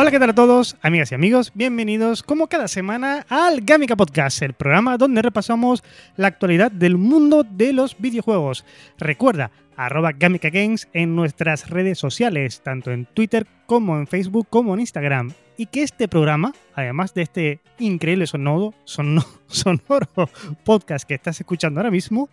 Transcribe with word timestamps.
Hola, 0.00 0.10
¿qué 0.10 0.18
tal 0.18 0.30
a 0.30 0.34
todos, 0.34 0.78
amigas 0.80 1.12
y 1.12 1.14
amigos? 1.14 1.52
Bienvenidos, 1.54 2.22
como 2.22 2.46
cada 2.46 2.68
semana, 2.68 3.26
al 3.28 3.60
Gamica 3.60 3.96
Podcast, 3.96 4.40
el 4.40 4.54
programa 4.54 4.96
donde 4.96 5.20
repasamos 5.20 5.84
la 6.16 6.28
actualidad 6.28 6.72
del 6.72 6.96
mundo 6.96 7.44
de 7.44 7.74
los 7.74 7.98
videojuegos. 7.98 8.64
Recuerda, 8.96 9.50
arroba 9.76 10.12
Gamica 10.12 10.48
Games 10.48 10.88
en 10.94 11.14
nuestras 11.14 11.68
redes 11.68 11.98
sociales, 11.98 12.62
tanto 12.62 12.92
en 12.92 13.04
Twitter 13.04 13.46
como 13.66 13.98
en 13.98 14.06
Facebook 14.06 14.46
como 14.48 14.72
en 14.72 14.80
Instagram. 14.80 15.34
Y 15.58 15.66
que 15.66 15.82
este 15.82 16.08
programa, 16.08 16.54
además 16.74 17.12
de 17.12 17.20
este 17.20 17.60
increíble 17.78 18.26
sonoro, 18.26 18.72
son- 18.84 19.22
sonoro 19.48 20.30
podcast 20.64 21.06
que 21.06 21.12
estás 21.12 21.38
escuchando 21.40 21.78
ahora 21.78 21.90
mismo, 21.90 22.30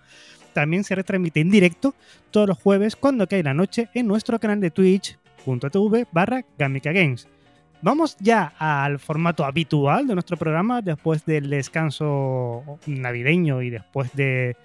también 0.53 0.85
se 0.85 0.95
retransmite 0.95 1.41
en 1.41 1.51
directo 1.51 1.93
todos 2.31 2.47
los 2.47 2.57
jueves 2.57 2.95
cuando 2.95 3.27
cae 3.27 3.43
la 3.43 3.53
noche 3.53 3.89
en 3.93 4.07
nuestro 4.07 4.39
canal 4.39 4.61
de 4.61 4.71
twitch.tv 4.71 6.07
barra 6.13 6.45
Gamica 6.57 6.93
Games. 6.93 7.27
Vamos 7.81 8.17
ya 8.19 8.53
al 8.57 8.99
formato 8.99 9.45
habitual 9.45 10.07
de 10.07 10.15
nuestro 10.15 10.35
programa 10.37 10.81
después 10.81 11.25
del 11.25 11.49
descanso 11.49 12.79
navideño 12.87 13.61
y 13.61 13.69
después 13.69 14.13
de 14.13 14.55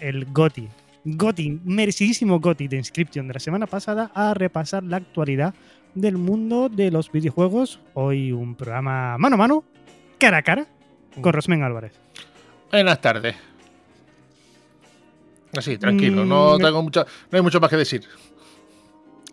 el 0.00 0.24
GOTI. 0.26 0.68
GOTI, 1.04 1.60
merecidísimo 1.64 2.40
GOTI 2.40 2.68
de 2.68 2.76
Inscription 2.76 3.28
de 3.28 3.34
la 3.34 3.40
semana 3.40 3.66
pasada 3.66 4.10
a 4.14 4.34
repasar 4.34 4.82
la 4.84 4.96
actualidad 4.98 5.54
del 5.94 6.16
mundo 6.16 6.68
de 6.68 6.90
los 6.90 7.12
videojuegos. 7.12 7.80
Hoy 7.94 8.32
un 8.32 8.54
programa 8.54 9.18
mano 9.18 9.34
a 9.34 9.38
mano, 9.38 9.64
cara 10.18 10.38
a 10.38 10.42
cara, 10.42 10.66
con 11.20 11.32
Rosmen 11.32 11.62
Álvarez. 11.62 11.92
Buenas 12.70 13.00
tardes. 13.00 13.36
Así, 15.56 15.78
tranquilo, 15.78 16.24
no 16.24 16.56
Mm, 16.56 16.62
tengo 16.62 16.82
mucho, 16.82 17.04
no 17.30 17.36
hay 17.36 17.42
mucho 17.42 17.60
más 17.60 17.70
que 17.70 17.76
decir. 17.76 18.02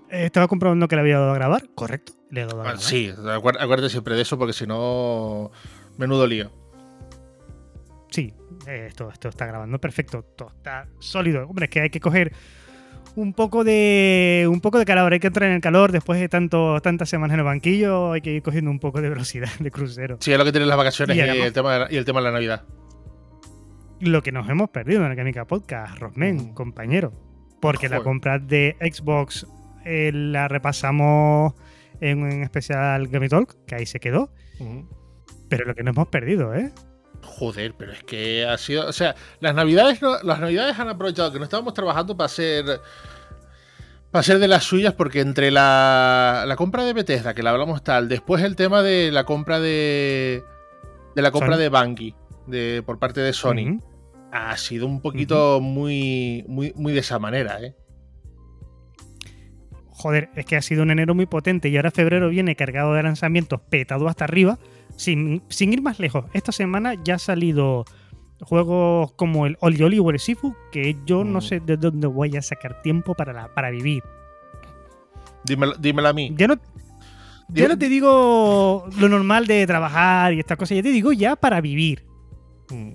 Eh, 0.09 0.25
Estaba 0.25 0.47
comprobando 0.47 0.87
que 0.87 0.95
le 0.95 1.01
había 1.01 1.19
dado 1.19 1.31
a 1.31 1.35
grabar, 1.35 1.63
correcto. 1.75 2.13
Le 2.29 2.41
he 2.41 2.45
dado 2.45 2.57
a 2.57 2.61
Ah, 2.61 2.63
grabar. 2.73 2.81
Sí, 2.81 3.11
acuérdate, 3.59 3.89
siempre 3.89 4.15
de 4.15 4.21
eso 4.21 4.37
porque 4.37 4.53
si 4.53 4.65
no, 4.67 5.51
menudo 5.97 6.25
lío. 6.27 6.51
Sí, 8.09 8.33
eh, 8.67 8.85
esto, 8.87 9.09
esto 9.11 9.29
está 9.29 9.45
grabando 9.45 9.79
perfecto, 9.79 10.23
todo 10.23 10.49
está 10.49 10.87
sólido. 10.99 11.45
Hombre, 11.47 11.65
es 11.65 11.69
que 11.71 11.81
hay 11.81 11.89
que 11.89 11.99
coger 11.99 12.31
un 13.15 13.33
poco 13.33 13.63
de 13.63 14.47
un 14.49 14.61
poco 14.61 14.77
de 14.79 14.85
calor, 14.85 15.11
hay 15.11 15.19
que 15.19 15.27
entrar 15.27 15.49
en 15.49 15.55
el 15.55 15.61
calor 15.61 15.91
después 15.91 16.19
de 16.19 16.29
tanto, 16.29 16.79
tantas 16.81 17.09
semanas 17.09 17.33
en 17.33 17.39
el 17.39 17.45
banquillo, 17.45 18.13
hay 18.13 18.21
que 18.21 18.31
ir 18.31 18.41
cogiendo 18.43 18.71
un 18.71 18.79
poco 18.79 19.01
de 19.01 19.09
velocidad 19.09 19.49
de 19.59 19.71
crucero. 19.71 20.17
Sí, 20.21 20.31
es 20.31 20.37
lo 20.37 20.45
que 20.45 20.51
tienen 20.51 20.69
las 20.69 20.77
vacaciones 20.77 21.17
Y 21.17 21.19
el, 21.19 21.51
tema 21.53 21.73
de 21.73 21.79
la, 21.79 21.87
y 21.91 21.97
el 21.97 22.05
tema 22.05 22.19
de 22.19 22.25
la 22.25 22.31
Navidad. 22.31 22.63
Lo 23.99 24.21
que 24.21 24.31
nos 24.31 24.47
hemos 24.49 24.69
perdido 24.69 25.03
en 25.03 25.11
el 25.11 25.17
Canica 25.17 25.45
Podcast, 25.45 25.97
Rosmen, 25.97 26.35
Mm. 26.51 26.53
compañero. 26.53 27.11
Porque 27.59 27.89
la 27.89 28.01
compra 28.01 28.37
de 28.37 28.75
Xbox 28.79 29.47
eh, 29.87 30.11
la 30.13 30.47
repasamos 30.47 31.53
en 32.01 32.21
un 32.23 32.43
especial 32.43 33.07
Game 33.07 33.29
Talk, 33.29 33.55
que 33.65 33.75
ahí 33.75 33.85
se 33.85 33.99
quedó. 33.99 34.29
Pero 35.49 35.65
lo 35.65 35.75
que 35.75 35.83
nos 35.83 35.95
hemos 35.95 36.07
perdido, 36.09 36.53
¿eh? 36.53 36.71
Joder, 37.23 37.73
pero 37.77 37.91
es 37.93 38.03
que 38.03 38.45
ha 38.45 38.57
sido. 38.57 38.87
O 38.87 38.93
sea, 38.93 39.15
las 39.39 39.55
navidades 39.55 40.01
no- 40.01 40.21
las 40.23 40.39
navidades 40.39 40.77
han 40.79 40.89
aprovechado 40.89 41.31
que 41.31 41.39
no 41.39 41.45
estábamos 41.45 41.73
trabajando 41.73 42.15
para 42.15 42.25
hacer. 42.25 42.65
Para 44.11 44.23
ser 44.23 44.39
de 44.39 44.47
las 44.47 44.63
suyas, 44.63 44.93
porque 44.93 45.19
entre 45.19 45.51
la, 45.51 46.45
la 46.47 46.55
compra 46.55 46.85
de 46.85 46.93
Bethesda, 46.93 47.33
que 47.33 47.43
la 47.43 47.49
hablamos 47.51 47.83
tal, 47.83 48.07
después 48.07 48.41
el 48.43 48.55
tema 48.55 48.81
de 48.81 49.11
la 49.11 49.25
compra 49.25 49.59
de. 49.59 50.43
de 51.15 51.21
la 51.21 51.31
compra 51.31 51.55
Sony. 51.55 51.59
de 51.59 51.69
Bungie, 51.69 52.15
de, 52.45 52.83
por 52.85 52.99
parte 52.99 53.19
de 53.21 53.33
Sony, 53.33 53.79
ha 54.31 54.55
sido 54.57 54.85
un 54.87 55.01
poquito 55.01 55.59
muy, 55.59 56.45
muy, 56.47 56.71
muy 56.75 56.93
de 56.93 56.99
esa 56.99 57.19
manera, 57.19 57.61
¿eh? 57.61 57.75
Joder, 59.97 60.29
es 60.35 60.45
que 60.45 60.55
ha 60.55 60.61
sido 60.61 60.83
un 60.83 60.91
enero 60.91 61.13
muy 61.15 61.25
potente 61.25 61.69
y 61.69 61.75
ahora 61.77 61.91
febrero 61.91 62.29
viene 62.29 62.55
cargado 62.55 62.93
de 62.93 63.03
lanzamientos, 63.03 63.59
petado 63.69 64.07
hasta 64.07 64.23
arriba. 64.25 64.57
Sin, 64.95 65.43
sin 65.49 65.73
ir 65.73 65.81
más 65.81 65.99
lejos, 65.99 66.25
esta 66.33 66.51
semana 66.51 66.95
ya 67.03 67.15
ha 67.15 67.19
salido 67.19 67.85
juegos 68.41 69.11
como 69.13 69.45
el 69.45 69.57
Oli 69.59 69.83
Oli 69.83 69.99
o 69.99 70.09
el 70.09 70.19
Sifu, 70.19 70.55
que 70.71 70.95
yo 71.05 71.23
no 71.23 71.39
Mm. 71.39 71.41
sé 71.41 71.59
de 71.59 71.77
dónde 71.77 72.07
voy 72.07 72.35
a 72.37 72.41
sacar 72.41 72.81
tiempo 72.81 73.13
para, 73.13 73.33
la- 73.33 73.53
para 73.53 73.69
vivir. 73.69 74.01
Dímelo, 75.43 75.73
dímelo 75.77 76.07
a 76.09 76.13
mí. 76.13 76.33
Ya 76.35 76.47
no, 76.47 76.55
ya 76.55 76.61
Dí- 77.65 77.67
no 77.67 77.77
te 77.77 77.89
digo 77.89 78.87
lo 78.99 79.09
normal 79.09 79.47
de 79.47 79.65
trabajar 79.67 80.33
y 80.33 80.39
estas 80.39 80.57
cosas, 80.57 80.75
ya 80.77 80.83
te 80.83 80.89
digo 80.91 81.13
ya 81.13 81.35
para 81.35 81.61
vivir. 81.61 82.05
Mm. 82.69 82.91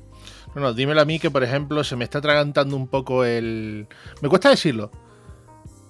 No, 0.55 0.61
no, 0.61 0.75
dímelo 0.75 1.01
a 1.01 1.05
mí 1.07 1.19
que, 1.19 1.31
por 1.31 1.43
ejemplo, 1.43 1.83
se 1.83 1.97
me 1.97 2.05
está 2.05 2.19
atragantando 2.19 2.77
un 2.77 2.87
poco 2.87 3.25
el. 3.25 3.87
Me 4.21 4.29
cuesta 4.29 4.51
decirlo. 4.51 4.91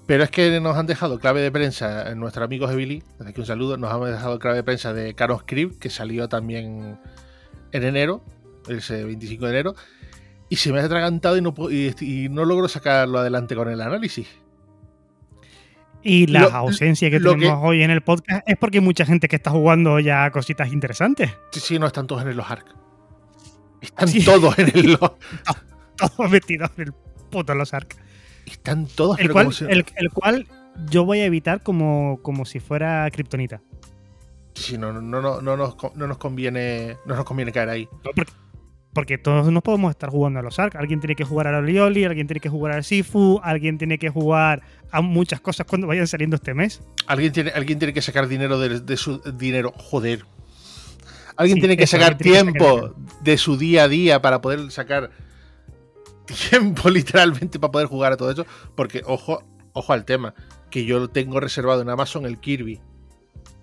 Pero 0.07 0.25
es 0.25 0.31
que 0.31 0.61
nos 0.61 0.77
han 0.77 0.87
dejado 0.87 1.19
clave 1.21 1.41
de 1.41 1.53
prensa 1.53 2.11
eh, 2.11 2.15
nuestros 2.15 2.45
amigos 2.45 2.71
de 2.71 2.77
Billy. 2.77 3.03
Desde 3.19 3.31
aquí 3.31 3.41
un 3.41 3.47
saludo. 3.47 3.77
Nos 3.77 3.93
han 3.93 4.03
dejado 4.13 4.39
clave 4.39 4.57
de 4.57 4.63
prensa 4.65 4.93
de 4.93 5.15
Carlos 5.15 5.43
Crib, 5.47 5.79
que 5.79 5.91
salió 5.91 6.29
también 6.29 6.99
en 7.73 7.83
enero, 7.85 8.23
ese 8.69 9.05
25 9.05 9.45
de 9.47 9.51
enero. 9.51 9.75
Y 10.49 10.57
se 10.57 10.73
me 10.73 10.81
ha 10.81 10.85
atragantado 10.85 11.37
y 11.37 11.41
no, 11.41 11.55
puedo- 11.55 11.71
y, 11.71 11.95
y 12.01 12.29
no 12.29 12.45
logro 12.45 12.69
sacarlo 12.69 13.19
adelante 13.21 13.55
con 13.55 13.69
el 13.71 13.81
análisis. 13.81 14.29
Y 16.03 16.27
la 16.27 16.41
Lo- 16.41 16.51
ausencia 16.53 17.09
que 17.11 17.21
tenemos 17.21 17.61
que- 17.61 17.67
hoy 17.67 17.83
en 17.83 17.91
el 17.93 18.03
podcast 18.03 18.43
es 18.47 18.57
porque 18.59 18.79
hay 18.79 18.85
mucha 18.85 19.07
gente 19.07 19.29
que 19.29 19.37
está 19.37 19.51
jugando 19.53 20.01
ya 20.01 20.31
cositas 20.33 20.73
interesantes. 20.73 21.31
Sí, 21.53 21.61
sí, 21.61 21.79
no 21.79 21.87
están 21.87 22.09
todos 22.09 22.23
en 22.23 22.29
el 22.29 22.37
Los 22.37 22.51
Ark. 22.51 22.67
Están 23.81 24.09
Sí. 24.09 24.25
todos 24.25 24.59
en 24.59 24.73
el 24.77 24.93
Los- 24.93 25.13
Todos 25.97 26.31
metidos 26.31 26.71
en 26.77 26.89
el 26.89 26.93
puto 27.31 27.55
Los 27.55 27.73
Ark. 27.73 27.97
Están 28.47 28.87
todos 28.87 29.19
El 29.19 29.25
pero 29.25 29.33
cual, 29.35 29.45
como 29.47 29.53
si- 29.53 29.65
el, 29.65 29.85
el 29.97 30.11
cual 30.11 30.47
yo 30.91 31.05
voy 31.05 31.21
a 31.21 31.25
evitar 31.27 31.63
como, 31.63 32.19
como 32.23 32.45
si 32.45 32.61
fuera 32.61 33.09
Kryptonita. 33.11 33.61
Sí, 34.55 34.77
no, 34.79 34.93
no, 34.93 35.01
no, 35.01 35.41
no, 35.41 35.57
nos, 35.57 35.77
no 35.95 36.07
nos 36.07 36.19
conviene. 36.19 36.97
No 37.07 37.17
nos 37.17 37.25
conviene 37.25 37.53
caer 37.53 37.69
ahí. 37.71 37.89
Porque, 38.03 38.33
porque 38.93 39.19
todos 39.19 39.51
no 39.51 39.63
podemos 39.63 39.91
estar 39.91 40.11
jugando 40.11 40.41
a 40.41 40.43
los 40.43 40.59
Ark. 40.59 40.77
Alguien 40.77 41.01
tiene 41.01 41.15
que 41.15 41.25
jugar 41.25 41.47
al 41.47 41.55
Olioli, 41.57 42.05
alguien 42.05 42.27
tiene 42.27 42.41
que 42.41 42.49
jugar 42.51 42.73
al 42.75 42.85
Sifu, 42.85 43.41
alguien 43.43 43.79
tiene 43.79 43.99
que 43.99 44.11
jugar 44.11 44.63
a 44.91 45.01
muchas 45.01 45.41
cosas 45.41 45.67
cuando 45.67 45.87
vayan 45.87 46.07
saliendo 46.07 46.37
este 46.37 46.53
mes. 46.53 46.83
Alguien 47.07 47.33
tiene, 47.33 47.51
alguien 47.51 47.79
tiene 47.79 47.95
que 47.95 48.03
sacar 48.03 48.29
dinero 48.29 48.59
de, 48.59 48.81
de 48.81 48.97
su 48.99 49.19
dinero. 49.21 49.73
Joder. 49.77 50.25
Alguien 51.37 51.57
Sí, 51.57 51.61
tiene 51.63 51.77
que 51.79 51.87
sacar 51.87 52.19
que 52.19 52.25
tiempo 52.25 52.95
de 53.23 53.39
su 53.39 53.57
día 53.57 53.85
a 53.85 53.89
día 53.89 54.21
para 54.21 54.43
poder 54.43 54.71
sacar 54.71 55.11
tiempo 56.27 56.89
literalmente 56.91 57.59
para 57.59 57.71
poder 57.73 57.87
jugar 57.89 58.13
a 58.13 58.17
todo 58.17 58.31
eso. 58.31 58.47
Porque, 58.75 59.03
ojo, 59.07 59.43
ojo 59.73 59.93
al 59.93 60.05
tema. 60.05 60.35
Que 60.71 60.85
yo 60.85 60.99
lo 60.99 61.09
tengo 61.11 61.39
reservado 61.41 61.83
en 61.83 61.91
Amazon 61.91 62.25
el 62.27 62.39
Kirby. 62.41 62.81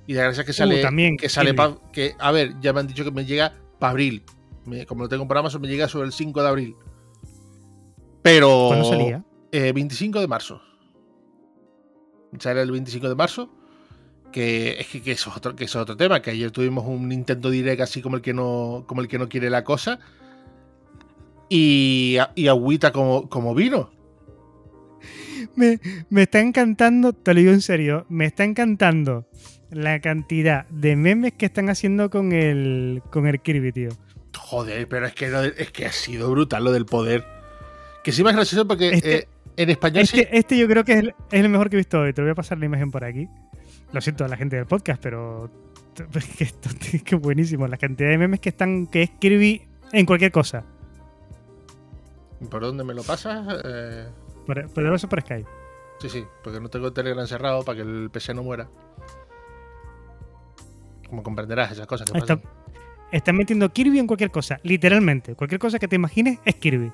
Y 0.07 0.13
la 0.13 0.23
gracia 0.23 0.41
es 0.41 0.47
que 0.47 0.53
sale. 0.53 0.79
Uh, 0.79 0.81
también, 0.81 1.17
que 1.17 1.29
sale 1.29 1.53
pa- 1.53 1.77
que, 1.91 2.15
a 2.19 2.31
ver, 2.31 2.53
ya 2.61 2.73
me 2.73 2.79
han 2.79 2.87
dicho 2.87 3.03
que 3.03 3.11
me 3.11 3.25
llega 3.25 3.53
para 3.79 3.91
abril. 3.91 4.23
Me- 4.65 4.85
como 4.85 5.03
lo 5.03 5.09
tengo 5.09 5.27
por 5.27 5.37
Amazon, 5.37 5.61
me 5.61 5.67
llega 5.67 5.87
sobre 5.87 6.07
el 6.07 6.13
5 6.13 6.41
de 6.41 6.47
abril. 6.47 6.75
Pero. 8.21 8.67
¿Cuándo 8.67 8.85
salía? 8.89 9.23
Eh, 9.51 9.71
25 9.73 10.19
de 10.19 10.27
marzo. 10.27 10.61
Sale 12.39 12.61
el 12.61 12.71
25 12.71 13.09
de 13.09 13.15
marzo. 13.15 13.49
Que 14.31 14.79
es 14.79 14.87
que, 14.87 15.01
que 15.01 15.11
eso 15.13 15.31
es 15.31 15.37
otro, 15.37 15.55
que 15.55 15.63
eso 15.63 15.79
es 15.79 15.83
otro 15.83 15.97
tema. 15.97 16.21
Que 16.21 16.31
ayer 16.31 16.51
tuvimos 16.51 16.85
un 16.85 17.07
Nintendo 17.09 17.49
Direct 17.49 17.81
así 17.81 18.01
como 18.01 18.15
el 18.15 18.21
que 18.21 18.33
no, 18.33 18.83
como 18.87 19.01
el 19.01 19.07
que 19.07 19.17
no 19.17 19.27
quiere 19.27 19.49
la 19.49 19.63
cosa. 19.63 19.99
Y, 21.49 22.17
y 22.35 22.47
agüita 22.47 22.91
como, 22.91 23.27
como 23.29 23.55
vino. 23.55 23.89
Me, 25.55 25.79
me 26.09 26.23
está 26.23 26.39
encantando, 26.41 27.13
te 27.13 27.33
lo 27.33 27.39
digo 27.39 27.51
en 27.51 27.61
serio, 27.61 28.05
me 28.09 28.25
está 28.25 28.43
encantando 28.43 29.27
la 29.71 29.99
cantidad 29.99 30.67
de 30.69 30.95
memes 30.95 31.33
que 31.33 31.45
están 31.45 31.69
haciendo 31.69 32.09
con 32.09 32.31
el, 32.33 33.01
con 33.11 33.25
el 33.27 33.39
Kirby, 33.41 33.71
tío. 33.71 33.89
Joder, 34.37 34.87
pero 34.87 35.05
es 35.05 35.13
que, 35.13 35.53
es 35.57 35.71
que 35.71 35.85
ha 35.85 35.91
sido 35.91 36.31
brutal 36.31 36.63
lo 36.63 36.71
del 36.71 36.85
poder. 36.85 37.23
Que 38.03 38.11
sí 38.11 38.23
más 38.23 38.33
gracioso 38.35 38.67
porque 38.67 38.89
Este- 38.89 39.17
eh, 39.17 39.27
en 39.57 39.69
español 39.69 40.07
sí- 40.07 40.19
Este, 40.21 40.37
este 40.37 40.57
yo 40.57 40.67
creo 40.67 40.83
que 40.83 40.93
es 40.93 40.99
el, 40.99 41.07
es 41.31 41.39
el 41.41 41.49
mejor 41.49 41.69
que 41.69 41.75
he 41.75 41.79
visto 41.79 41.99
hoy. 41.99 42.13
Te 42.13 42.21
voy 42.21 42.31
a 42.31 42.35
pasar 42.35 42.57
la 42.57 42.65
imagen 42.65 42.91
por 42.91 43.03
aquí. 43.03 43.27
Lo 43.91 44.01
siento 44.01 44.23
a 44.25 44.27
la 44.27 44.37
gente 44.37 44.55
del 44.55 44.65
podcast, 44.65 45.01
pero 45.01 45.51
es 46.15 46.25
que 46.25 46.43
esto 46.45 46.69
es 46.93 47.03
que 47.03 47.15
buenísimo. 47.15 47.67
La 47.67 47.77
cantidad 47.77 48.09
de 48.09 48.17
memes 48.17 48.39
que 48.39 48.49
están, 48.49 48.87
que 48.87 49.03
es 49.03 49.09
Kirby 49.19 49.61
en 49.91 50.05
cualquier 50.05 50.31
cosa. 50.31 50.65
¿Por 52.49 52.61
dónde 52.61 52.83
me 52.83 52.93
lo 52.93 53.03
pasas? 53.03 53.45
Eh, 53.65 54.07
Por, 54.45 54.59
eso 54.95 55.09
por 55.09 55.21
Skype. 55.21 55.47
Sí, 55.99 56.09
sí, 56.09 56.25
porque 56.43 56.59
no 56.61 56.69
tengo 56.69 56.87
el 56.87 56.93
Telegram 56.93 57.27
cerrado 57.27 57.63
para 57.63 57.77
que 57.77 57.81
el 57.81 58.09
PC 58.09 58.33
no 58.33 58.43
muera. 58.43 58.69
Como 61.09 61.23
comprenderás, 61.23 61.71
esas 61.71 61.87
cosas 61.87 62.09
que 62.09 62.17
Está- 62.17 62.37
pasan. 62.37 62.51
Están 63.11 63.35
metiendo 63.37 63.67
Kirby 63.69 63.97
en 63.99 64.05
cualquier 64.07 64.29
cosa, 64.29 64.59
literalmente. 64.63 65.35
Cualquier 65.35 65.59
cosa 65.59 65.79
que 65.79 65.87
te 65.87 65.95
imagines 65.95 66.37
es 66.45 66.55
Kirby. 66.55 66.91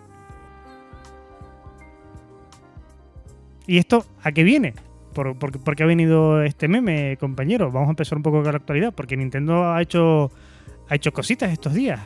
¿Y 3.68 3.78
esto 3.78 4.06
a 4.24 4.32
qué 4.32 4.44
viene? 4.44 4.74
¿Por, 5.14 5.38
por, 5.38 5.60
por 5.62 5.76
qué 5.76 5.84
ha 5.84 5.88
venido 5.88 6.42
este 6.42 6.68
meme, 6.68 7.18
compañero? 7.20 7.72
Vamos 7.72 7.88
a 7.88 7.92
empezar 7.92 8.18
un 8.18 8.24
poco 8.24 8.42
con 8.44 8.52
la 8.52 8.58
actualidad, 8.58 8.94
porque 8.94 9.18
Nintendo 9.18 9.66
ha 9.74 9.82
hecho, 9.82 10.32
ha 10.90 10.96
hecho 10.96 11.12
cositas 11.12 11.52
estos 11.52 11.74
días. 11.74 12.00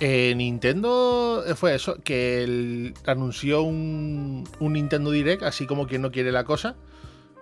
Eh, 0.00 0.34
Nintendo 0.36 1.42
eh, 1.46 1.54
fue 1.54 1.74
eso, 1.74 1.96
que 2.02 2.92
anunció 3.06 3.62
un, 3.62 4.44
un 4.60 4.72
Nintendo 4.74 5.10
Direct, 5.10 5.42
así 5.42 5.66
como 5.66 5.86
quien 5.86 6.02
no 6.02 6.10
quiere 6.10 6.32
la 6.32 6.44
cosa. 6.44 6.76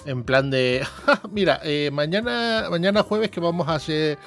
En 0.06 0.22
plan 0.24 0.50
de, 0.50 0.82
"Ja, 1.06 1.20
mira, 1.32 1.60
eh, 1.64 1.90
mañana, 1.92 2.66
mañana 2.70 3.02
jueves 3.02 3.30
que 3.30 3.40
vamos 3.40 3.68
a 3.68 3.74
hacer 3.74 4.18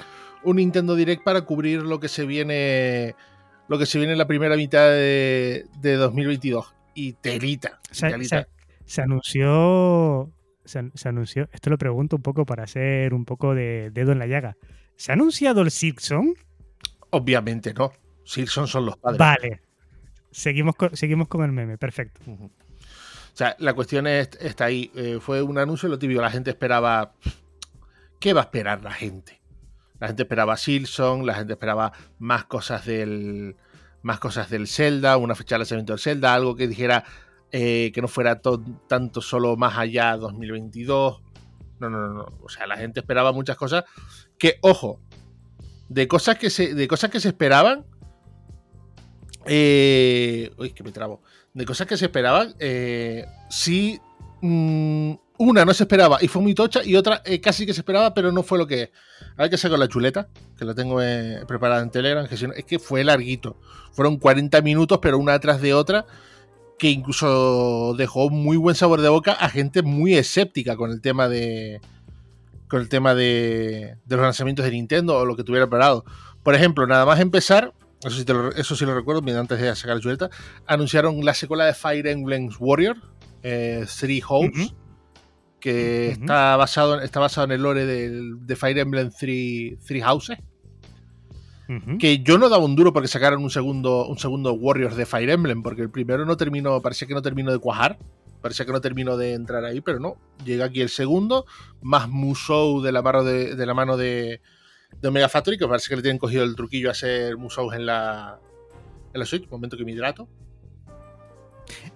un 0.44 0.56
Nintendo 0.56 0.94
Direct 0.94 1.22
para 1.24 1.42
cubrir 1.42 1.82
lo 1.82 2.00
que 2.00 2.08
se 2.08 2.26
viene, 2.26 3.14
lo 3.68 3.78
que 3.78 3.86
se 3.86 3.98
viene 3.98 4.12
en 4.12 4.18
la 4.18 4.26
primera 4.26 4.56
mitad 4.56 4.88
de, 4.90 5.66
de 5.80 5.94
2022. 5.96 6.74
Y 6.94 7.12
telita, 7.14 7.80
se 8.84 9.02
anunció. 9.02 10.30
Se, 10.64 10.78
an- 10.80 10.92
se 10.94 11.08
anunció. 11.08 11.48
Esto 11.52 11.70
lo 11.70 11.78
pregunto 11.78 12.16
un 12.16 12.22
poco 12.22 12.44
para 12.44 12.64
hacer 12.64 13.14
un 13.14 13.24
poco 13.24 13.54
de 13.54 13.90
dedo 13.92 14.12
en 14.12 14.18
la 14.18 14.26
llaga. 14.26 14.56
¿Se 14.96 15.12
ha 15.12 15.14
anunciado 15.14 15.62
el 15.62 15.70
Simpson? 15.70 16.34
Obviamente 17.10 17.72
no. 17.72 17.92
Silson 18.28 18.66
son 18.68 18.86
los 18.86 18.96
padres. 18.98 19.18
Vale. 19.18 19.60
Seguimos 20.30 20.76
con, 20.76 20.94
seguimos 20.96 21.28
con 21.28 21.42
el 21.44 21.52
meme, 21.52 21.78
perfecto. 21.78 22.20
O 22.26 22.50
sea, 23.32 23.56
la 23.58 23.72
cuestión 23.72 24.06
es- 24.06 24.30
está 24.40 24.66
ahí. 24.66 24.90
Eh, 24.94 25.18
fue 25.20 25.40
un 25.42 25.58
anuncio 25.58 25.88
lo 25.88 25.98
típico. 25.98 26.20
La 26.20 26.30
gente 26.30 26.50
esperaba. 26.50 27.12
¿Qué 28.20 28.32
va 28.32 28.40
a 28.42 28.44
esperar 28.44 28.82
la 28.82 28.92
gente? 28.92 29.40
La 30.00 30.08
gente 30.08 30.22
esperaba 30.24 30.56
Silson, 30.56 31.24
la 31.24 31.34
gente 31.34 31.54
esperaba 31.54 31.92
más 32.18 32.44
cosas 32.44 32.84
del. 32.84 33.56
Más 34.02 34.20
cosas 34.20 34.48
del 34.50 34.68
Zelda, 34.68 35.16
una 35.16 35.34
fecha 35.34 35.54
de 35.56 35.60
lanzamiento 35.60 35.92
del 35.92 36.00
Zelda, 36.00 36.32
algo 36.34 36.54
que 36.54 36.68
dijera 36.68 37.04
eh, 37.50 37.90
que 37.94 38.00
no 38.02 38.08
fuera 38.08 38.40
to- 38.40 38.62
tanto 38.88 39.20
solo 39.22 39.56
más 39.56 39.76
allá 39.78 40.16
2022. 40.16 41.22
No, 41.80 41.90
no, 41.90 41.98
no, 42.06 42.12
no. 42.14 42.26
O 42.42 42.48
sea, 42.48 42.66
la 42.66 42.76
gente 42.76 43.00
esperaba 43.00 43.32
muchas 43.32 43.56
cosas. 43.56 43.84
Que, 44.38 44.58
ojo, 44.60 45.00
de 45.88 46.06
cosas 46.06 46.38
que 46.38 46.50
se, 46.50 46.74
de 46.74 46.86
cosas 46.88 47.10
que 47.10 47.20
se 47.20 47.28
esperaban. 47.28 47.86
Eh, 49.48 50.52
uy, 50.58 50.70
que 50.70 50.82
me 50.82 50.92
trabo 50.92 51.22
de 51.58 51.64
cosas 51.64 51.86
que 51.86 51.96
se 51.96 52.06
esperaban, 52.06 52.54
eh, 52.60 53.26
sí, 53.50 54.00
mm, 54.40 55.12
una 55.38 55.64
no 55.64 55.74
se 55.74 55.84
esperaba 55.84 56.18
y 56.20 56.28
fue 56.28 56.40
muy 56.40 56.54
tocha, 56.54 56.84
y 56.84 56.94
otra 56.94 57.20
eh, 57.24 57.40
casi 57.40 57.66
que 57.66 57.74
se 57.74 57.80
esperaba, 57.80 58.14
pero 58.14 58.30
no 58.30 58.42
fue 58.42 58.58
lo 58.58 58.66
que 58.66 58.82
es. 58.82 58.90
A 59.36 59.42
ver 59.42 59.50
que 59.50 59.56
saco 59.56 59.76
la 59.76 59.88
chuleta, 59.88 60.28
que 60.56 60.64
la 60.64 60.74
tengo 60.74 61.02
eh, 61.02 61.42
preparada 61.46 61.82
en 61.82 61.90
Telegram, 61.90 62.26
es 62.30 62.64
que 62.64 62.78
fue 62.78 63.02
larguito. 63.04 63.56
Fueron 63.92 64.18
40 64.18 64.60
minutos, 64.62 64.98
pero 65.02 65.18
una 65.18 65.34
atrás 65.34 65.60
de 65.60 65.74
otra, 65.74 66.06
que 66.78 66.90
incluso 66.90 67.94
dejó 67.96 68.30
muy 68.30 68.56
buen 68.56 68.76
sabor 68.76 69.00
de 69.00 69.08
boca 69.08 69.32
a 69.32 69.48
gente 69.48 69.82
muy 69.82 70.14
escéptica 70.14 70.76
con 70.76 70.90
el 70.92 71.00
tema 71.00 71.28
de. 71.28 71.80
con 72.68 72.80
el 72.80 72.88
tema 72.88 73.14
de, 73.14 73.96
de 74.04 74.16
los 74.16 74.24
lanzamientos 74.24 74.64
de 74.64 74.70
Nintendo 74.72 75.16
o 75.16 75.24
lo 75.24 75.34
que 75.36 75.44
tuviera 75.44 75.66
preparado. 75.66 76.04
Por 76.44 76.54
ejemplo, 76.54 76.86
nada 76.86 77.04
más 77.04 77.18
empezar, 77.20 77.72
eso 78.04 78.16
sí, 78.16 78.24
te 78.24 78.32
lo, 78.32 78.52
eso 78.52 78.76
sí 78.76 78.84
lo 78.84 78.94
recuerdo, 78.94 79.22
antes 79.38 79.60
de 79.60 79.74
sacar 79.74 79.96
la 79.96 80.02
chuleta, 80.02 80.30
anunciaron 80.66 81.24
la 81.24 81.34
secuela 81.34 81.64
de 81.66 81.74
Fire 81.74 82.06
Emblem 82.06 82.48
Warrior, 82.58 82.96
eh, 83.42 83.84
Three 84.00 84.22
Hopes, 84.28 84.66
Ujú. 84.66 84.76
que 85.60 86.12
Ujú. 86.14 86.20
está, 86.22 86.56
basado, 86.56 86.98
en- 86.98 87.02
está 87.04 87.20
basado 87.20 87.46
en 87.46 87.52
el 87.52 87.62
lore 87.62 87.86
del- 87.86 88.46
de 88.46 88.56
Fire 88.56 88.78
Emblem 88.78 89.10
Three, 89.10 89.78
Three 89.86 90.00
Houses. 90.02 90.38
Que 91.98 92.20
yo 92.20 92.38
no 92.38 92.48
daba 92.48 92.64
un 92.64 92.74
duro 92.76 92.94
porque 92.94 93.08
sacaron 93.08 93.42
un 93.42 93.50
segundo, 93.50 94.06
un 94.06 94.18
segundo 94.18 94.54
Warriors 94.54 94.96
de 94.96 95.04
Fire 95.04 95.28
Emblem, 95.28 95.62
porque 95.62 95.82
el 95.82 95.90
primero 95.90 96.24
no 96.24 96.34
terminó, 96.38 96.80
parecía 96.80 97.06
que 97.06 97.12
no 97.12 97.20
terminó 97.20 97.52
de 97.52 97.58
cuajar, 97.58 97.98
parecía 98.40 98.64
que 98.64 98.72
no 98.72 98.80
terminó 98.80 99.18
de 99.18 99.34
entrar 99.34 99.62
ahí, 99.66 99.82
pero 99.82 100.00
no. 100.00 100.16
Llega 100.46 100.64
aquí 100.64 100.80
el 100.80 100.88
segundo, 100.88 101.44
más 101.82 102.08
Musou 102.08 102.80
de 102.80 102.90
la 102.90 103.02
mano 103.02 103.22
de, 103.22 103.54
de 103.54 103.66
la 103.66 103.74
mano 103.74 103.98
de, 103.98 104.40
de 105.00 105.08
Omega 105.08 105.28
Factory, 105.28 105.58
que 105.58 105.66
parece 105.68 105.88
que 105.88 105.96
le 105.96 106.02
tienen 106.02 106.18
cogido 106.18 106.44
el 106.44 106.54
truquillo 106.56 106.88
a 106.88 106.92
hacer 106.92 107.36
Musou 107.36 107.72
en 107.72 107.86
la, 107.86 108.38
en 109.12 109.20
la 109.20 109.26
Switch, 109.26 109.48
momento 109.48 109.76
que 109.76 109.84
me 109.84 109.92
hidrato. 109.92 110.28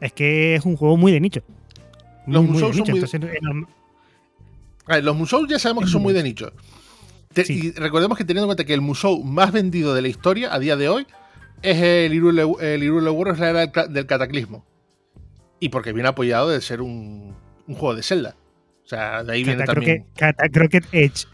Es 0.00 0.12
que 0.12 0.54
es 0.54 0.64
un 0.64 0.76
juego 0.76 0.96
muy 0.96 1.12
de 1.12 1.20
nicho. 1.20 1.42
Muy, 2.26 2.34
Los 2.34 2.44
Musou 2.44 2.72
son 2.72 2.80
nicho. 2.80 2.92
muy- 2.92 3.00
Entonces, 3.00 3.20
es 4.88 5.04
los 5.04 5.16
Musou 5.16 5.46
ya 5.46 5.58
sabemos 5.58 5.82
que 5.82 5.86
Es 5.86 5.92
son 5.92 6.02
muy 6.02 6.12
de 6.12 6.22
nicho. 6.22 6.52
Te- 7.32 7.44
Sí. 7.44 7.68
Y 7.68 7.72
recordemos 7.72 8.18
que 8.18 8.24
teniendo 8.24 8.44
en 8.44 8.48
cuenta 8.48 8.64
que 8.64 8.74
el 8.74 8.80
Musou 8.82 9.22
más 9.24 9.52
vendido 9.52 9.94
de 9.94 10.02
la 10.02 10.08
historia 10.08 10.52
a 10.54 10.58
día 10.58 10.76
de 10.76 10.88
hoy 10.88 11.06
es 11.62 11.78
el 11.80 12.12
Hyrule, 12.12 12.42
el 12.60 12.82
Hyrule 12.82 13.10
Warriors, 13.10 13.38
la 13.40 13.50
era 13.50 13.60
del, 13.60 13.72
ca- 13.72 13.86
del 13.86 14.06
cataclismo. 14.06 14.64
Y 15.60 15.70
porque 15.70 15.92
viene 15.92 16.08
apoyado 16.08 16.50
de 16.50 16.60
ser 16.60 16.82
un, 16.82 17.34
un 17.66 17.74
juego 17.74 17.94
de 17.94 18.02
Zelda. 18.02 18.36
O 18.84 18.88
sea, 18.88 19.22
de 19.24 19.32
ahí 19.32 19.44
viene 19.44 19.60
Cata 19.64 19.72
también. 19.74 20.06
Cata 20.14 20.44
Edge. 20.92 21.26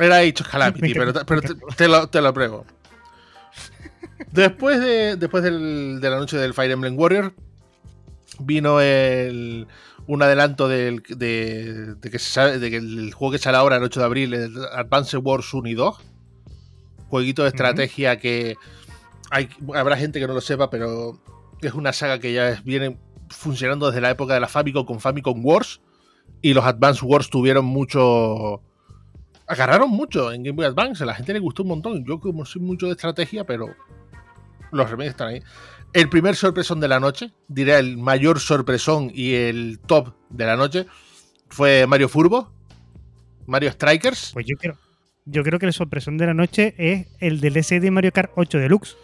Era 0.00 0.20
of 0.22 0.48
Calamity, 0.48 0.94
pero, 0.94 1.12
pero 1.26 1.42
te, 1.76 1.88
lo, 1.88 2.08
te 2.08 2.20
lo 2.20 2.32
pruebo. 2.32 2.66
Después, 4.32 4.80
de, 4.80 5.16
después 5.16 5.42
del, 5.42 5.98
del 6.00 6.12
anuncio 6.12 6.38
del 6.38 6.54
Fire 6.54 6.70
Emblem 6.70 6.98
Warrior, 6.98 7.34
vino 8.38 8.80
el, 8.80 9.66
un 10.06 10.22
adelanto 10.22 10.68
del, 10.68 11.02
de, 11.08 11.94
de 11.94 12.10
que 12.10 12.18
se 12.18 12.30
sabe, 12.30 12.58
de 12.58 12.70
que 12.70 12.76
el 12.76 13.12
juego 13.14 13.32
que 13.32 13.38
sale 13.38 13.56
ahora 13.56 13.76
el 13.76 13.82
8 13.82 14.00
de 14.00 14.06
abril, 14.06 14.34
el 14.34 14.64
Advance 14.72 15.16
Wars 15.16 15.52
1 15.52 15.68
y 15.68 15.74
2. 15.74 15.96
Jueguito 17.08 17.42
de 17.42 17.48
estrategia 17.48 18.18
que 18.18 18.56
hay, 19.30 19.48
habrá 19.74 19.96
gente 19.96 20.20
que 20.20 20.26
no 20.26 20.34
lo 20.34 20.40
sepa, 20.40 20.70
pero 20.70 21.20
es 21.60 21.74
una 21.74 21.92
saga 21.92 22.18
que 22.18 22.32
ya 22.32 22.60
viene 22.64 22.98
funcionando 23.28 23.86
desde 23.86 24.00
la 24.00 24.10
época 24.10 24.34
de 24.34 24.40
la 24.40 24.48
Famicom 24.48 24.84
con 24.84 25.00
Famicom 25.00 25.44
Wars. 25.44 25.80
Y 26.42 26.54
los 26.54 26.64
Advance 26.64 27.04
Wars 27.04 27.28
tuvieron 27.28 27.64
mucho. 27.64 28.62
Agarraron 29.50 29.90
mucho 29.90 30.32
en 30.32 30.42
Game 30.44 30.56
Boy 30.56 30.66
Advance. 30.66 31.02
A 31.02 31.06
la 31.06 31.14
gente 31.14 31.32
le 31.32 31.40
gustó 31.40 31.62
un 31.62 31.70
montón. 31.70 32.04
Yo, 32.06 32.20
como 32.20 32.44
soy 32.44 32.62
mucho 32.62 32.86
de 32.86 32.92
estrategia, 32.92 33.44
pero 33.44 33.74
los 34.72 34.88
remakes 34.90 35.10
están 35.10 35.28
ahí. 35.28 35.42
El 35.92 36.08
primer 36.08 36.36
sorpresón 36.36 36.78
de 36.78 36.86
la 36.88 37.00
noche, 37.00 37.32
diré 37.48 37.76
el 37.78 37.96
mayor 37.98 38.38
sorpresón 38.38 39.10
y 39.12 39.34
el 39.34 39.80
top 39.86 40.14
de 40.28 40.44
la 40.46 40.56
noche, 40.56 40.86
fue 41.48 41.84
Mario 41.88 42.08
Furbo, 42.08 42.52
Mario 43.46 43.72
Strikers. 43.72 44.30
Pues 44.32 44.46
yo 44.46 44.56
creo, 44.56 44.78
yo 45.24 45.42
creo 45.42 45.58
que 45.58 45.66
la 45.66 45.72
sorpresión 45.72 46.16
de 46.16 46.26
la 46.26 46.34
noche 46.34 46.74
es 46.78 47.08
el 47.18 47.40
DLC 47.40 47.80
de 47.80 47.90
Mario 47.90 48.12
Kart 48.12 48.30
8 48.36 48.58
Deluxe. 48.58 48.96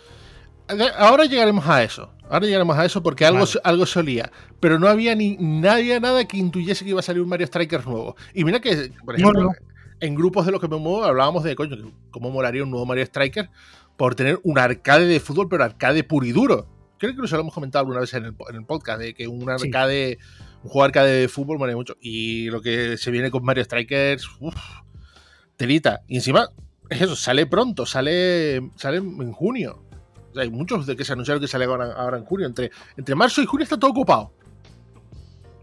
De- 0.68 0.90
Ahora 0.96 1.24
llegaremos 1.24 1.66
a 1.66 1.82
eso. 1.82 2.12
Ahora 2.30 2.46
llegaremos 2.46 2.76
a 2.78 2.84
eso 2.84 3.02
porque 3.02 3.24
algo, 3.24 3.40
Vale. 3.40 3.60
algo 3.64 3.86
se 3.86 3.98
olía. 3.98 4.30
Pero 4.60 4.78
no 4.78 4.86
había 4.88 5.14
ni 5.16 5.36
nadie, 5.38 5.98
nada 5.98 6.24
que 6.26 6.36
intuyese 6.36 6.84
que 6.84 6.90
iba 6.90 7.00
a 7.00 7.02
salir 7.02 7.20
un 7.22 7.28
Mario 7.28 7.46
Strikers 7.48 7.84
nuevo. 7.86 8.14
Y 8.34 8.44
mira 8.44 8.60
que, 8.60 8.92
por 9.04 9.16
ejemplo, 9.16 9.42
no, 9.42 9.48
no. 9.48 9.52
En 10.00 10.14
grupos 10.14 10.46
de 10.46 10.52
los 10.52 10.60
que 10.60 10.68
me 10.68 10.76
muevo 10.78 11.04
hablábamos 11.04 11.42
de, 11.44 11.54
coño, 11.56 11.76
cómo 12.10 12.30
molaría 12.30 12.62
un 12.62 12.70
nuevo 12.70 12.86
Mario 12.86 13.06
Strikers 13.06 13.48
por 13.96 14.14
tener 14.14 14.38
un 14.42 14.58
arcade 14.58 15.06
de 15.06 15.20
fútbol, 15.20 15.48
pero 15.48 15.64
arcade 15.64 16.04
puro 16.04 16.26
y 16.26 16.32
duro. 16.32 16.68
Creo 16.98 17.14
que 17.14 17.20
lo 17.30 17.40
hemos 17.40 17.52
comentado 17.54 17.80
alguna 17.82 18.00
vez 18.00 18.12
en 18.14 18.24
el, 18.24 18.34
po- 18.34 18.48
en 18.48 18.56
el 18.56 18.64
podcast, 18.64 19.00
de 19.00 19.14
que 19.14 19.28
un 19.28 19.40
Sí. 19.58 19.66
arcade, 19.66 20.18
un 20.62 20.70
juego 20.70 20.84
arcade 20.84 21.10
de 21.20 21.28
fútbol 21.28 21.58
molaría 21.58 21.76
mucho. 21.76 21.94
Y 22.00 22.48
lo 22.50 22.60
que 22.62 22.96
se 22.96 23.10
viene 23.10 23.30
con 23.30 23.44
Mario 23.44 23.64
Strikers, 23.64 24.26
uff, 24.40 24.54
telita. 25.56 26.00
Y 26.08 26.16
encima, 26.16 26.48
es 26.88 27.02
eso, 27.02 27.16
sale 27.16 27.46
pronto, 27.46 27.84
sale, 27.86 28.70
sale 28.76 28.98
en 28.98 29.32
junio. 29.32 29.82
O 30.30 30.34
sea, 30.34 30.42
hay 30.42 30.50
muchos 30.50 30.86
de 30.86 30.96
que 30.96 31.04
se 31.04 31.12
anunciaron 31.12 31.40
que 31.40 31.48
sale 31.48 31.64
ahora, 31.66 31.92
ahora 31.92 32.18
en 32.18 32.24
junio. 32.24 32.46
Entre, 32.46 32.70
entre 32.96 33.14
marzo 33.14 33.42
y 33.42 33.46
junio 33.46 33.64
está 33.64 33.78
todo 33.78 33.90
ocupado. 33.90 34.32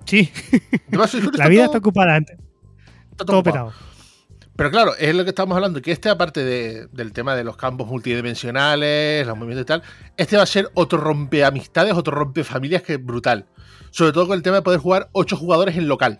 Sí, 0.05 0.29
Entre 0.51 0.97
marzo 0.97 1.17
y 1.17 1.21
junio 1.21 1.37
la 1.39 1.47
vida 1.47 1.61
está 1.65 1.79
todo, 1.79 1.89
ocupada, 1.89 2.17
está 2.17 3.25
todo 3.25 3.39
ocupado. 3.39 3.43
petado. 3.69 3.92
Pero 4.55 4.69
claro, 4.69 4.93
es 4.99 5.15
lo 5.15 5.23
que 5.23 5.29
estamos 5.31 5.55
hablando, 5.55 5.81
que 5.81 5.91
este, 5.91 6.09
aparte 6.09 6.43
de- 6.43 6.87
del 6.91 7.11
tema 7.11 7.35
de 7.35 7.43
los 7.43 7.57
campos 7.57 7.87
multidimensionales, 7.87 9.25
los 9.25 9.35
movimientos 9.35 9.63
y 9.63 9.65
tal, 9.65 9.83
este 10.15 10.37
va 10.37 10.43
a 10.43 10.47
ser 10.47 10.69
otro 10.75 10.99
rompeamistades, 10.99 11.93
otro 11.93 12.15
rompefamilias 12.15 12.83
que 12.83 12.93
es 12.93 13.03
brutal. 13.03 13.47
Sobre 13.89 14.11
todo 14.11 14.27
con 14.27 14.35
el 14.37 14.43
tema 14.43 14.57
de 14.57 14.61
poder 14.61 14.79
jugar 14.79 15.09
8 15.13 15.35
jugadores 15.37 15.75
en 15.75 15.87
local. 15.87 16.19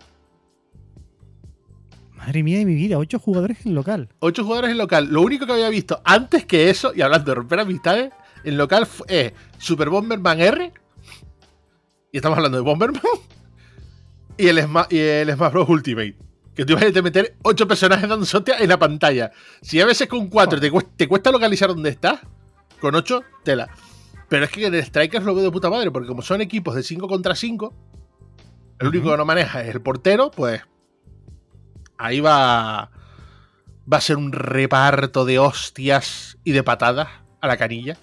Madre 2.12 2.42
mía 2.42 2.58
de 2.58 2.64
mi 2.64 2.74
vida, 2.74 2.98
8 2.98 3.18
jugadores 3.18 3.64
en 3.66 3.74
local. 3.74 4.08
8 4.20 4.42
jugadores 4.44 4.70
en 4.70 4.78
local. 4.78 5.08
Lo 5.10 5.20
único 5.20 5.46
que 5.46 5.52
había 5.52 5.68
visto 5.68 6.00
antes 6.04 6.46
que 6.46 6.70
eso, 6.70 6.92
y 6.94 7.02
hablando 7.02 7.30
de 7.30 7.34
romper 7.36 7.60
amistades, 7.60 8.12
en 8.44 8.56
local 8.56 8.88
es 9.08 9.32
Super 9.58 9.90
Bomberman 9.90 10.40
R. 10.40 10.72
Y 12.12 12.16
estamos 12.16 12.36
hablando 12.38 12.58
de 12.58 12.64
Bomberman. 12.64 13.00
Y 14.36 14.48
el, 14.48 14.58
Sma- 14.58 14.88
y 14.90 14.98
el 14.98 15.32
Smash 15.32 15.52
Bros. 15.52 15.68
Ultimate. 15.68 16.16
Que 16.54 16.64
tú 16.64 16.72
ibas 16.72 16.84
a 16.84 16.92
te 16.92 17.02
meter 17.02 17.36
8 17.42 17.66
personajes 17.66 18.08
dando 18.08 18.24
hostias 18.24 18.60
en 18.60 18.68
la 18.68 18.78
pantalla. 18.78 19.32
Si 19.60 19.80
a 19.80 19.86
veces 19.86 20.08
con 20.08 20.28
4 20.28 20.60
te, 20.60 20.70
cuesta, 20.70 20.90
te 20.96 21.08
cuesta 21.08 21.32
localizar 21.32 21.68
dónde 21.68 21.90
estás, 21.90 22.20
con 22.80 22.94
8, 22.94 23.22
tela. 23.42 23.68
Pero 24.28 24.44
es 24.44 24.50
que 24.50 24.66
en 24.66 24.74
el 24.74 24.84
Strikers 24.84 25.24
lo 25.24 25.34
veo 25.34 25.44
de 25.44 25.50
puta 25.50 25.70
madre, 25.70 25.90
porque 25.90 26.08
como 26.08 26.22
son 26.22 26.40
equipos 26.40 26.74
de 26.74 26.82
5 26.82 27.08
contra 27.08 27.34
5, 27.34 27.74
el 28.78 28.88
único 28.88 29.10
que 29.10 29.16
no 29.16 29.24
maneja 29.24 29.62
es 29.62 29.74
el 29.74 29.80
portero, 29.80 30.30
pues 30.30 30.62
ahí 31.98 32.20
va, 32.20 32.90
va 33.90 33.96
a 33.96 34.00
ser 34.00 34.16
un 34.16 34.32
reparto 34.32 35.24
de 35.24 35.38
hostias 35.38 36.38
y 36.44 36.52
de 36.52 36.62
patadas 36.62 37.08
a 37.40 37.46
la 37.46 37.56
canilla. 37.56 37.96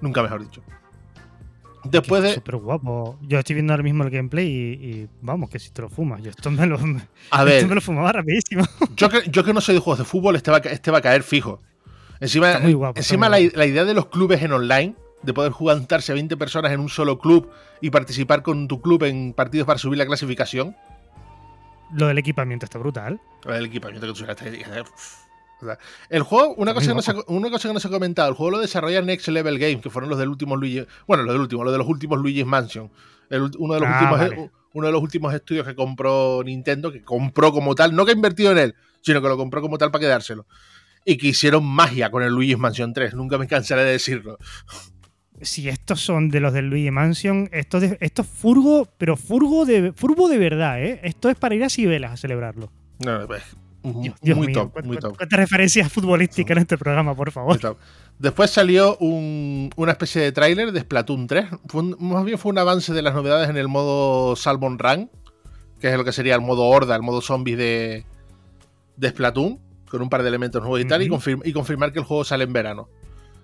Nunca 0.00 0.22
mejor 0.22 0.42
dicho. 0.42 0.62
Después 1.84 2.22
de. 2.22 2.34
Súper 2.34 2.56
guapo. 2.56 3.18
Yo 3.22 3.38
estoy 3.38 3.54
viendo 3.54 3.72
ahora 3.72 3.82
mismo 3.82 4.04
el 4.04 4.10
gameplay 4.10 4.46
y, 4.48 5.08
vamos, 5.20 5.50
que 5.50 5.58
si 5.58 5.70
te 5.70 5.82
lo 5.82 5.88
fumas. 5.88 6.22
Yo 6.22 6.30
esto 6.30 6.50
me 6.50 6.66
lo, 6.66 6.78
a 7.30 7.44
ver, 7.44 7.54
esto 7.56 7.68
me 7.68 7.74
lo 7.74 7.80
fumaba 7.80 8.12
rapidísimo. 8.12 8.64
Yo 8.96 9.08
que, 9.08 9.22
yo 9.30 9.44
que 9.44 9.52
no 9.52 9.60
soy 9.60 9.74
de 9.74 9.80
juegos 9.80 9.98
de 9.98 10.04
fútbol, 10.04 10.36
este 10.36 10.50
va, 10.50 10.58
a- 10.58 10.60
este 10.70 10.90
va 10.90 10.98
a 10.98 11.02
caer 11.02 11.22
fijo. 11.22 11.60
Encima, 12.20 12.48
Está 12.52 12.60
muy 12.60 12.72
guapo, 12.72 12.98
encima 12.98 13.28
la, 13.28 13.40
idea 13.40 13.84
de 13.84 13.92
los 13.94 14.06
clubes 14.06 14.40
en 14.42 14.52
online, 14.52 14.94
de 15.22 15.34
poder 15.34 15.52
juntarse 15.52 16.12
a 16.12 16.14
20 16.14 16.36
personas 16.36 16.70
en 16.72 16.80
un 16.80 16.88
solo 16.88 17.18
club 17.18 17.50
y 17.80 17.90
participar 17.90 18.42
con 18.42 18.68
tu 18.68 18.80
club 18.80 19.02
en 19.04 19.32
partidos 19.34 19.66
para 19.66 19.78
subir 19.78 19.98
la 19.98 20.06
clasificación, 20.06 20.76
Lo 21.92 22.06
del 22.06 22.16
equipamiento 22.18 22.64
está 22.64 22.78
brutal. 22.78 23.20
el 23.46 23.66
equipamiento 23.66 24.06
que 24.06 24.12
tú 24.12 24.24
El 26.10 26.22
juego, 26.22 26.54
una 26.56 26.74
cosa, 26.74 26.88
que 26.88 26.94
no 26.94 27.02
se, 27.02 27.10
ha- 27.12 27.24
una 27.28 27.50
cosa 27.50 27.68
que 27.68 27.74
no 27.74 27.80
se 27.80 27.88
ha 27.88 27.90
comentado, 27.90 28.28
el 28.28 28.34
juego 28.34 28.52
lo 28.52 28.58
desarrolla 28.60 29.00
Next 29.02 29.28
Level 29.28 29.58
Games, 29.58 29.80
que 29.82 29.90
fueron 29.90 30.10
los 30.10 30.18
del 30.18 30.28
último 30.28 30.56
Luigi, 30.56 30.86
bueno, 31.06 31.22
los 31.22 31.32
del 31.34 31.40
último, 31.40 31.64
los 31.64 31.72
de 31.72 31.78
los 31.78 31.88
últimos 31.88 32.18
Luigi's 32.18 32.44
Mansion. 32.46 32.90
El 33.30 33.50
uno, 33.58 33.74
de 33.74 33.80
los 33.80 33.88
Ah, 33.88 33.92
últimos, 33.92 34.18
vale. 34.18 34.50
uno 34.74 34.86
de 34.86 34.92
los 34.92 35.02
últimos 35.02 35.32
estudios 35.32 35.66
que 35.66 35.74
compró 35.74 36.42
Nintendo, 36.44 36.92
que 36.92 37.02
compró 37.02 37.52
como 37.52 37.74
tal, 37.74 37.94
no 37.96 38.04
que 38.04 38.12
ha 38.12 38.14
invertido 38.14 38.52
en 38.52 38.58
él, 38.58 38.74
sino 39.00 39.22
que 39.22 39.28
lo 39.28 39.36
compró 39.36 39.62
como 39.62 39.78
tal 39.78 39.90
para 39.90 40.00
quedárselo. 40.02 40.46
Y 41.06 41.16
que 41.16 41.28
hicieron 41.28 41.64
magia 41.64 42.10
con 42.10 42.22
el 42.22 42.32
Luigi's 42.32 42.58
Mansion 42.58 42.92
3, 42.92 43.14
nunca 43.14 43.38
me 43.38 43.46
cansaré 43.46 43.84
de 43.84 43.92
decirlo. 43.92 44.38
Si 45.40 45.68
estos 45.68 46.00
son 46.00 46.28
de 46.28 46.40
los 46.40 46.52
del 46.52 46.68
Luigi 46.70 46.90
Mansion, 46.90 47.48
esto, 47.52 47.80
de, 47.80 47.98
esto 48.00 48.22
es 48.22 48.28
furgo, 48.28 48.88
pero 48.98 49.16
furgo 49.16 49.64
de, 49.64 49.92
furgo 49.92 50.28
de 50.28 50.38
verdad, 50.38 50.82
¿eh? 50.82 51.00
Esto 51.02 51.28
es 51.28 51.36
para 51.36 51.54
ir 51.54 51.64
a 51.64 51.68
Cibeles 51.68 52.10
a 52.10 52.16
celebrarlo. 52.16 52.70
No, 53.04 53.26
Dios, 53.84 54.14
Dios 54.22 54.36
muy 54.36 54.46
mío, 54.48 54.62
top, 54.62 54.72
¿cu- 54.80 54.86
muy 54.86 54.96
cu- 54.96 55.02
top. 55.02 55.16
¿Cuántas 55.18 55.38
referencias 55.38 55.92
futbolísticas 55.92 56.56
en 56.56 56.62
este 56.62 56.78
programa, 56.78 57.14
por 57.14 57.30
favor? 57.30 57.50
Muy 57.52 57.58
top. 57.58 57.76
Después 58.18 58.50
salió 58.50 58.96
un- 58.98 59.70
una 59.76 59.92
especie 59.92 60.22
de 60.22 60.32
tráiler 60.32 60.72
de 60.72 60.80
Splatoon 60.80 61.26
3. 61.26 61.46
Fue 61.66 61.82
un- 61.82 61.96
más 62.00 62.24
bien 62.24 62.38
fue 62.38 62.50
un 62.52 62.58
avance 62.58 62.92
de 62.92 63.02
las 63.02 63.14
novedades 63.14 63.48
en 63.50 63.56
el 63.56 63.68
modo 63.68 64.36
Salmon 64.36 64.78
Run, 64.78 65.10
que 65.80 65.88
es 65.88 65.96
lo 65.96 66.04
que 66.04 66.12
sería 66.12 66.34
el 66.34 66.40
modo 66.40 66.62
horda, 66.64 66.96
el 66.96 67.02
modo 67.02 67.20
zombie 67.20 67.56
de, 67.56 68.06
de 68.96 69.08
Splatoon, 69.10 69.60
con 69.90 70.00
un 70.02 70.08
par 70.08 70.22
de 70.22 70.28
elementos 70.28 70.62
nuevos 70.62 70.80
y 70.80 70.84
tal, 70.86 71.02
y 71.02 71.52
confirmar 71.52 71.92
que 71.92 71.98
el 71.98 72.04
juego 72.04 72.24
sale 72.24 72.44
en 72.44 72.52
verano. 72.52 72.88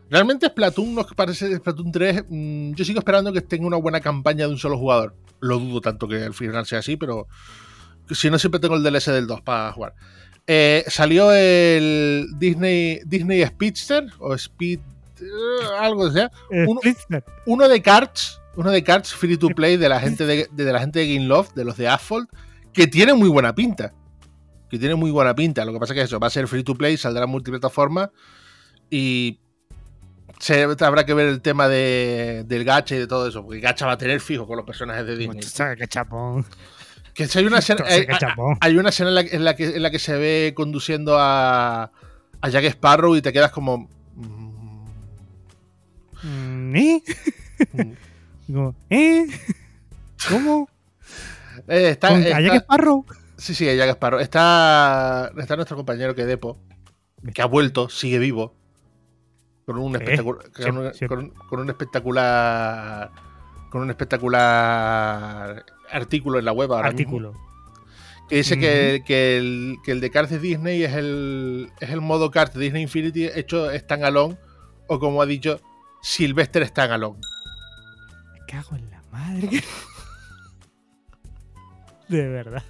Realmente 0.08 0.46
Splatoon 0.46 0.94
no 0.94 1.04
parece 1.14 1.54
Splatoon 1.56 1.92
3. 1.92 2.24
mm, 2.28 2.72
yo 2.74 2.84
sigo 2.84 2.98
esperando 2.98 3.32
que 3.32 3.40
tenga 3.42 3.66
una 3.66 3.76
buena 3.76 4.00
campaña 4.00 4.46
de 4.46 4.52
un 4.52 4.58
solo 4.58 4.76
jugador. 4.78 5.14
Lo 5.40 5.58
dudo 5.58 5.80
tanto 5.80 6.08
que 6.08 6.16
al 6.24 6.34
final 6.34 6.66
sea 6.66 6.80
así, 6.80 6.96
pero 6.96 7.28
si 8.10 8.28
no, 8.30 8.38
siempre 8.38 8.58
tengo 8.60 8.74
el 8.74 8.82
DLC 8.82 9.12
del 9.12 9.26
2 9.28 9.40
para 9.42 9.70
jugar. 9.72 9.94
Eh, 10.46 10.84
salió 10.88 11.32
el 11.32 12.26
Disney, 12.38 13.00
Disney 13.06 13.44
Speedster 13.46 14.06
o 14.18 14.34
Speed. 14.34 14.80
eh, 15.20 15.24
algo 15.78 16.06
que 16.08 16.12
sea. 16.14 16.30
Eh, 16.50 16.64
uno- 16.66 16.80
Splitter. 16.80 17.24
Uno 17.46 17.68
de 17.68 17.82
cards. 17.82 18.40
Uno 18.56 18.70
de 18.70 18.82
cards 18.82 19.14
free 19.14 19.36
to 19.36 19.48
play 19.48 19.76
de 19.76 19.88
la 19.88 20.00
gente 20.00 20.26
de, 20.26 20.48
de 20.50 20.72
la 20.72 20.80
gente 20.80 20.98
de 20.98 21.14
Game 21.14 21.26
Love, 21.26 21.52
de 21.54 21.64
los 21.64 21.76
de 21.76 21.86
Asphalt, 21.88 22.28
que 22.72 22.86
tiene 22.88 23.14
muy 23.14 23.28
buena 23.28 23.54
pinta. 23.54 23.92
Que 24.68 24.78
tiene 24.78 24.94
muy 24.96 25.10
buena 25.10 25.34
pinta. 25.34 25.64
Lo 25.64 25.72
que 25.72 25.78
pasa 25.78 25.92
es 25.92 25.98
que 25.98 26.04
eso 26.04 26.18
va 26.18 26.26
a 26.26 26.30
ser 26.30 26.48
free 26.48 26.64
to 26.64 26.74
play, 26.74 26.96
saldrá 26.96 27.24
en 27.24 27.30
multiplataforma 27.30 28.10
y 28.90 29.38
se, 30.40 30.62
habrá 30.62 31.04
que 31.04 31.14
ver 31.14 31.26
el 31.28 31.40
tema 31.42 31.68
de, 31.68 32.44
del 32.46 32.64
gacha 32.64 32.94
y 32.96 32.98
de 32.98 33.06
todo 33.06 33.28
eso, 33.28 33.42
porque 33.44 33.60
gacha 33.60 33.86
va 33.86 33.92
a 33.92 33.98
tener 33.98 34.20
fijo 34.20 34.46
con 34.46 34.56
los 34.56 34.66
personajes 34.66 35.06
de 35.06 35.16
Disney. 35.16 35.36
Mucho 35.36 35.64
que 35.76 35.86
chapón. 35.86 36.44
Que 37.14 37.26
si 37.26 37.38
hay 37.38 37.46
una 37.46 37.58
escena, 37.60 37.84
hay, 38.60 38.76
una 38.76 38.88
escena 38.90 39.08
en 39.10 39.14
la, 39.14 39.20
en 39.22 39.44
la 39.44 39.56
que, 39.56 39.64
en 39.76 39.82
la 39.82 39.90
que 39.90 39.98
se 39.98 40.16
ve 40.16 40.52
conduciendo 40.56 41.16
a, 41.18 41.90
a 42.40 42.48
Jack 42.48 42.64
Sparrow 42.64 43.16
y 43.16 43.22
te 43.22 43.32
quedas 43.32 43.50
como. 43.50 43.88
mm, 46.22 46.76
¿Eh? 46.76 47.02
Digo, 48.46 48.74
¿eh? 48.90 49.26
¿Cómo? 50.28 50.68
Eh, 51.68 51.90
está, 51.90 52.08
¿Con 52.08 52.22
está- 52.22 52.40
Jack 52.40 52.54
Sparrow? 52.62 53.04
sí, 53.36 53.54
sí, 53.54 53.64
Jack 53.76 53.90
Sparrow. 53.90 54.20
Está, 54.20 55.30
está 55.38 55.56
nuestro 55.56 55.76
compañero 55.76 56.14
que 56.14 56.24
Depo, 56.26 56.58
que 57.34 57.42
ha 57.42 57.46
vuelto, 57.46 57.88
sigue 57.88 58.18
vivo. 58.18 58.54
Con 59.66 59.78
un, 59.78 59.92
con 59.92 60.04
siempre. 60.54 61.06
con- 61.08 61.30
con 61.48 61.60
un 61.60 61.68
espectacular. 61.70 63.10
Con 63.70 63.82
un 63.82 63.90
espectacular 63.90 65.64
artículo 65.92 66.38
en 66.38 66.44
la 66.44 66.52
web 66.52 66.72
ahora 66.72 66.92
mismo. 66.92 67.00
Artículo. 67.00 67.50
Que 68.28 68.36
dice 68.36 68.58
que, 68.58 69.02
que 69.04 69.36
el, 69.38 69.78
que 69.84 69.90
el 69.90 70.00
de 70.00 70.10
Cards 70.10 70.30
de 70.30 70.38
Disney 70.38 70.84
es 70.84 70.92
el, 70.94 71.70
es 71.80 71.90
el 71.90 72.00
modo 72.00 72.30
Cards 72.30 72.54
de 72.54 72.60
Disney 72.60 72.82
Infinity 72.82 73.26
hecho 73.26 73.70
standalone, 73.76 74.36
o 74.86 75.00
como 75.00 75.20
ha 75.20 75.26
dicho, 75.26 75.60
Sylvester 76.02 76.64
standalone. 76.66 77.18
Me 78.32 78.46
cago 78.46 78.76
en 78.76 78.90
la 78.90 79.02
madre. 79.10 79.48
De 82.08 82.26
verdad. 82.28 82.64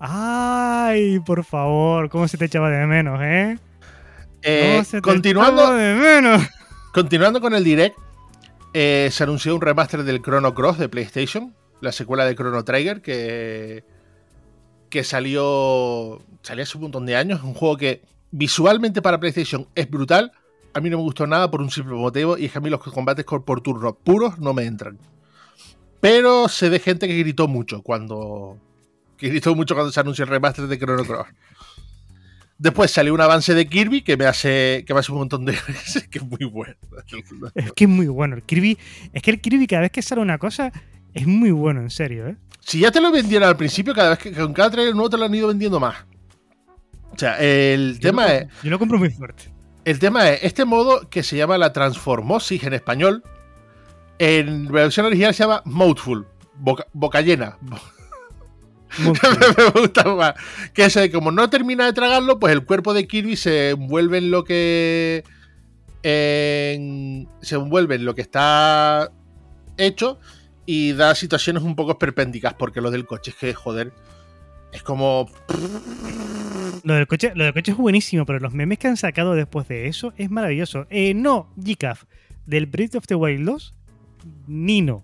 Ay, 0.00 1.20
por 1.20 1.44
favor, 1.44 2.08
cómo 2.08 2.26
se 2.26 2.36
te 2.36 2.46
echaba 2.46 2.70
de 2.70 2.86
menos, 2.86 3.20
¿eh? 3.22 3.56
Eh, 4.42 4.72
¿Cómo 4.72 4.84
se 4.84 4.96
te 4.96 5.02
continuando, 5.02 5.62
echaba 5.62 5.76
de 5.76 5.94
menos. 5.94 6.42
continuando 6.92 7.40
con 7.40 7.54
el 7.54 7.62
direct, 7.62 7.96
eh, 8.78 9.08
se 9.10 9.24
anunció 9.24 9.54
un 9.54 9.62
remaster 9.62 10.04
del 10.04 10.20
Chrono 10.20 10.54
Cross 10.54 10.76
de 10.76 10.90
PlayStation, 10.90 11.54
la 11.80 11.92
secuela 11.92 12.26
de 12.26 12.34
Chrono 12.34 12.62
Trigger, 12.62 13.00
que, 13.00 13.84
que 14.90 15.02
salió, 15.02 16.20
salió 16.42 16.62
hace 16.62 16.76
un 16.76 16.82
montón 16.82 17.06
de 17.06 17.16
años. 17.16 17.42
Un 17.42 17.54
juego 17.54 17.78
que 17.78 18.02
visualmente 18.32 19.00
para 19.00 19.18
PlayStation 19.18 19.66
es 19.74 19.88
brutal. 19.88 20.30
A 20.74 20.82
mí 20.82 20.90
no 20.90 20.98
me 20.98 21.04
gustó 21.04 21.26
nada 21.26 21.50
por 21.50 21.62
un 21.62 21.70
simple 21.70 21.94
motivo, 21.94 22.36
y 22.36 22.44
es 22.44 22.52
que 22.52 22.58
a 22.58 22.60
mí 22.60 22.68
los 22.68 22.80
combates 22.80 23.24
por 23.24 23.62
turno 23.62 23.94
puros 23.94 24.38
no 24.38 24.52
me 24.52 24.64
entran. 24.64 24.98
Pero 26.00 26.46
sé 26.46 26.68
de 26.68 26.78
gente 26.78 27.08
que 27.08 27.16
gritó 27.16 27.48
mucho 27.48 27.80
cuando. 27.80 28.58
Gritó 29.18 29.54
mucho 29.54 29.74
cuando 29.74 29.90
se 29.90 30.00
anunció 30.00 30.24
el 30.24 30.30
remaster 30.30 30.66
de 30.66 30.78
Chrono 30.78 31.06
Cross. 31.06 31.28
Después 32.58 32.90
salió 32.90 33.12
un 33.12 33.20
avance 33.20 33.54
de 33.54 33.66
Kirby 33.66 34.02
que 34.02 34.16
me 34.16 34.24
hace. 34.24 34.84
que 34.86 34.94
me 34.94 35.00
hace 35.00 35.12
un 35.12 35.18
montón 35.18 35.44
de. 35.44 35.52
que 36.10 36.18
es 36.18 36.24
muy 36.24 36.44
bueno. 36.44 36.74
Es 37.54 37.72
que 37.72 37.84
es 37.84 37.90
muy 37.90 38.06
bueno. 38.06 38.36
El 38.36 38.42
Kirby. 38.42 38.78
Es 39.12 39.22
que 39.22 39.30
el 39.30 39.40
Kirby, 39.40 39.66
cada 39.66 39.82
vez 39.82 39.90
que 39.90 40.02
sale 40.02 40.22
una 40.22 40.38
cosa, 40.38 40.72
es 41.12 41.26
muy 41.26 41.50
bueno, 41.50 41.80
en 41.80 41.90
serio, 41.90 42.28
¿eh? 42.28 42.36
Si 42.60 42.80
ya 42.80 42.90
te 42.90 43.00
lo 43.00 43.12
vendieron 43.12 43.48
al 43.48 43.56
principio, 43.56 43.94
cada 43.94 44.10
vez 44.10 44.18
que 44.18 44.32
con 44.32 44.52
cada 44.52 44.70
trailer 44.70 44.94
nuevo 44.94 45.10
te 45.10 45.16
lo 45.16 45.24
han 45.24 45.34
ido 45.34 45.48
vendiendo 45.48 45.78
más. 45.78 45.96
O 47.12 47.18
sea, 47.18 47.38
el 47.38 47.94
Yo 47.94 48.08
tema 48.08 48.26
lo, 48.26 48.32
es. 48.32 48.46
Yo 48.62 48.70
lo 48.70 48.78
compro 48.78 48.98
muy 48.98 49.10
fuerte. 49.10 49.44
El 49.84 49.98
tema 49.98 50.30
es, 50.30 50.42
este 50.42 50.64
modo 50.64 51.08
que 51.08 51.22
se 51.22 51.36
llama 51.36 51.58
la 51.58 51.72
Transformosis 51.72 52.64
en 52.64 52.72
español, 52.72 53.22
en 54.18 54.66
versión 54.66 55.06
original 55.06 55.32
se 55.32 55.44
llama 55.44 55.62
Mouthful, 55.64 56.26
boca, 56.56 56.86
boca 56.92 57.20
llena. 57.20 57.56
Me 59.56 59.80
gusta 59.80 60.04
más. 60.14 60.34
Que 60.72 60.84
es 60.86 60.94
de 60.94 61.10
como 61.10 61.30
no 61.32 61.50
termina 61.50 61.84
de 61.86 61.92
tragarlo, 61.92 62.38
pues 62.38 62.52
el 62.52 62.64
cuerpo 62.64 62.94
de 62.94 63.06
Kirby 63.06 63.36
se 63.36 63.70
envuelve 63.70 64.18
en 64.18 64.30
lo 64.30 64.44
que. 64.44 65.24
en- 66.02 67.28
se 67.42 67.56
envuelve 67.56 67.96
en 67.96 68.04
lo 68.04 68.14
que 68.14 68.22
está 68.22 69.10
hecho 69.76 70.18
y 70.64 70.92
da 70.92 71.14
situaciones 71.14 71.62
un 71.62 71.76
poco 71.76 71.98
perpéndicas, 71.98 72.54
porque 72.54 72.80
lo 72.80 72.90
del 72.90 73.06
coche 73.06 73.30
es 73.32 73.36
que, 73.36 73.54
joder, 73.54 73.92
es 74.72 74.82
como. 74.82 75.28
Lo 76.84 76.94
del, 76.94 77.06
coche, 77.06 77.32
lo 77.34 77.44
del 77.44 77.52
coche 77.52 77.72
es 77.72 77.76
buenísimo, 77.76 78.24
pero 78.26 78.38
los 78.38 78.52
memes 78.52 78.78
que 78.78 78.86
han 78.88 78.96
sacado 78.96 79.34
después 79.34 79.66
de 79.68 79.88
eso 79.88 80.12
es 80.16 80.30
maravilloso. 80.30 80.86
Eh, 80.90 81.14
no, 81.14 81.52
GCAF, 81.56 82.04
del 82.46 82.66
Breath 82.66 82.94
of 82.94 83.06
the 83.06 83.14
Wild 83.16 83.44
2, 83.46 83.74
ni 84.46 84.82
no. 84.82 85.02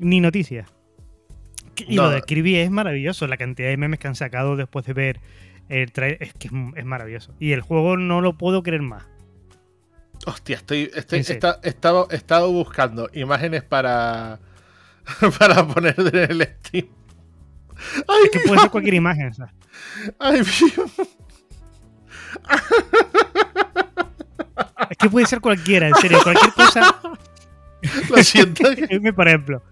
Ni 0.00 0.20
noticia. 0.20 0.66
Y 1.86 1.96
No. 1.96 2.04
lo 2.04 2.10
de 2.10 2.22
Kirby 2.22 2.56
es 2.56 2.70
maravilloso, 2.70 3.26
la 3.26 3.36
cantidad 3.36 3.68
de 3.68 3.76
memes 3.76 3.98
que 3.98 4.08
han 4.08 4.14
sacado 4.14 4.56
después 4.56 4.84
de 4.86 4.92
ver 4.92 5.20
el 5.68 5.92
trailer 5.92 6.22
es 6.22 6.34
que 6.34 6.48
es, 6.48 6.52
es 6.76 6.84
maravilloso. 6.84 7.34
Y 7.40 7.52
el 7.52 7.60
juego 7.62 7.96
no 7.96 8.20
lo 8.20 8.36
puedo 8.38 8.62
creer 8.62 8.82
más. 8.82 9.04
Hostia, 10.26 10.56
estoy, 10.56 10.90
estoy 10.94 11.20
estaba, 11.20 11.58
he 12.10 12.16
estado 12.16 12.50
buscando 12.52 13.10
imágenes 13.12 13.62
para. 13.62 14.38
para 15.38 15.66
poner 15.66 15.94
en 15.98 16.16
el 16.30 16.42
Steam. 16.64 16.86
Ay, 18.08 18.22
Es 18.24 18.30
que 18.30 18.40
puede 18.46 18.60
ser 18.60 18.70
cualquier 18.70 18.94
imagen. 18.94 19.34
¿sabes? 19.34 19.52
ay. 20.18 20.42
Es 24.90 24.96
que 24.98 25.10
puede 25.10 25.26
ser 25.26 25.40
cualquiera, 25.40 25.88
en 25.88 25.94
serio, 25.96 26.18
cualquier 26.22 26.52
cosa. 26.52 27.00
Lo 28.10 28.16
siento. 28.22 28.64
Por 29.16 29.28
ejemplo, 29.28 29.62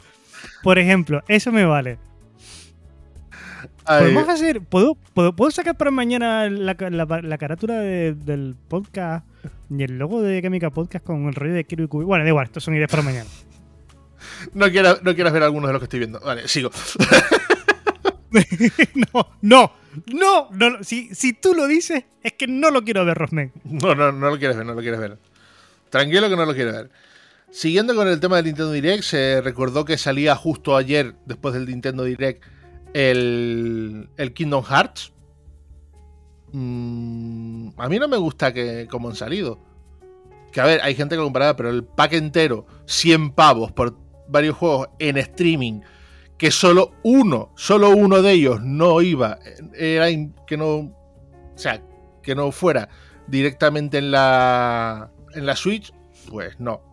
por 0.62 0.78
ejemplo, 0.78 1.22
eso 1.28 1.52
me 1.52 1.64
vale. 1.64 1.98
Podemos 3.86 4.28
hacer. 4.28 4.60
¿puedo, 4.60 4.94
puedo, 4.94 5.50
sacar 5.50 5.76
para 5.76 5.90
mañana 5.90 6.48
la, 6.48 6.74
la, 6.74 7.38
carátula 7.38 7.80
del 7.80 8.56
podcast 8.68 9.26
y 9.70 9.82
el 9.82 9.98
logo 9.98 10.22
de 10.22 10.40
Química 10.40 10.70
Podcast 10.70 11.04
con 11.04 11.26
el 11.26 11.34
rollo 11.34 11.54
de 11.54 11.64
Kiro 11.64 11.84
y 11.84 11.88
Kubi? 11.88 12.04
Bueno, 12.04 12.24
da 12.24 12.28
igual, 12.28 12.46
estos 12.46 12.62
son 12.62 12.74
ideas 12.74 12.90
para 12.90 13.02
mañana. 13.02 13.28
no, 14.54 14.70
quieras 14.70 15.32
ver 15.32 15.42
algunos 15.42 15.68
de 15.68 15.72
los 15.72 15.80
que 15.80 15.84
estoy 15.84 15.98
viendo. 15.98 16.20
Vale, 16.20 16.46
sigo. 16.46 16.70
no, 19.12 19.28
no, 19.42 19.72
no, 20.12 20.48
no. 20.52 20.84
Si, 20.84 21.14
si 21.14 21.32
tú 21.32 21.54
lo 21.54 21.66
dices, 21.66 22.04
es 22.22 22.32
que 22.34 22.46
no 22.46 22.70
lo 22.70 22.82
quiero 22.84 23.04
ver, 23.04 23.18
Rosmen. 23.18 23.52
No, 23.64 23.94
no, 23.94 24.12
no 24.12 24.30
lo 24.30 24.38
quieres 24.38 24.56
ver, 24.56 24.66
no 24.66 24.74
lo 24.74 24.80
quieres 24.80 25.00
ver. 25.00 25.18
Tranquilo 25.90 26.28
que 26.28 26.36
no 26.36 26.46
lo 26.46 26.54
quiero 26.54 26.72
ver. 26.72 26.90
Siguiendo 27.52 27.94
con 27.94 28.08
el 28.08 28.18
tema 28.18 28.36
del 28.36 28.46
Nintendo 28.46 28.72
Direct, 28.72 29.02
se 29.02 29.42
recordó 29.42 29.84
que 29.84 29.98
salía 29.98 30.34
justo 30.34 30.74
ayer, 30.74 31.14
después 31.26 31.52
del 31.52 31.66
Nintendo 31.66 32.02
Direct, 32.04 32.42
el, 32.94 34.08
el 34.16 34.32
Kingdom 34.32 34.64
Hearts. 34.64 35.12
Mm, 36.52 37.68
a 37.76 37.90
mí 37.90 37.98
no 37.98 38.08
me 38.08 38.16
gusta 38.16 38.54
que 38.54 38.88
como 38.90 39.10
han 39.10 39.16
salido. 39.16 39.60
Que 40.50 40.62
a 40.62 40.64
ver, 40.64 40.80
hay 40.82 40.94
gente 40.94 41.14
que 41.14 41.18
lo 41.18 41.24
comparaba, 41.24 41.54
pero 41.54 41.68
el 41.68 41.84
pack 41.84 42.14
entero, 42.14 42.64
100 42.86 43.32
pavos 43.32 43.70
por 43.70 43.98
varios 44.28 44.56
juegos 44.56 44.88
en 44.98 45.18
streaming, 45.18 45.82
que 46.38 46.50
solo 46.50 46.92
uno, 47.02 47.52
solo 47.54 47.90
uno 47.90 48.22
de 48.22 48.32
ellos 48.32 48.62
no 48.62 49.02
iba, 49.02 49.38
era 49.74 50.06
que 50.46 50.56
no, 50.56 50.76
o 50.76 51.52
sea, 51.54 51.82
que 52.22 52.34
no 52.34 52.50
fuera 52.50 52.88
directamente 53.26 53.98
en 53.98 54.10
la, 54.10 55.10
en 55.34 55.44
la 55.44 55.54
Switch, 55.54 55.92
pues 56.30 56.58
no. 56.58 56.91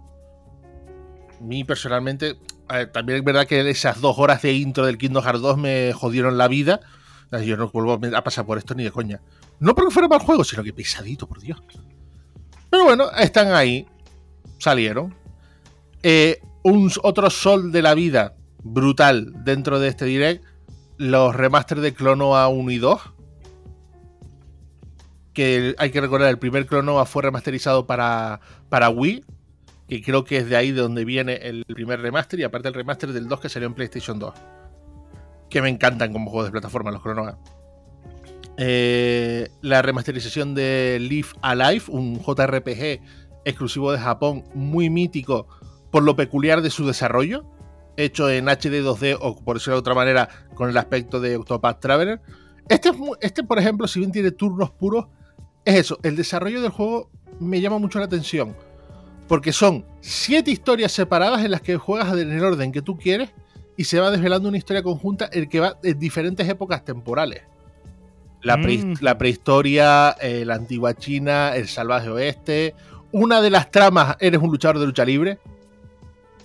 Mí 1.39 1.63
personalmente, 1.63 2.38
también 2.91 3.19
es 3.19 3.24
verdad 3.24 3.48
que 3.48 3.67
esas 3.69 4.01
dos 4.01 4.17
horas 4.19 4.41
de 4.41 4.53
intro 4.53 4.86
del 4.86 4.98
Kingdom 4.98 5.24
Hearts 5.24 5.41
2 5.41 5.58
me 5.58 5.93
jodieron 5.93 6.38
la 6.38 6.48
vida. 6.48 6.81
Yo 7.43 7.58
no 7.58 7.69
vuelvo 7.69 8.00
a 8.15 8.24
pasar 8.24 8.46
por 8.46 8.58
esto 8.58 8.75
ni 8.75 8.84
de 8.84 8.91
coña. 8.91 9.22
No 9.60 9.75
porque 9.75 9.91
fuera 9.91 10.08
mal 10.08 10.19
juego, 10.19 10.43
sino 10.43 10.63
que 10.63 10.74
pesadito, 10.74 11.27
por 11.27 11.39
Dios. 11.39 11.62
Pero 12.69 12.84
bueno, 12.84 13.12
están 13.12 13.53
ahí. 13.53 13.88
Salieron. 14.58 15.15
Eh, 16.03 16.41
un 16.63 16.91
otro 17.03 17.29
sol 17.29 17.72
de 17.72 17.81
la 17.81 17.93
vida 17.93 18.36
brutal 18.63 19.31
dentro 19.43 19.79
de 19.79 19.89
este 19.89 20.05
direct. 20.05 20.43
Los 20.98 21.36
remasters 21.36 21.81
de 21.81 21.93
Clonoa 21.93 22.48
1 22.48 22.72
y 22.72 22.77
2. 22.77 23.01
Que 25.34 25.75
hay 25.77 25.91
que 25.91 26.01
recordar, 26.01 26.29
el 26.29 26.39
primer 26.39 26.65
Clonoa 26.65 27.05
fue 27.05 27.24
remasterizado 27.24 27.86
para, 27.88 28.41
para 28.69 28.89
Wii 28.89 29.24
que 29.89 30.03
creo 30.03 30.24
que 30.24 30.38
es 30.38 30.48
de 30.48 30.55
ahí 30.55 30.72
de 30.72 30.81
donde 30.81 31.03
viene 31.03 31.34
el 31.34 31.65
primer 31.65 32.00
remaster 32.00 32.39
y 32.39 32.43
aparte 32.43 32.67
el 32.67 32.75
remaster 32.75 33.12
del 33.12 33.27
2 33.27 33.39
que 33.39 33.50
salió 33.50 33.67
en 33.67 33.74
PlayStation 33.74 34.19
2. 34.19 34.34
Que 35.50 35.63
me 35.63 35.69
encantan 35.69 36.13
como 36.13 36.29
juegos 36.29 36.48
de 36.48 36.51
plataforma 36.51 36.91
los 36.91 37.01
Chrono 37.01 37.39
eh, 38.62 39.50
la 39.62 39.81
remasterización 39.81 40.53
de 40.53 41.00
Live 41.00 41.29
Alive, 41.41 41.86
un 41.88 42.19
JRPG 42.19 43.01
exclusivo 43.46 43.91
de 43.91 43.98
Japón, 43.98 44.43
muy 44.53 44.89
mítico 44.89 45.48
por 45.89 46.03
lo 46.03 46.15
peculiar 46.15 46.62
de 46.62 46.69
su 46.69 46.86
desarrollo, 46.86 47.46
hecho 47.98 48.29
en 48.29 48.46
HD 48.46 48.84
2D 48.84 49.17
o 49.19 49.43
por 49.43 49.58
decirlo 49.58 49.75
de 49.75 49.79
otra 49.79 49.96
manera 49.96 50.29
con 50.53 50.69
el 50.69 50.77
aspecto 50.77 51.19
de 51.19 51.38
Octopath 51.38 51.79
Traveler. 51.79 52.22
Este, 52.67 52.91
este, 53.22 53.43
por 53.43 53.58
ejemplo, 53.58 53.88
si 53.88 54.00
bien 54.00 54.12
tiene 54.12 54.29
turnos 54.31 54.69
puros, 54.69 55.08
es 55.65 55.75
eso, 55.75 55.98
el 56.03 56.15
desarrollo 56.15 56.62
del 56.62 56.72
juego 56.72 57.10
me 57.39 57.60
llama 57.60 57.79
mucho 57.79 57.98
la 57.98 58.05
atención 58.05 58.55
porque 59.30 59.54
son 59.54 59.86
siete 60.02 60.50
historias 60.50 60.92
separadas 60.92 61.46
en 61.46 61.52
las 61.52 61.62
que 61.62 61.78
juegas 61.78 62.12
en 62.18 62.32
el 62.32 62.44
orden 62.44 62.72
que 62.72 62.82
tú 62.82 62.98
quieres 62.98 63.30
y 63.78 63.84
se 63.84 64.00
va 64.00 64.10
desvelando 64.10 64.50
una 64.50 64.58
historia 64.58 64.82
conjunta 64.82 65.30
en 65.32 65.48
que 65.48 65.60
va 65.60 65.78
en 65.84 66.00
diferentes 66.00 66.50
épocas 66.50 66.84
temporales. 66.84 67.44
La, 68.42 68.58
mm. 68.58 69.18
prehistoria, 69.20 70.16
eh, 70.20 70.44
la 70.46 70.56
antigua 70.56 70.96
China, 70.96 71.56
el 71.56 71.68
salvaje 71.68 72.10
oeste. 72.10 72.74
Una 73.12 73.40
de 73.42 73.52
las 73.52 73.70
tramas, 73.70 74.18
eres 74.20 74.42
un 74.42 74.50
luchador 74.50 74.80
de 74.80 74.88
lucha 74.88 75.06
libre 75.06 75.38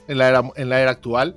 en 0.06 0.18
la 0.18 0.28
era, 0.28 0.42
en 0.54 0.68
la 0.68 0.80
era 0.80 0.90
actual. 0.90 1.36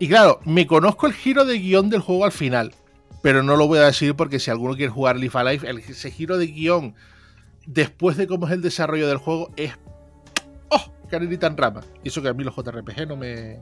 Y 0.00 0.08
claro, 0.08 0.40
me 0.44 0.66
conozco 0.66 1.06
el 1.06 1.12
giro 1.12 1.44
de 1.44 1.60
guion 1.60 1.90
del 1.90 2.00
juego 2.00 2.24
al 2.24 2.32
final, 2.32 2.74
pero 3.22 3.44
no 3.44 3.56
lo 3.56 3.68
voy 3.68 3.78
a 3.78 3.86
decir 3.86 4.16
porque 4.16 4.40
si 4.40 4.50
alguno 4.50 4.74
quiere 4.74 4.90
jugar 4.90 5.16
Life 5.16 5.38
Alive, 5.38 5.70
ese 5.88 6.10
giro 6.10 6.38
de 6.38 6.48
guion 6.48 6.96
después 7.68 8.16
de 8.16 8.26
cómo 8.26 8.46
es 8.46 8.52
el 8.52 8.62
desarrollo 8.62 9.06
del 9.06 9.18
juego, 9.18 9.50
es. 9.56 9.72
¡Oh! 10.70 10.92
Canelita 11.08 11.46
en 11.46 11.56
rama. 11.56 11.82
Y 12.02 12.08
eso 12.08 12.22
que 12.22 12.28
a 12.28 12.34
mí 12.34 12.42
los 12.42 12.56
JRPG 12.56 13.06
no 13.06 13.16
me. 13.16 13.58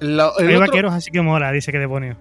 Hay 0.00 0.56
vaqueros, 0.56 0.92
así 0.92 1.10
que 1.10 1.20
mola, 1.22 1.52
dice 1.52 1.72
que 1.72 1.78
demonio. 1.78 2.16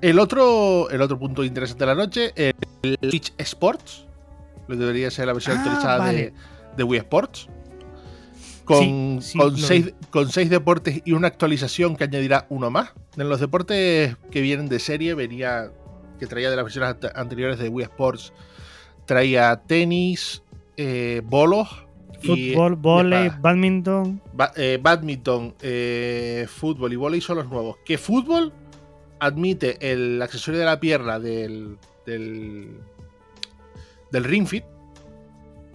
El 0.00 0.18
otro, 0.18 0.90
el 0.90 1.00
otro 1.00 1.18
punto 1.18 1.44
interesante 1.44 1.84
de 1.84 1.86
la 1.86 1.94
noche, 1.94 2.32
el 2.36 2.98
Switch 3.00 3.32
Sports. 3.38 4.06
Debería 4.68 5.10
ser 5.10 5.26
la 5.26 5.34
versión 5.34 5.58
ah, 5.58 5.60
actualizada 5.60 6.12
de, 6.12 6.82
Wii 6.82 7.00
Sports. 7.00 7.48
Con, 8.64 9.20
con, 9.36 9.58
seis, 9.58 9.92
con, 10.08 10.30
seis, 10.30 10.48
deportes 10.48 11.02
y 11.04 11.12
una 11.12 11.28
actualización 11.28 11.96
que 11.96 12.04
añadirá 12.04 12.46
uno 12.48 12.70
más. 12.70 12.92
En 13.16 13.28
los 13.28 13.38
deportes 13.38 14.16
que 14.30 14.40
vienen 14.40 14.68
de 14.68 14.78
serie, 14.78 15.12
venía 15.12 15.70
que 16.18 16.26
traía 16.26 16.48
de 16.48 16.56
las 16.56 16.64
versiones 16.64 16.96
anteriores 17.14 17.58
de 17.58 17.68
Wii 17.68 17.84
Sports 17.84 18.32
traía 19.06 19.62
tenis, 19.66 20.42
eh, 20.76 21.22
bolos. 21.24 21.86
Fútbol, 22.22 22.76
volei, 22.76 23.30
badminton. 23.38 24.22
Eh, 24.56 24.78
badminton, 24.80 25.54
eh, 25.60 26.46
fútbol 26.48 26.92
y 26.92 26.96
volei 26.96 27.20
son 27.20 27.36
los 27.36 27.48
nuevos. 27.48 27.76
Que 27.84 27.98
fútbol 27.98 28.52
admite 29.20 29.76
el 29.92 30.22
accesorio 30.22 30.60
de 30.60 30.66
la 30.66 30.80
pierna 30.80 31.18
del, 31.18 31.76
del, 32.06 32.78
del 34.10 34.24
Ring 34.24 34.46
Fit 34.46 34.64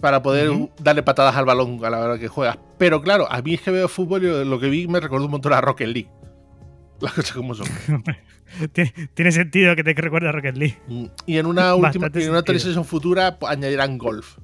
para 0.00 0.22
poder 0.22 0.50
darle 0.78 1.02
patadas 1.02 1.36
al 1.36 1.44
balón 1.44 1.84
a 1.84 1.90
la 1.90 2.00
hora 2.00 2.18
que 2.18 2.28
juegas. 2.28 2.58
Pero 2.78 3.02
claro, 3.02 3.30
a 3.30 3.42
mí 3.42 3.54
es 3.54 3.60
que 3.60 3.70
veo 3.70 3.86
fútbol 3.86 4.24
y 4.24 4.44
lo 4.44 4.58
que 4.58 4.68
vi 4.68 4.88
me 4.88 4.98
recordó 4.98 5.26
un 5.26 5.32
montón 5.32 5.52
a 5.52 5.60
Rocket 5.60 5.88
League. 5.88 6.10
Las 7.00 7.12
cosas 7.12 7.32
como 7.32 7.54
son. 7.54 7.66
Tiene 9.14 9.32
sentido 9.32 9.76
que 9.76 9.84
te 9.84 9.94
recuerde 9.94 10.28
a 10.28 10.32
Rocket 10.32 10.56
League. 10.56 10.78
Mm, 10.88 11.06
y 11.26 11.38
en 11.38 11.46
una 11.46 11.74
última 11.74 12.10
en 12.12 12.30
una 12.30 12.40
actualización 12.40 12.84
futura 12.84 13.38
pues, 13.38 13.52
añadirán 13.52 13.98
golf. 13.98 14.38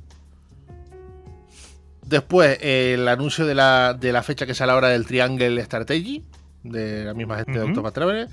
Después, 2.07 2.59
el 2.63 3.09
anuncio 3.09 3.47
de 3.47 3.55
la, 3.55 4.23
fecha 4.25 4.47
que 4.47 4.55
sale 4.55 4.71
ahora 4.73 4.89
del 4.89 5.07
Triangle 5.07 5.61
Strategy, 5.65 6.23
de 6.63 7.05
la 7.05 7.15
misma 7.15 7.37
gente 7.37 7.59
de 7.59 7.63
Octopath 7.63 7.95
Traveler. 7.95 8.29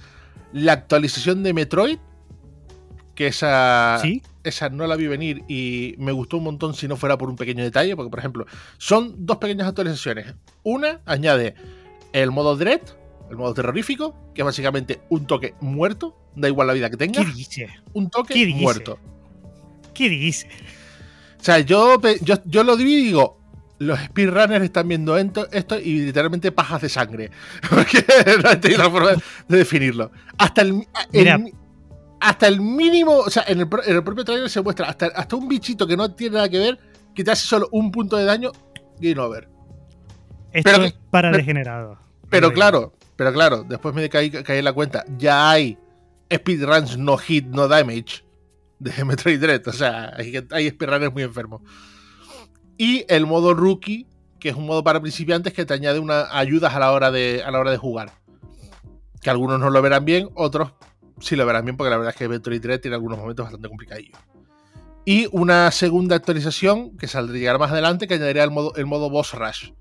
La 0.52 0.74
actualización 0.74 1.42
de 1.42 1.54
Metroid, 1.54 1.98
que 3.16 3.28
esa, 3.28 4.00
esa 4.44 4.70
no 4.70 4.86
la 4.86 4.96
vi 4.96 5.08
venir 5.08 5.44
y 5.48 5.96
me 5.98 6.12
gustó 6.12 6.38
un 6.38 6.44
montón 6.44 6.76
si 6.76 6.88
no 6.88 6.98
fuera 6.98 7.18
por 7.18 7.30
un 7.30 7.36
pequeño 7.36 7.64
detalle, 7.64 7.96
porque 7.96 8.12
por 8.12 8.20
ejemplo, 8.20 8.46
son 8.78 9.26
dos 9.26 9.38
pequeñas 9.38 9.68
actualizaciones. 9.68 10.36
Una 10.62 11.02
añade 11.06 11.56
el 12.14 12.30
modo 12.30 12.56
Dread, 12.56 12.82
el 13.34 13.38
modo 13.38 13.54
terrorífico, 13.54 14.16
que 14.34 14.42
es 14.42 14.46
básicamente 14.46 15.02
un 15.10 15.26
toque 15.28 15.56
muerto, 15.60 16.16
da 16.36 16.48
igual 16.48 16.68
la 16.68 16.74
vida 16.74 16.90
que 16.90 16.98
tenga. 16.98 17.24
¿Qué 17.24 17.32
dice? 17.32 17.70
Un 17.94 18.10
toque 18.10 18.48
muerto. 18.56 18.98
¿Qué 19.94 20.10
dice? 20.10 20.48
O 21.40 21.44
sea, 21.44 21.60
yo, 21.60 22.00
yo, 22.46 22.64
lo 22.64 22.78
digo 22.78 22.90
y 22.90 22.96
digo, 23.04 23.38
los 23.80 24.00
speedrunners 24.00 24.64
están 24.64 24.88
viendo 24.88 25.18
esto, 25.18 25.48
y 25.80 26.02
literalmente 26.02 26.52
pajas 26.52 26.82
de 26.82 26.90
sangre. 26.90 27.32
Porque 27.70 28.06
no 28.44 28.60
tengo 28.60 28.78
la 28.78 28.90
forma 28.90 29.12
de 29.48 29.58
definirlo. 29.58 30.12
Hasta 30.38 30.62
el, 30.62 30.88
hasta 32.20 32.48
el 32.48 32.62
mínimo, 32.62 33.18
o 33.18 33.30
sea, 33.30 33.44
en 33.48 33.60
el, 33.60 33.68
propio 33.68 34.24
trailer 34.24 34.50
se 34.50 34.62
muestra 34.62 34.88
hasta, 34.88 35.08
hasta 35.08 35.36
un 35.36 35.48
bichito 35.48 35.86
que 35.86 35.98
no 35.98 36.14
tiene 36.14 36.36
nada 36.36 36.50
que 36.50 36.60
ver, 36.60 36.80
que 37.14 37.24
te 37.24 37.32
hace 37.32 37.46
solo 37.46 37.68
un 37.72 37.92
punto 37.92 38.16
de 38.16 38.26
daño, 38.26 38.52
game 39.00 39.20
over. 39.20 39.50
Esto 40.54 40.84
es 40.84 40.94
para 41.10 41.32
degenerados. 41.32 41.98
Pero 42.30 42.54
claro, 42.54 42.94
pero 43.24 43.32
claro, 43.32 43.64
después 43.64 43.96
me 43.96 44.10
caí, 44.10 44.30
caí 44.30 44.60
en 44.60 44.66
la 44.66 44.74
cuenta, 44.74 45.06
ya 45.18 45.50
hay 45.50 45.78
speedruns 46.30 46.98
no 46.98 47.16
hit, 47.16 47.46
no 47.46 47.70
damage 47.70 48.26
de 48.80 48.92
Metroid 49.06 49.40
Dread. 49.40 49.66
O 49.66 49.72
sea, 49.72 50.12
hay, 50.18 50.46
hay 50.52 50.78
muy 51.10 51.24
enfermos. 51.24 51.62
Y 52.78 53.06
el 53.08 53.26
modo 53.26 53.54
rookie, 53.54 54.08
que 54.42 54.50
es 54.50 54.56
un 54.58 54.66
modo 54.66 54.84
para 54.84 55.00
principiantes 55.00 55.54
que 55.54 55.66
te 55.66 55.74
añade 55.74 56.00
unas 56.00 56.28
ayudas 56.34 56.76
a 56.76 56.80
la 56.80 56.92
hora 56.92 57.12
de, 57.12 57.42
a 57.46 57.50
la 57.50 57.62
hora 57.62 57.72
de 57.72 57.78
jugar. 57.78 58.12
Que 59.22 59.30
algunos 59.30 59.58
no 59.58 59.70
lo 59.70 59.82
verán 59.82 60.04
bien, 60.04 60.28
otros 60.34 60.74
sí 61.22 61.38
lo 61.38 61.46
verán 61.46 61.64
bien, 61.64 61.78
porque 61.78 61.92
la 61.92 61.96
verdad 61.96 62.12
es 62.14 62.18
que 62.18 62.28
Metroid 62.28 62.62
Dread 62.62 62.82
tiene 62.82 62.96
algunos 62.96 63.20
momentos 63.20 63.46
bastante 63.46 63.70
complicadillos. 63.70 64.20
Y 65.06 65.30
una 65.32 65.72
segunda 65.72 66.18
actualización 66.18 66.98
que 66.98 67.08
saldría 67.08 67.58
más 67.58 67.72
adelante, 67.72 68.06
que 68.06 68.16
añadiría 68.16 68.44
el 68.44 68.52
modo, 68.52 68.76
el 68.76 68.86
modo 68.86 69.10
boss 69.10 69.34
rush. 69.34 69.72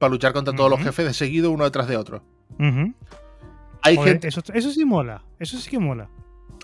Para 0.00 0.10
luchar 0.10 0.32
contra 0.32 0.52
todos 0.56 0.70
los 0.70 0.80
jefes 0.80 1.06
de 1.06 1.14
seguido, 1.14 1.52
uno 1.52 1.62
detrás 1.62 1.86
de 1.86 1.96
otro. 1.96 2.24
Hay 3.82 3.96
gente, 4.10 4.28
eso, 4.28 4.42
sí 4.42 4.84
mola, 4.84 5.22
eso 5.38 5.56
sí 5.58 5.70
que 5.70 5.78
mola. 5.78 6.08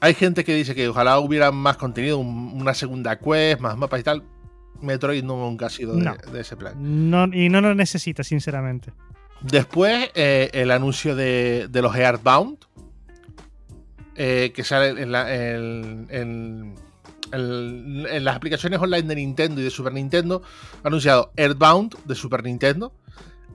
Hay 0.00 0.14
gente 0.14 0.44
que 0.44 0.54
dice 0.54 0.74
que 0.74 0.88
ojalá 0.88 1.18
hubiera 1.20 1.52
más 1.52 1.76
contenido, 1.76 2.18
una 2.18 2.74
segunda 2.74 3.18
quest, 3.18 3.60
más 3.60 3.76
mapas 3.76 4.00
y 4.00 4.02
tal. 4.02 4.22
Metroid 4.82 5.22
nunca 5.22 5.66
ha 5.66 5.70
sido 5.70 5.94
de, 5.94 6.40
ese 6.40 6.56
plan. 6.56 6.74
No, 7.10 7.24
y 7.32 7.48
no 7.48 7.60
lo 7.60 7.74
necesita, 7.74 8.22
sinceramente. 8.24 8.92
Después, 9.40 10.10
eh, 10.14 10.50
el 10.52 10.70
anuncio 10.72 11.14
de, 11.14 11.68
de 11.70 11.82
los 11.82 11.94
Earthbound, 11.96 12.58
eh, 14.16 14.52
que 14.54 14.64
sale 14.64 15.00
en, 15.02 15.12
la- 15.12 15.34
en- 15.34 16.06
en- 16.10 16.74
en- 17.32 18.06
en 18.10 18.24
las 18.24 18.36
aplicaciones 18.36 18.80
online 18.80 19.02
de 19.02 19.14
Nintendo 19.16 19.60
y 19.60 19.64
de 19.64 19.70
Super 19.70 19.92
Nintendo, 19.92 20.42
ha 20.82 20.88
anunciado 20.88 21.32
Earthbound 21.36 21.96
de 22.04 22.14
Super 22.14 22.42
Nintendo. 22.44 22.92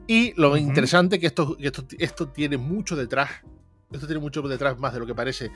Y 0.09 0.33
lo 0.37 0.57
interesante 0.57 1.19
que 1.19 1.27
esto, 1.27 1.55
que 1.55 1.67
esto, 1.67 1.85
esto 1.99 2.29
tiene 2.29 2.57
mucho 2.57 2.95
detrás, 2.95 3.29
esto 3.91 4.07
tiene 4.07 4.19
mucho 4.19 4.41
detrás 4.41 4.79
más 4.79 4.91
de 4.91 4.99
lo 4.99 5.05
que 5.05 5.13
parece, 5.13 5.51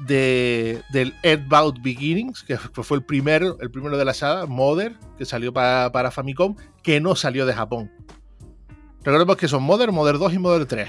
de, 0.00 0.82
del 0.90 1.14
Earthbound 1.22 1.80
Beginnings, 1.82 2.42
que 2.42 2.58
fue 2.58 2.96
el 2.96 3.04
primero, 3.04 3.56
el 3.60 3.70
primero 3.70 3.96
de 3.96 4.04
la 4.04 4.12
saga, 4.12 4.46
Mother, 4.46 4.96
que 5.16 5.24
salió 5.24 5.52
para, 5.52 5.92
para 5.92 6.10
Famicom, 6.10 6.56
que 6.82 7.00
no 7.00 7.14
salió 7.14 7.46
de 7.46 7.52
Japón. 7.52 7.92
Recordemos 9.04 9.36
que 9.36 9.46
son 9.46 9.62
Mother, 9.62 9.92
Mother 9.92 10.18
2 10.18 10.34
y 10.34 10.38
Mother 10.40 10.66
3. 10.66 10.88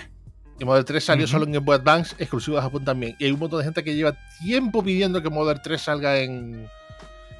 Y 0.60 0.66
Mother 0.66 0.84
3 0.84 1.04
salió 1.04 1.28
solo 1.28 1.46
en 1.46 1.52
Game 1.52 1.66
Boy 1.68 1.76
Advance, 1.76 2.16
exclusivo 2.18 2.58
de 2.58 2.64
Japón 2.64 2.84
también. 2.84 3.16
Y 3.20 3.26
hay 3.26 3.32
un 3.32 3.38
montón 3.38 3.60
de 3.60 3.66
gente 3.66 3.84
que 3.84 3.94
lleva 3.94 4.18
tiempo 4.42 4.84
pidiendo 4.84 5.22
que 5.22 5.30
Mother 5.30 5.60
3 5.62 5.80
salga 5.80 6.18
en, 6.18 6.68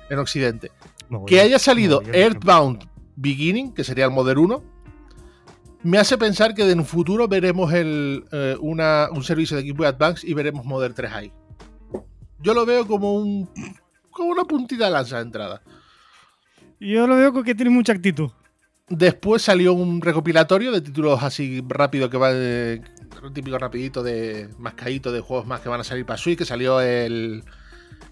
en 0.08 0.20
Occidente. 0.20 0.70
Que 1.26 1.42
haya 1.42 1.58
salido 1.58 2.02
bien. 2.02 2.14
Earthbound 2.14 2.88
Beginning, 3.16 3.74
que 3.74 3.84
sería 3.84 4.06
el 4.06 4.12
Mother 4.12 4.38
1, 4.38 4.77
me 5.88 5.98
hace 5.98 6.18
pensar 6.18 6.54
que 6.54 6.70
en 6.70 6.80
un 6.80 6.86
futuro 6.86 7.28
veremos 7.28 7.72
el, 7.74 8.26
eh, 8.32 8.58
una- 8.60 9.08
un 9.12 9.24
servicio 9.24 9.56
de 9.56 9.64
Game 9.64 9.78
Boy 9.78 9.88
Advance 9.88 10.28
y 10.28 10.34
veremos 10.34 10.66
Mother 10.66 10.94
3 10.94 11.12
ahí. 11.14 11.32
Yo 12.40 12.54
lo 12.54 12.66
veo 12.66 12.86
como 12.86 13.14
un 13.16 13.50
como 14.12 14.32
una 14.32 14.46
puntita 14.46 14.86
de 14.86 14.92
lanza 14.92 15.18
de 15.18 15.22
entrada. 15.24 15.62
Yo 16.80 17.06
lo 17.08 17.16
veo 17.16 17.44
que 17.44 17.54
tiene 17.56 17.70
mucha 17.72 17.94
actitud. 17.94 18.32
Después 18.90 19.42
salió 19.44 19.74
un 19.74 20.02
recopilatorio 20.02 20.72
de 20.72 20.82
títulos 20.82 21.22
así 21.22 21.64
rápido 21.68 22.10
que 22.10 22.18
va 22.18 22.34
de, 22.34 22.82
típico 23.34 23.58
rapidito 23.58 24.02
de 24.04 24.50
más 24.58 24.74
caído 24.74 25.12
de 25.12 25.20
juegos 25.20 25.46
más 25.46 25.60
que 25.62 25.70
van 25.70 25.82
a 25.82 25.84
salir 25.84 26.06
para 26.06 26.18
Switch, 26.18 26.38
que 26.38 26.46
salió 26.46 26.82
el 26.82 27.44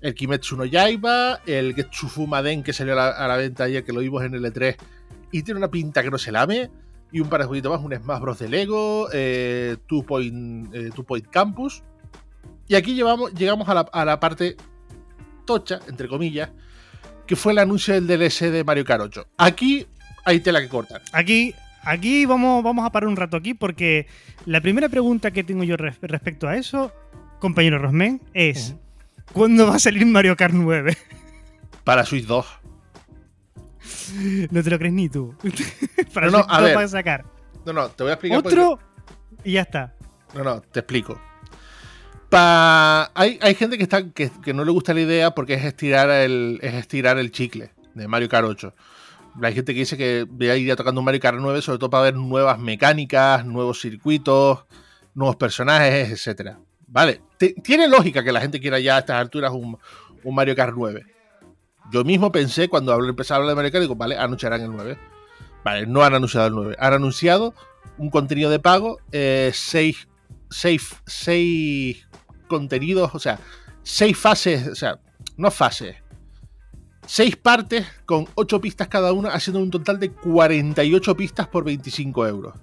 el 0.01 0.13
Kimetsu 0.13 0.55
no 0.57 0.65
Yaiba, 0.65 1.39
el 1.45 1.73
Getsufu 1.75 2.27
Maden 2.27 2.61
que 2.63 2.73
salió 2.73 2.93
a 2.93 2.95
la, 2.97 3.09
a 3.09 3.27
la 3.27 3.37
venta 3.37 3.63
ayer 3.65 3.83
que 3.83 3.93
lo 3.93 4.01
vimos 4.01 4.23
en 4.23 4.33
el 4.35 4.43
E3 4.45 4.75
y 5.31 5.43
tiene 5.43 5.57
una 5.57 5.69
pinta 5.71 6.03
que 6.03 6.11
no 6.11 6.17
se 6.17 6.31
lame 6.31 6.69
y 7.15 7.21
un 7.21 7.29
par 7.29 7.39
de 7.39 7.45
jueguitos 7.47 7.71
más, 7.71 7.79
un 7.81 7.95
Smash 7.95 8.19
Bros 8.19 8.39
de 8.39 8.49
Lego, 8.49 9.07
eh, 9.13 9.77
Two, 9.87 10.03
Point, 10.05 10.73
eh, 10.75 10.89
Two 10.93 11.05
Point 11.05 11.25
Campus 11.27 11.81
y 12.67 12.75
aquí 12.75 12.93
llevamos, 12.93 13.33
llegamos 13.33 13.69
a 13.69 13.73
la, 13.73 13.81
a 13.93 14.03
la 14.03 14.19
parte 14.19 14.57
tocha, 15.45 15.79
entre 15.87 16.09
comillas, 16.09 16.49
que 17.25 17.35
fue 17.37 17.53
el 17.53 17.59
anuncio 17.59 17.93
del 17.93 18.05
DLC 18.07 18.51
de 18.51 18.63
Mario 18.65 18.83
Kart 18.83 19.01
8. 19.03 19.27
Aquí 19.37 19.87
hay 20.25 20.41
tela 20.41 20.59
que 20.59 20.67
cortar. 20.67 21.01
Aquí, 21.13 21.53
aquí 21.83 22.25
vamos, 22.25 22.61
vamos 22.63 22.85
a 22.85 22.91
parar 22.91 23.07
un 23.07 23.15
rato 23.15 23.37
aquí 23.37 23.53
porque 23.53 24.07
la 24.45 24.59
primera 24.59 24.89
pregunta 24.89 25.31
que 25.31 25.43
tengo 25.45 25.63
yo 25.63 25.77
res- 25.77 25.97
respecto 26.01 26.47
a 26.49 26.57
eso, 26.57 26.91
compañero 27.39 27.77
Rosmen, 27.79 28.21
es. 28.33 28.75
¿cuándo 29.31 29.67
va 29.67 29.75
a 29.75 29.79
salir 29.79 30.05
Mario 30.05 30.35
Kart 30.35 30.53
9? 30.53 30.97
Para 31.85 32.03
Switch 32.05 32.25
2. 32.25 32.45
no 34.51 34.63
te 34.63 34.69
lo 34.69 34.79
crees 34.79 34.93
ni 34.93 35.09
tú. 35.09 35.35
Para 36.13 36.27
No, 36.27 36.39
no, 36.39 36.45
a 36.47 36.61
ver. 36.61 36.89
sacar 36.89 37.25
No, 37.65 37.73
no, 37.73 37.89
te 37.89 38.03
voy 38.03 38.11
a 38.11 38.13
explicar. 38.13 38.39
otro 38.39 38.79
y 39.43 39.53
ya 39.53 39.61
está. 39.61 39.93
No, 40.33 40.43
no, 40.43 40.61
te 40.61 40.79
explico. 40.79 41.19
Pa... 42.29 43.11
Hay, 43.13 43.39
hay 43.41 43.55
gente 43.55 43.77
que, 43.77 43.83
está, 43.83 44.09
que, 44.09 44.31
que 44.43 44.53
no 44.53 44.65
le 44.65 44.71
gusta 44.71 44.93
la 44.93 45.01
idea 45.01 45.31
porque 45.31 45.53
es 45.53 45.63
estirar 45.63 46.09
el, 46.09 46.59
es 46.61 46.73
estirar 46.73 47.17
el 47.17 47.31
chicle 47.31 47.71
de 47.93 48.07
Mario 48.07 48.29
Kart 48.29 48.47
8. 48.47 48.73
Hay 49.41 49.53
gente 49.53 49.73
que 49.73 49.79
dice 49.79 49.97
que 49.97 50.25
iría 50.39 50.75
tocando 50.75 51.01
un 51.01 51.05
Mario 51.05 51.19
Kart 51.19 51.37
9 51.39 51.61
sobre 51.61 51.77
todo 51.79 51.89
para 51.89 52.03
ver 52.03 52.15
nuevas 52.15 52.57
mecánicas, 52.59 53.45
nuevos 53.45 53.81
circuitos, 53.81 54.65
nuevos 55.13 55.35
personajes, 55.35 56.09
etcétera. 56.11 56.59
Vale, 56.87 57.21
tiene 57.63 57.87
lógica 57.87 58.23
que 58.23 58.31
la 58.31 58.41
gente 58.41 58.59
quiera 58.59 58.79
ya 58.79 58.95
a 58.95 58.99
estas 58.99 59.19
alturas 59.19 59.51
un, 59.51 59.77
un 60.23 60.35
Mario 60.35 60.55
Kart 60.55 60.73
9. 60.75 61.14
Yo 61.91 62.03
mismo 62.03 62.31
pensé 62.31 62.67
cuando 62.67 62.93
empecé 63.03 63.33
a 63.33 63.37
hablar 63.37 63.49
de 63.49 63.55
Mario 63.55 63.79
digo, 63.79 63.95
vale, 63.95 64.17
anunciarán 64.17 64.61
el 64.61 64.71
9. 64.71 64.97
Vale, 65.63 65.87
no 65.87 66.03
han 66.03 66.13
anunciado 66.15 66.47
el 66.47 66.53
9. 66.53 66.75
Han 66.79 66.93
anunciado 66.93 67.53
un 67.97 68.09
contenido 68.09 68.49
de 68.49 68.59
pago, 68.59 68.97
eh, 69.11 69.51
seis, 69.53 70.07
seis, 70.49 72.07
contenidos, 72.47 73.13
o 73.13 73.19
sea, 73.19 73.39
seis 73.83 74.17
fases, 74.17 74.67
o 74.67 74.75
sea, 74.75 74.99
no 75.37 75.51
fases, 75.51 75.95
seis 77.05 77.35
partes 77.35 77.85
con 78.05 78.27
ocho 78.35 78.59
pistas 78.61 78.87
cada 78.87 79.13
una, 79.13 79.29
haciendo 79.29 79.59
un 79.59 79.71
total 79.71 79.99
de 79.99 80.11
48 80.11 81.15
pistas 81.15 81.47
por 81.47 81.63
25 81.63 82.27
euros. 82.27 82.53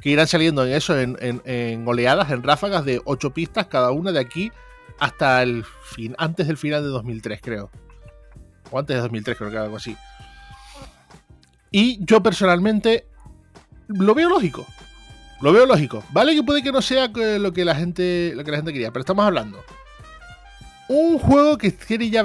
Que 0.00 0.10
irán 0.10 0.28
saliendo 0.28 0.64
en 0.64 0.72
eso, 0.72 0.98
en, 0.98 1.16
en- 1.20 1.86
oleadas, 1.88 2.30
en 2.30 2.42
ráfagas 2.44 2.84
de 2.84 3.00
ocho 3.04 3.30
pistas 3.30 3.66
cada 3.66 3.90
una 3.90 4.12
de 4.12 4.20
aquí 4.20 4.52
hasta 5.00 5.42
el 5.42 5.64
fin, 5.82 6.14
antes 6.18 6.46
del 6.46 6.56
final 6.56 6.82
de 6.82 6.88
2003, 6.88 7.40
creo. 7.42 7.70
O 8.70 8.78
antes 8.78 8.94
de 8.96 9.00
2003, 9.02 9.36
creo 9.36 9.50
que 9.50 9.58
algo 9.58 9.76
así. 9.76 9.96
Y 11.70 12.04
yo 12.04 12.22
personalmente 12.22 13.06
lo 13.88 14.14
veo 14.14 14.28
lógico. 14.28 14.66
Lo 15.40 15.52
veo 15.52 15.66
lógico. 15.66 16.02
Vale 16.10 16.34
que 16.34 16.42
puede 16.42 16.62
que 16.62 16.72
no 16.72 16.82
sea 16.82 17.12
que- 17.12 17.38
lo 17.38 17.52
que 17.52 17.64
la 17.64 17.74
gente, 17.74 18.32
lo 18.34 18.44
que 18.44 18.50
la 18.50 18.56
gente 18.58 18.72
quería, 18.72 18.90
pero 18.90 19.00
estamos 19.00 19.24
hablando. 19.24 19.62
Un 20.88 21.18
juego 21.18 21.58
que 21.58 21.70
tiene 21.70 22.08
ya 22.10 22.24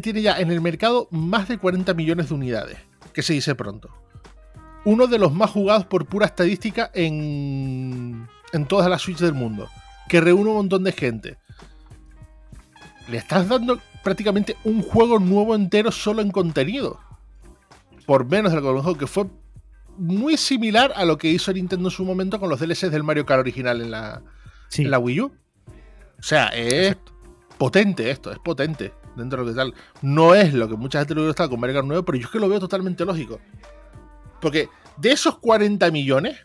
tiene 0.00 0.22
ya 0.22 0.38
en 0.40 0.50
el 0.50 0.60
mercado 0.60 1.06
más 1.10 1.48
de 1.48 1.58
40 1.58 1.94
millones 1.94 2.28
de 2.28 2.34
unidades, 2.34 2.78
que 3.12 3.22
se 3.22 3.32
dice 3.34 3.54
pronto. 3.54 3.88
Uno 4.84 5.06
de 5.06 5.18
los 5.18 5.32
más 5.32 5.50
jugados 5.50 5.86
por 5.86 6.06
pura 6.06 6.26
estadística 6.26 6.90
en, 6.94 8.26
en 8.52 8.66
todas 8.66 8.88
las 8.90 9.02
Switch 9.02 9.18
del 9.18 9.34
mundo, 9.34 9.68
que 10.08 10.20
reúne 10.20 10.50
un 10.50 10.56
montón 10.56 10.82
de 10.84 10.92
gente. 10.92 11.38
Le 13.08 13.18
estás 13.18 13.48
dando 13.48 13.78
prácticamente 14.02 14.56
un 14.64 14.82
juego 14.82 15.18
nuevo 15.18 15.54
entero 15.54 15.90
solo 15.92 16.22
en 16.22 16.30
contenido. 16.30 16.98
Por 18.06 18.26
menos 18.26 18.52
de 18.52 18.60
lo 18.60 18.94
que 18.96 19.06
fue 19.06 19.26
muy 19.96 20.36
similar 20.36 20.92
a 20.96 21.04
lo 21.04 21.18
que 21.18 21.28
hizo 21.28 21.52
Nintendo 21.52 21.88
en 21.88 21.94
su 21.94 22.04
momento 22.04 22.40
con 22.40 22.48
los 22.48 22.58
DLCs 22.60 22.90
del 22.90 23.04
Mario 23.04 23.26
Kart 23.26 23.40
original 23.40 23.80
en 23.80 23.90
la, 23.90 24.22
Sí. 24.68 24.82
en 24.82 24.90
la 24.90 24.98
Wii 24.98 25.20
U. 25.20 25.26
O 26.18 26.22
sea, 26.22 26.46
es 26.48 26.96
potente 27.58 28.10
esto, 28.10 28.30
es 28.32 28.38
potente 28.38 28.92
dentro 29.16 29.40
de 29.40 29.44
lo 29.46 29.52
que 29.52 29.56
tal. 29.56 29.74
No 30.02 30.34
es 30.34 30.54
lo 30.54 30.68
que 30.68 30.76
mucha 30.76 30.98
gente 31.00 31.14
lo 31.14 31.20
hubiera 31.20 31.30
estado 31.30 31.50
con 31.50 31.60
Mario 31.60 31.76
Kart 31.76 31.86
9, 31.86 32.02
pero 32.06 32.18
yo 32.18 32.26
es 32.26 32.30
que 32.32 32.38
lo 32.40 32.48
veo 32.48 32.60
totalmente 32.60 33.04
lógico. 33.04 33.40
Porque 34.40 34.68
de 34.96 35.12
esos 35.12 35.38
40 35.38 35.90
millones, 35.90 36.38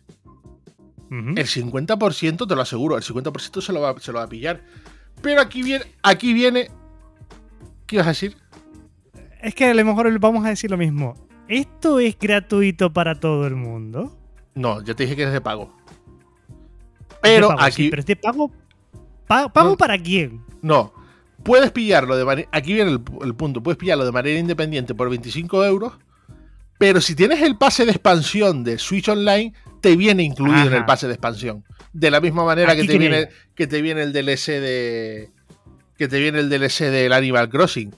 Ujú. 1.09 1.29
el 1.35 1.47
50% 1.47 2.47
te 2.47 2.55
lo 2.55 2.61
aseguro, 2.61 2.97
el 2.97 3.03
50% 3.03 3.61
se 3.61 3.71
lo, 3.73 3.79
va, 3.81 3.95
se 3.99 4.11
lo 4.11 4.17
va 4.19 4.25
a 4.25 4.29
pillar. 4.29 4.61
Pero 5.21 5.39
aquí 5.41 5.63
viene, 5.63 5.85
aquí 6.03 6.33
viene. 6.33 6.69
¿Qué 7.88 7.95
ibas 7.98 8.08
a 8.08 8.12
decir? 8.12 8.36
Es 9.41 9.54
que 9.54 9.65
a 9.65 9.74
lo 9.74 9.86
mejor 9.86 10.17
vamos 10.19 10.45
a 10.45 10.50
decir 10.50 10.71
lo 10.71 10.78
mismo. 10.78 11.15
¿Esto 11.48 12.00
es 12.00 12.17
gratuito 12.17 12.91
para 12.91 13.19
todo 13.19 13.45
el 13.45 13.56
mundo? 13.56 14.17
No, 14.56 14.82
ya 14.84 14.95
te 14.95 15.04
dije 15.04 15.15
que 15.15 15.24
es 15.24 15.32
de 15.32 15.41
pago. 15.41 15.71
De 16.48 17.15
Pero 17.21 17.50
sí, 17.50 17.56
aquí. 17.60 17.89
pero 17.89 18.00
es 18.00 18.06
de 18.06 18.15
pago. 18.15 18.52
pa- 19.28 19.50
¿Pago 19.52 19.71
No. 19.71 19.78
para 19.78 19.98
quién? 19.98 20.41
No. 20.62 20.93
Puedes 21.43 21.71
pillarlo 21.71 22.15
de 22.17 22.26
manera. 22.26 22.50
Aquí 22.52 22.74
viene 22.74 22.91
el, 22.91 23.02
el 23.24 23.36
punto. 23.36 23.62
Puedes 23.62 23.78
pillarlo 23.78 24.06
de 24.06 24.12
manera 24.12 24.39
independiente 24.39 24.95
por 24.95 25.10
25 25.10 25.63
euros. 25.65 25.93
Pero 26.80 27.00
si 27.02 27.15
tienes 27.15 27.41
el 27.41 27.58
pase 27.58 27.86
de 27.86 27.91
expansión 27.91 28.63
de 28.63 28.78
Switch 28.80 29.08
Online, 29.08 29.54
te 29.82 29.95
viene 29.95 30.24
incluido 30.24 30.65
en 30.67 30.74
el 30.74 30.86
pase 30.86 31.08
de 31.08 31.13
expansión. 31.13 31.63
De 31.93 32.10
la 32.12 32.19
misma 32.19 32.43
manera 32.43 32.74
que 32.76 32.80
Aquí 32.82 32.88
te, 32.88 32.93
que 32.93 33.00
viene. 33.00 33.30
que 33.54 33.67
te 33.67 33.82
viene 33.82 34.02
el 34.02 34.12
DLC 34.12 34.60
de. 34.60 35.32
Que 35.97 36.08
te 36.08 36.19
viene 36.19 36.39
el 36.39 36.49
DLC 36.49 36.86
del 36.91 37.13
Animal 37.13 37.49
Crossing. 37.49 37.95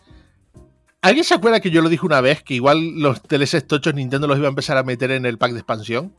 ¿Alguien 1.01 1.23
se 1.23 1.33
acuerda 1.35 1.59
que 1.59 1.69
yo 1.71 1.81
lo 1.81 1.89
dije 1.89 2.05
una 2.05 2.21
vez? 2.21 2.43
Que 2.43 2.53
igual 2.55 2.99
los 2.99 3.21
DLCs 3.23 3.65
tochos 3.67 3.93
Nintendo 3.93 4.27
los 4.27 4.37
iba 4.37 4.47
a 4.47 4.49
empezar 4.49 4.77
a 4.77 4.83
meter 4.83 5.11
en 5.11 5.25
el 5.25 5.37
pack 5.37 5.51
de 5.53 5.59
expansión. 5.59 6.13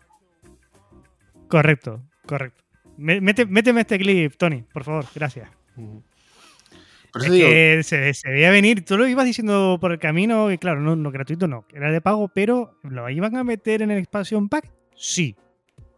Correcto, 1.49 2.03
correcto. 2.27 2.62
Me- 2.97 3.21
mete- 3.21 3.47
méteme 3.47 3.83
este 3.83 3.99
clip, 3.99 4.35
Tony, 4.37 4.62
por 4.73 4.85
favor, 4.85 5.05
gracias. 5.14 5.49
Por 5.77 7.23
Es 7.23 7.25
eso 7.25 7.33
digo, 7.33 7.49
que 7.49 7.81
se, 7.85 8.12
se 8.12 8.29
veía 8.29 8.51
venir, 8.51 8.85
tú 8.85 8.97
lo 8.99 9.07
ibas 9.07 9.25
diciendo 9.25 9.79
por 9.81 9.93
el 9.93 9.99
camino, 9.99 10.51
y 10.51 10.59
claro, 10.59 10.81
no, 10.81 10.95
no 10.97 11.11
gratuito 11.11 11.47
no, 11.49 11.64
era 11.73 11.91
de 11.91 12.01
pago, 12.01 12.29
pero 12.29 12.79
¿lo 12.83 13.09
iban 13.09 13.37
a 13.37 13.45
meter 13.45 13.83
en 13.83 13.91
el 13.93 13.99
expansion 13.99 14.49
pack? 14.49 14.71
Sí. 14.95 15.37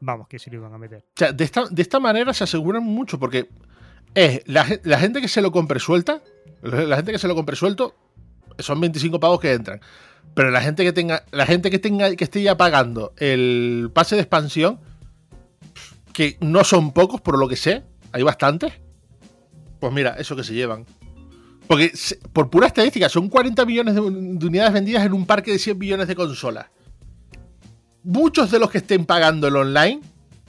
Vamos, 0.00 0.28
que 0.28 0.38
sí 0.38 0.50
lo 0.50 0.58
iban 0.58 0.72
a 0.72 0.78
meter. 0.78 0.98
O 0.98 1.12
sea, 1.16 1.32
de 1.32 1.44
esta, 1.44 1.66
de 1.68 1.82
esta 1.82 1.98
manera 2.00 2.32
se 2.32 2.44
aseguran 2.44 2.82
mucho, 2.84 3.18
porque 3.18 3.48
es 4.14 4.42
la, 4.46 4.64
ge- 4.64 4.80
la 4.84 4.98
gente 4.98 5.20
que 5.20 5.28
se 5.28 5.40
lo 5.42 5.52
compre 5.52 5.80
suelta, 5.80 6.22
la 6.62 6.96
gente 6.96 7.12
que 7.12 7.18
se 7.18 7.28
lo 7.28 7.34
compre 7.34 7.56
suelto, 7.56 7.94
son 8.58 8.80
25 8.80 9.20
pavos 9.20 9.40
que 9.40 9.52
entran. 9.52 9.80
Pero 10.34 10.50
la 10.50 10.60
gente 10.60 10.84
que 10.84 10.92
tenga, 10.92 11.24
la 11.32 11.46
gente 11.46 11.70
que 11.70 11.78
tenga, 11.78 12.14
que 12.14 12.24
esté 12.24 12.42
ya 12.42 12.56
pagando 12.56 13.12
el 13.16 13.90
pase 13.92 14.14
de 14.14 14.22
expansión, 14.22 14.78
que 16.12 16.36
no 16.40 16.64
son 16.64 16.92
pocos 16.92 17.20
por 17.20 17.38
lo 17.38 17.48
que 17.48 17.56
sé, 17.56 17.82
hay 18.12 18.22
bastantes. 18.22 18.72
Pues 19.80 19.92
mira, 19.92 20.10
eso 20.18 20.36
que 20.36 20.44
se 20.44 20.54
llevan. 20.54 20.84
Porque 21.66 21.92
por 22.32 22.50
pura 22.50 22.66
estadística, 22.66 23.08
son 23.08 23.28
40 23.28 23.64
millones 23.64 23.94
de 23.94 24.00
unidades 24.00 24.72
vendidas 24.72 25.04
en 25.06 25.12
un 25.14 25.24
parque 25.24 25.52
de 25.52 25.58
100 25.58 25.78
millones 25.78 26.08
de 26.08 26.16
consolas. 26.16 26.66
Muchos 28.02 28.50
de 28.50 28.58
los 28.58 28.70
que 28.70 28.78
estén 28.78 29.04
pagando 29.06 29.46
el 29.48 29.56
online 29.56 30.00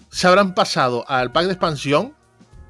se 0.09 0.27
habrán 0.27 0.53
pasado 0.55 1.07
al 1.09 1.31
pack 1.31 1.45
de 1.45 1.51
expansión, 1.51 2.13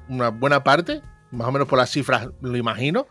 una 0.08 0.28
buena 0.30 0.62
parte, 0.64 1.00
más 1.30 1.48
o 1.48 1.52
menos 1.52 1.68
por 1.68 1.78
las 1.78 1.90
cifras 1.90 2.28
lo 2.40 2.56
imagino, 2.56 3.06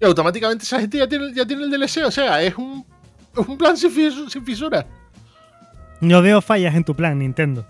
y 0.00 0.04
automáticamente 0.04 0.64
esa 0.64 0.80
gente 0.80 0.98
ya 0.98 1.06
tiene, 1.08 1.32
ya 1.34 1.46
tiene 1.46 1.64
el 1.64 1.70
DLC, 1.70 2.04
o 2.06 2.10
sea, 2.10 2.42
es 2.42 2.56
un, 2.56 2.84
es 3.36 3.46
un 3.46 3.56
plan 3.58 3.76
sin, 3.76 3.90
fis- 3.90 4.28
sin 4.30 4.44
fisuras. 4.44 4.84
No 6.00 6.20
veo 6.22 6.40
fallas 6.40 6.74
en 6.74 6.82
tu 6.84 6.94
plan, 6.96 7.18
Nintendo. 7.18 7.64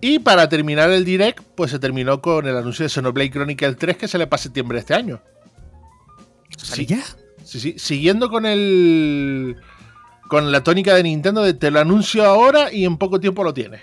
Y 0.00 0.18
para 0.18 0.48
terminar 0.48 0.90
el 0.90 1.04
direct, 1.04 1.40
pues 1.54 1.70
se 1.70 1.78
terminó 1.78 2.20
con 2.20 2.46
el 2.46 2.56
anuncio 2.56 2.82
de 2.84 2.88
Xenoblade 2.90 3.30
Chronicle 3.30 3.74
3 3.74 3.96
que 3.96 4.08
sale 4.08 4.26
para 4.26 4.42
septiembre 4.42 4.76
de 4.76 4.80
este 4.80 4.94
año. 4.94 5.20
¿Sale 6.56 6.82
Sí. 6.82 6.86
ya? 6.86 7.02
Sí, 7.44 7.60
sí, 7.60 7.74
Siguiendo 7.78 8.28
con 8.28 8.44
el. 8.44 9.56
Con 10.28 10.50
la 10.50 10.62
tónica 10.64 10.94
de 10.94 11.04
Nintendo 11.04 11.42
de 11.42 11.54
te 11.54 11.70
lo 11.70 11.78
anuncio 11.80 12.24
ahora 12.24 12.72
y 12.72 12.84
en 12.84 12.96
poco 12.98 13.20
tiempo 13.20 13.44
lo 13.44 13.54
tienes. 13.54 13.80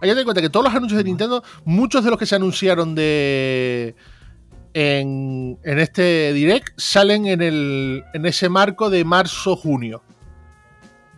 Hay 0.00 0.08
que 0.08 0.12
tener 0.12 0.18
en 0.18 0.24
cuenta 0.24 0.40
que 0.40 0.48
todos 0.48 0.64
los 0.64 0.74
anuncios 0.74 0.98
de 0.98 1.04
Nintendo, 1.04 1.44
muchos 1.64 2.02
de 2.02 2.10
los 2.10 2.18
que 2.18 2.26
se 2.26 2.36
anunciaron 2.36 2.94
de. 2.94 3.94
En, 4.72 5.58
en 5.64 5.78
este 5.80 6.32
direct 6.32 6.78
salen 6.78 7.26
en, 7.26 7.42
el, 7.42 8.04
en 8.14 8.24
ese 8.24 8.48
marco 8.48 8.88
de 8.88 9.04
marzo-junio. 9.04 10.02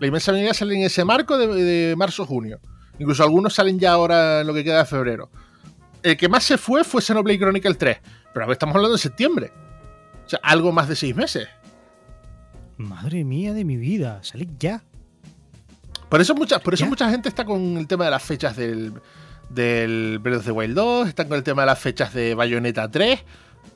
La 0.00 0.08
inmensa 0.08 0.32
mayoría 0.32 0.52
salen 0.52 0.80
en 0.80 0.86
ese 0.86 1.04
marco 1.04 1.38
de, 1.38 1.94
marzo-junio. 1.96 2.58
Incluso 2.98 3.22
algunos 3.22 3.54
salen 3.54 3.78
ya 3.78 3.92
ahora 3.92 4.40
en 4.40 4.48
lo 4.48 4.54
que 4.54 4.64
queda 4.64 4.78
de 4.78 4.84
febrero. 4.86 5.30
El 6.02 6.16
que 6.16 6.28
más 6.28 6.42
se 6.42 6.58
fue 6.58 6.82
fue 6.82 7.02
Xenoblade 7.02 7.38
Chronicle 7.38 7.74
3. 7.74 7.98
Pero 8.32 8.44
ahora 8.44 8.52
estamos 8.52 8.74
hablando 8.74 8.96
de 8.96 9.02
septiembre. 9.02 9.52
O 10.26 10.28
sea, 10.28 10.40
algo 10.42 10.72
más 10.72 10.88
de 10.88 10.96
seis 10.96 11.14
meses. 11.14 11.46
Madre 12.78 13.22
mía 13.22 13.52
de 13.52 13.64
mi 13.64 13.76
vida, 13.76 14.18
sale 14.24 14.48
ya. 14.58 14.82
Por 16.12 16.20
eso, 16.20 16.34
mucha, 16.34 16.58
por 16.58 16.74
eso 16.74 16.84
¿Ya? 16.84 16.90
mucha 16.90 17.08
gente 17.10 17.30
está 17.30 17.46
con 17.46 17.78
el 17.78 17.86
tema 17.86 18.04
de 18.04 18.10
las 18.10 18.22
fechas 18.22 18.54
del, 18.54 18.92
del 19.48 20.18
Breath 20.18 20.40
of 20.40 20.44
the 20.44 20.50
Wild 20.52 20.74
2, 20.74 21.08
están 21.08 21.26
con 21.26 21.38
el 21.38 21.42
tema 21.42 21.62
de 21.62 21.66
las 21.66 21.78
fechas 21.78 22.12
de 22.12 22.34
Bayonetta 22.34 22.90
3, 22.90 23.18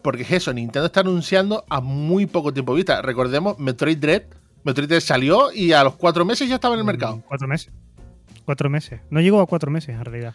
porque 0.03 0.21
es 0.23 0.31
eso, 0.33 0.53
Nintendo 0.53 0.85
está 0.85 1.01
anunciando 1.01 1.65
a 1.71 1.81
muy 1.81 2.27
poco 2.27 2.53
tiempo 2.53 2.75
vista. 2.75 3.01
Recordemos, 3.01 3.59
Metroid 3.59 3.97
Dread, 3.97 4.25
Metroid 4.65 4.87
Dread 4.87 5.01
salió 5.01 5.51
y 5.51 5.73
a 5.73 5.83
los 5.83 5.97
cuatro 5.97 6.27
meses 6.27 6.47
ya 6.47 6.57
estaba 6.57 6.75
en 6.75 6.81
el 6.81 6.85
mercado. 6.85 7.17
Mm, 7.17 7.21
Cuatro 7.23 7.49
meses. 7.49 7.73
Cuatro 8.45 8.69
meses. 8.69 9.01
No 9.09 9.21
llegó 9.23 9.41
a 9.41 9.47
cuatro 9.47 9.71
meses 9.71 9.95
en 9.97 10.05
realidad. 10.05 10.35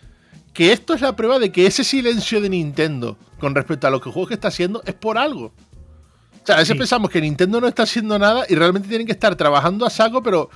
Que 0.54 0.74
esto 0.74 0.96
es 0.96 1.02
la 1.02 1.16
prueba 1.16 1.38
de 1.38 1.52
que 1.52 1.68
ese 1.68 1.84
silencio 1.84 2.42
de 2.42 2.50
Nintendo 2.50 3.16
con 3.40 3.54
respecto 3.54 3.86
a 3.86 3.92
los 3.92 4.02
juegos 4.02 4.28
que 4.28 4.34
está 4.34 4.48
haciendo 4.48 4.82
es 4.88 4.96
por 4.96 5.20
algo. 5.20 5.54
O 6.44 6.46
sea, 6.46 6.56
a 6.56 6.58
veces 6.58 6.74
Sí. 6.74 6.80
pensamos 6.80 7.12
que 7.12 7.22
Nintendo 7.22 7.62
no 7.62 7.68
está 7.68 7.84
haciendo 7.84 8.18
nada 8.18 8.44
y 8.50 8.56
realmente 8.56 8.90
tienen 8.90 9.06
que 9.06 9.14
estar 9.14 9.36
trabajando 9.36 9.86
a 9.86 9.90
saco, 9.92 10.24
pero 10.24 10.50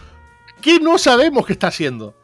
¿qué 0.61 0.79
no 0.79 0.97
sabemos 0.97 1.45
que 1.45 1.53
está 1.53 1.67
haciendo? 1.67 2.15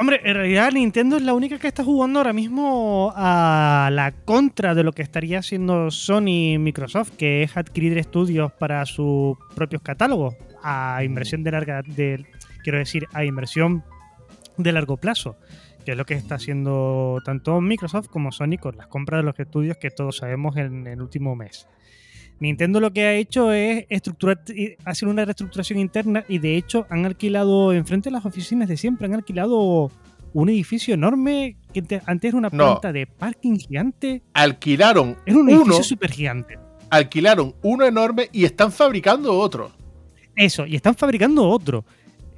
Hombre, 0.00 0.20
en 0.22 0.34
realidad 0.34 0.70
Nintendo 0.70 1.16
es 1.16 1.22
la 1.22 1.34
única 1.34 1.58
que 1.58 1.66
está 1.66 1.82
jugando 1.82 2.20
ahora 2.20 2.32
mismo 2.32 3.12
a 3.16 3.90
la 3.92 4.12
contra 4.12 4.76
de 4.76 4.84
lo 4.84 4.92
que 4.92 5.02
estaría 5.02 5.40
haciendo 5.40 5.90
Sony 5.90 6.52
y 6.52 6.58
Microsoft, 6.58 7.16
que 7.18 7.42
es 7.42 7.56
adquirir 7.56 7.98
estudios 7.98 8.52
para 8.52 8.86
sus 8.86 9.36
propios 9.56 9.82
catálogos 9.82 10.36
a 10.62 11.02
inversión 11.02 11.42
de 11.42 11.50
larga, 11.50 11.82
quiero 12.62 12.78
decir, 12.78 13.08
a 13.12 13.24
inversión 13.24 13.82
de 14.56 14.70
largo 14.70 14.98
plazo, 14.98 15.36
que 15.84 15.92
es 15.92 15.98
lo 15.98 16.04
que 16.04 16.14
está 16.14 16.36
haciendo 16.36 17.18
tanto 17.24 17.60
Microsoft 17.60 18.06
como 18.06 18.30
Sony 18.30 18.56
con 18.60 18.76
las 18.76 18.86
compras 18.86 19.18
de 19.18 19.24
los 19.24 19.40
estudios 19.40 19.78
que 19.78 19.90
todos 19.90 20.18
sabemos 20.18 20.56
en 20.56 20.86
el 20.86 21.02
último 21.02 21.34
mes. 21.34 21.66
Nintendo 22.40 22.80
lo 22.80 22.92
que 22.92 23.02
ha 23.04 23.14
hecho 23.14 23.52
es 23.52 23.84
estructurar, 23.88 24.42
hacer 24.84 25.08
una 25.08 25.24
reestructuración 25.24 25.78
interna 25.78 26.24
y 26.28 26.38
de 26.38 26.56
hecho 26.56 26.86
han 26.88 27.04
alquilado 27.04 27.72
enfrente 27.72 28.08
de 28.10 28.12
las 28.12 28.24
oficinas 28.26 28.68
de 28.68 28.76
siempre, 28.76 29.06
han 29.06 29.14
alquilado 29.14 29.90
un 30.34 30.48
edificio 30.48 30.94
enorme 30.94 31.56
que 31.72 31.82
te- 31.82 32.02
antes 32.06 32.28
era 32.28 32.38
una 32.38 32.48
No. 32.50 32.56
planta 32.74 32.92
de 32.92 33.06
parking 33.06 33.56
gigante. 33.56 34.22
Alquilaron 34.34 35.16
Era 35.26 35.36
un 35.36 35.48
uno, 35.48 35.62
edificio 35.62 35.82
súper 35.82 36.12
gigante. 36.12 36.58
alquilaron 36.90 37.54
uno 37.62 37.84
enorme 37.86 38.28
y 38.32 38.44
están 38.44 38.70
fabricando 38.70 39.36
otro. 39.36 39.72
Eso, 40.36 40.64
y 40.66 40.76
están 40.76 40.94
fabricando 40.94 41.48
otro. 41.48 41.84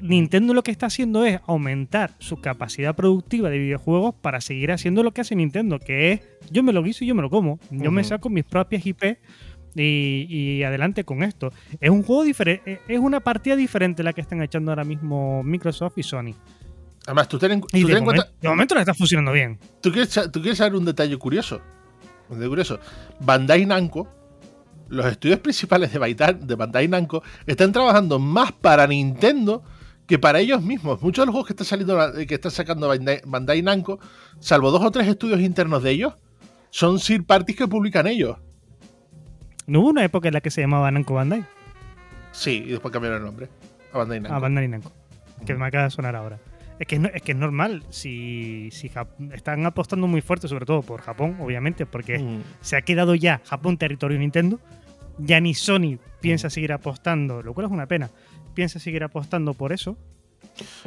Nintendo 0.01 0.55
lo 0.55 0.63
que 0.63 0.71
está 0.71 0.87
haciendo 0.87 1.27
es 1.27 1.41
aumentar 1.47 2.15
su 2.21 2.41
capacidad 2.41 2.97
productiva 2.97 3.51
de 3.51 3.59
videojuegos 3.59 4.15
para 4.15 4.41
seguir 4.41 4.73
haciendo 4.73 5.03
lo 5.03 5.13
que 5.13 5.21
hace 5.21 5.37
Nintendo, 5.37 5.79
que 5.79 6.13
es 6.13 6.21
yo 6.51 6.63
me 6.63 6.73
lo 6.73 6.83
guiso 6.83 7.05
y 7.05 7.09
yo 7.09 7.15
me 7.15 7.21
lo 7.21 7.29
como. 7.29 7.59
Yo 7.71 7.91
me 7.91 8.03
saco 8.03 8.31
mis 8.31 8.45
propias 8.45 8.87
IP 8.87 9.19
y, 9.75 10.27
y 10.29 10.63
adelante 10.63 11.05
con 11.05 11.23
esto. 11.23 11.53
Es 11.81 11.91
un 11.91 12.03
juego 12.03 12.25
diferente, 12.25 12.81
es 12.89 12.99
una 12.99 13.21
partida 13.21 13.57
diferente 13.57 14.03
la 14.03 14.13
que 14.13 14.21
están 14.21 14.43
echando 14.43 14.71
ahora 14.71 14.85
mismo 14.85 15.43
Microsoft 15.43 15.99
y 15.99 16.03
Sony. 16.03 16.35
Además, 17.07 17.29
tú 17.29 17.39
ten 17.39 17.53
en, 17.53 17.61
tú 17.63 17.69
Y 17.73 17.81
ten 17.85 17.87
de, 17.87 17.99
en 17.99 18.05
cuenta- 18.05 18.23
momento, 18.25 18.39
de 18.43 18.49
momento 18.49 18.75
le 18.75 18.81
está 18.83 18.95
funcionando 18.95 19.33
bien. 19.33 19.59
¿tú 19.81 19.91
quieres, 19.91 20.11
tú 20.31 20.41
quieres 20.41 20.59
saber 20.59 20.75
un 20.75 20.85
detalle 20.85 21.17
curioso. 21.17 21.61
Un 22.29 22.37
detalle 22.37 22.49
curioso. 22.49 22.79
Bandai 23.21 23.65
Namco, 23.67 24.07
los 24.89 25.07
estudios 25.07 25.39
principales 25.41 25.93
de 25.93 25.99
Bandai, 25.99 26.35
de 26.41 26.55
Bandai 26.55 26.89
Namco, 26.89 27.23
están 27.47 27.73
trabajando 27.73 28.19
más 28.19 28.53
para 28.53 28.87
Nintendo 28.87 29.63
que 30.07 30.19
para 30.19 30.41
ellos 30.41 30.61
mismos. 30.63 31.01
Muchos 31.01 31.23
de 31.23 31.27
los 31.27 31.33
juegos 31.33 31.47
que 31.47 31.53
están 31.53 31.67
saliendo, 31.67 31.97
que 32.27 32.35
está 32.35 32.51
sacando 32.51 32.89
Bandai, 32.89 33.23
Bandai 33.25 33.63
Namco, 33.63 33.99
salvo 34.41 34.71
dos 34.71 34.83
o 34.85 34.91
tres 34.91 35.07
estudios 35.09 35.41
internos 35.41 35.83
de 35.83 35.93
ellos, 35.93 36.15
son 36.71 36.99
third 36.99 37.25
parties 37.25 37.57
que 37.57 37.67
publican 37.67 38.07
ellos. 38.09 38.37
¿No 39.71 39.81
hubo 39.81 39.91
una 39.91 40.05
época 40.05 40.27
en 40.27 40.35
la 40.35 40.41
que 40.41 40.51
se 40.51 40.61
llamaba 40.61 40.91
Namco 40.91 41.15
Bandai? 41.15 41.45
Sí, 42.33 42.65
y 42.67 42.71
después 42.71 42.91
cambiaron 42.93 43.19
el 43.21 43.25
nombre 43.25 43.49
a 43.93 43.99
Bandai 43.99 44.19
Namco. 44.19 44.35
Ah, 44.37 44.41
Bandai 44.41 44.67
Namco. 44.67 44.91
Que 45.47 45.55
me 45.55 45.65
acaba 45.65 45.85
de 45.85 45.91
sonar 45.91 46.17
ahora. 46.17 46.41
Es 46.81 46.89
que, 46.89 47.01
es 47.15 47.23
que 47.23 47.35
normal. 47.35 47.85
Si, 47.91 48.69
están 49.33 49.65
apostando 49.67 50.09
muy 50.09 50.23
fuerte, 50.23 50.49
sobre 50.49 50.67
todo 50.67 50.83
por 50.83 51.03
Japón, 51.03 51.37
obviamente, 51.39 51.87
porque 51.87 52.19
Mm. 52.19 52.43
se 52.61 52.77
ha 52.77 52.83
quedado 52.83 53.15
ya 53.15 53.43
Japón 53.45 53.79
territorio 53.79 54.19
Nintendo. 54.19 54.59
Ya 55.19 55.39
ni 55.41 55.55
Sony 55.55 55.99
piensa 56.21 56.51
seguir 56.51 56.73
apostando, 56.73 57.41
lo 57.41 57.55
cual 57.55 57.67
es 57.67 57.73
una 57.73 57.87
pena. 57.87 58.11
Piensa 58.55 58.81
seguir 58.81 59.05
apostando 59.05 59.55
por 59.55 59.73
eso. 59.73 59.97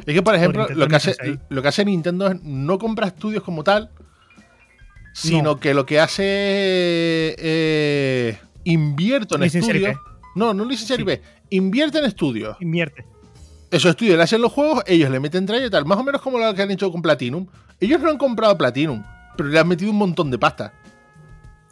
Es 0.04 0.14
que, 0.14 0.20
por 0.22 0.34
ejemplo, 0.34 0.68
lo 0.74 0.88
que, 0.88 0.96
hace, 0.96 1.10
meterse 1.12 1.30
ahí. 1.30 1.38
lo 1.48 1.62
que 1.62 1.68
hace 1.68 1.84
Nintendo 1.86 2.26
es 2.30 2.42
no 2.42 2.78
compra 2.78 3.06
estudios 3.06 3.42
como 3.42 3.64
tal, 3.64 3.90
sino 5.14 5.42
No. 5.54 5.60
que 5.60 5.72
lo 5.72 5.86
que 5.86 6.00
hace 6.00 7.34
eh, 7.38 8.36
invierto 8.64 9.36
en 9.36 9.44
estudios. 9.44 9.96
No, 10.34 10.52
no 10.52 10.64
licenciar 10.64 10.98
Sí. 10.98 11.04
IP, 11.04 11.22
invierte 11.50 11.98
en 11.98 12.04
estudios. 12.06 12.56
Invierte. 12.60 13.04
Esos 13.70 13.90
estudios 13.90 14.16
le 14.16 14.22
hacen 14.22 14.40
los 14.40 14.52
juegos, 14.52 14.82
ellos 14.86 15.10
le 15.10 15.20
meten 15.20 15.46
tralla 15.46 15.66
y 15.66 15.70
tal, 15.70 15.84
más 15.84 15.98
o 15.98 16.02
menos 16.04 16.20
como 16.20 16.38
lo 16.38 16.54
que 16.54 16.62
han 16.62 16.70
hecho 16.70 16.90
con 16.92 17.02
Platinum. 17.02 17.46
Ellos 17.80 18.00
no 18.00 18.10
han 18.10 18.18
comprado 18.18 18.56
Platinum, 18.58 19.02
pero 19.36 19.48
le 19.48 19.58
han 19.58 19.66
metido 19.68 19.90
un 19.90 19.96
montón 19.98 20.30
de 20.30 20.38
pasta. 20.38 20.72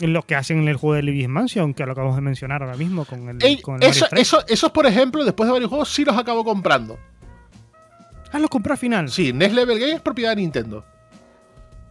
Los 0.00 0.24
que 0.24 0.35
hacen 0.35 0.66
el 0.66 0.76
juego 0.76 0.94
de 0.94 1.02
Luigi's 1.02 1.28
Mansion, 1.28 1.74
que 1.74 1.87
lo 1.87 1.92
acabamos 1.92 2.16
de 2.16 2.22
mencionar 2.22 2.62
ahora 2.62 2.76
mismo 2.76 3.05
con 3.05 3.28
el, 3.28 3.38
Ey, 3.44 3.61
con 3.61 3.74
el 3.74 3.81
Mario 3.81 3.90
eso- 3.90 4.07
3. 4.11 4.22
eso- 4.22 4.44
esos, 4.48 4.70
por 4.72 4.87
ejemplo, 4.87 5.24
después 5.24 5.46
de 5.46 5.52
varios 5.52 5.68
juegos, 5.68 5.90
sí 5.92 6.05
los 6.05 6.16
acabo 6.16 6.44
comprando. 6.44 6.98
Ah, 8.33 8.38
los 8.38 8.50
compró 8.50 8.72
al 8.72 8.78
final. 8.78 9.09
Sí, 9.11 9.33
Next 9.33 9.55
Level 9.55 9.78
Game 9.78 9.92
es 9.92 10.00
propiedad 10.00 10.31
de 10.31 10.37
Nintendo. 10.37 10.85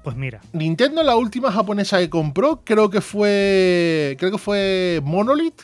Pues 0.03 0.15
mira. 0.15 0.41
Nintendo, 0.53 1.03
la 1.03 1.15
última 1.15 1.51
japonesa 1.51 1.99
que 1.99 2.09
compró, 2.09 2.61
creo 2.63 2.89
que 2.89 3.01
fue. 3.01 4.15
Creo 4.19 4.31
que 4.31 4.37
fue 4.37 4.99
Monolith. 5.03 5.61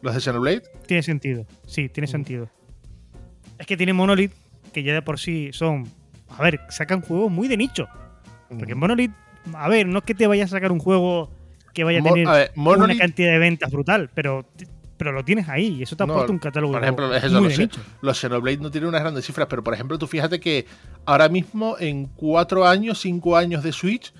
Los 0.00 0.14
de 0.14 0.20
Xenoblade. 0.20 0.62
Tiene 0.86 1.02
sentido. 1.02 1.46
Sí, 1.66 1.88
tiene 1.88 2.06
sentido. 2.06 2.48
Es 3.58 3.66
que 3.66 3.76
tiene 3.76 3.92
Monolith, 3.92 4.32
que 4.72 4.82
ya 4.82 4.92
de 4.94 5.02
por 5.02 5.18
sí 5.18 5.50
son. 5.52 5.86
A 6.28 6.42
ver, 6.42 6.60
sacan 6.70 7.00
juegos 7.02 7.30
muy 7.30 7.48
de 7.48 7.56
nicho. 7.56 7.86
Porque 8.48 8.74
Monolith, 8.74 9.12
a 9.54 9.68
ver, 9.68 9.86
no 9.86 9.98
es 9.98 10.04
que 10.04 10.14
te 10.14 10.26
vaya 10.26 10.44
a 10.44 10.48
sacar 10.48 10.72
un 10.72 10.78
juego 10.78 11.30
que 11.72 11.84
vaya 11.84 12.00
a 12.00 12.02
tener 12.02 12.26
a 12.28 12.32
ver, 12.32 12.52
Monolith- 12.54 12.84
una 12.84 12.98
cantidad 12.98 13.32
de 13.32 13.38
ventas 13.38 13.70
brutal, 13.70 14.10
pero, 14.14 14.46
pero 14.96 15.12
lo 15.12 15.24
tienes 15.24 15.48
ahí 15.48 15.76
y 15.78 15.82
eso 15.82 15.96
te 15.96 16.06
No, 16.06 16.12
aporta 16.14 16.32
un 16.32 16.38
catálogo 16.38 16.72
por 16.72 16.82
ejemplo, 16.82 17.14
es 17.14 17.24
eso, 17.24 17.34
muy 17.34 17.42
lo 17.44 17.48
de 17.48 17.54
sé. 17.56 17.62
nicho. 17.62 17.80
Los 18.00 18.18
Xenoblade 18.20 18.58
no 18.58 18.70
tienen 18.70 18.88
unas 18.88 19.00
grandes 19.00 19.24
cifras, 19.26 19.46
pero 19.48 19.62
por 19.64 19.74
ejemplo, 19.74 19.98
tú 19.98 20.06
fíjate 20.06 20.38
que 20.40 20.66
ahora 21.04 21.28
mismo, 21.28 21.76
en 21.78 22.06
cuatro 22.06 22.66
años, 22.66 23.00
cinco 23.00 23.36
años 23.36 23.62
de 23.62 23.72
Switch, 23.72 24.12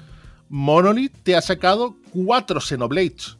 Monolith 0.48 1.12
te 1.22 1.36
ha 1.36 1.40
sacado 1.40 1.96
cuatro 2.12 2.60
Xenoblades. 2.60 3.36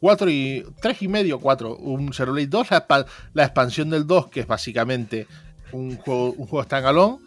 Cuatro 0.00 0.30
y. 0.30 0.64
Tres 0.80 1.02
y 1.02 1.08
medio, 1.08 1.38
cuatro. 1.40 1.76
Un 1.76 2.12
Xenoblade 2.12 2.46
2, 2.46 2.70
la, 2.70 2.86
expa- 2.86 3.06
la 3.34 3.44
expansión 3.44 3.90
del 3.90 4.06
2, 4.06 4.28
que 4.28 4.40
es 4.40 4.46
básicamente 4.46 5.26
un 5.72 5.96
juego, 5.96 6.32
un 6.32 6.46
juego 6.46 6.62
standalone. 6.64 7.18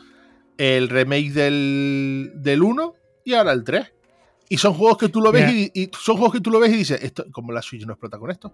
El 0.58 0.90
remake 0.90 1.32
del, 1.32 2.32
del 2.36 2.62
1 2.62 2.94
y 3.26 3.34
ahora 3.34 3.52
el 3.52 3.64
3. 3.64 3.92
Y 4.50 4.58
son 4.58 4.74
juegos 4.74 4.98
que 4.98 5.10
tú 5.10 5.20
lo 5.22 5.32
ves 5.32 5.52
y, 5.52 5.72
y 5.74 5.90
son 6.00 6.18
juegos 6.18 6.34
que 6.34 6.42
tú 6.42 6.52
lo 6.52 6.60
ves 6.60 6.72
y 6.74 6.78
dices, 6.78 7.02
esto, 7.04 7.26
como 7.32 7.52
la 7.52 7.62
Switch 7.62 7.86
no 7.86 7.94
explota 7.94 8.18
con 8.20 8.30
esto. 8.32 8.54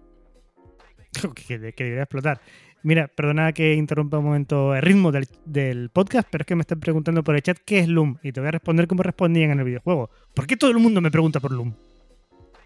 que, 1.34 1.44
que- 1.72 1.84
debería 1.84 2.02
explotar. 2.02 2.40
Mira, 2.84 3.08
perdona 3.08 3.52
que 3.52 3.74
interrumpa 3.74 4.18
un 4.18 4.24
momento 4.26 4.74
el 4.74 4.82
ritmo 4.82 5.10
del, 5.10 5.26
del 5.44 5.90
podcast, 5.90 6.28
pero 6.30 6.42
es 6.42 6.46
que 6.46 6.54
me 6.54 6.60
están 6.60 6.78
preguntando 6.78 7.24
por 7.24 7.34
el 7.34 7.42
chat 7.42 7.58
qué 7.64 7.80
es 7.80 7.88
Loom 7.88 8.18
y 8.22 8.30
te 8.30 8.40
voy 8.40 8.48
a 8.48 8.52
responder 8.52 8.86
como 8.86 9.02
respondían 9.02 9.50
en 9.50 9.58
el 9.58 9.64
videojuego. 9.64 10.10
¿Por 10.32 10.46
qué 10.46 10.56
todo 10.56 10.70
el 10.70 10.78
mundo 10.78 11.00
me 11.00 11.10
pregunta 11.10 11.40
por 11.40 11.50
Loom? 11.52 11.74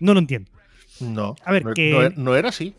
No 0.01 0.13
lo 0.13 0.19
entiendo. 0.21 0.51
No. 1.01 1.35
A 1.45 1.53
ver, 1.53 1.65
no, 1.65 1.73
que- 1.73 2.13
no 2.17 2.25
no 2.25 2.37
era 2.37 2.51
así. 2.51 2.75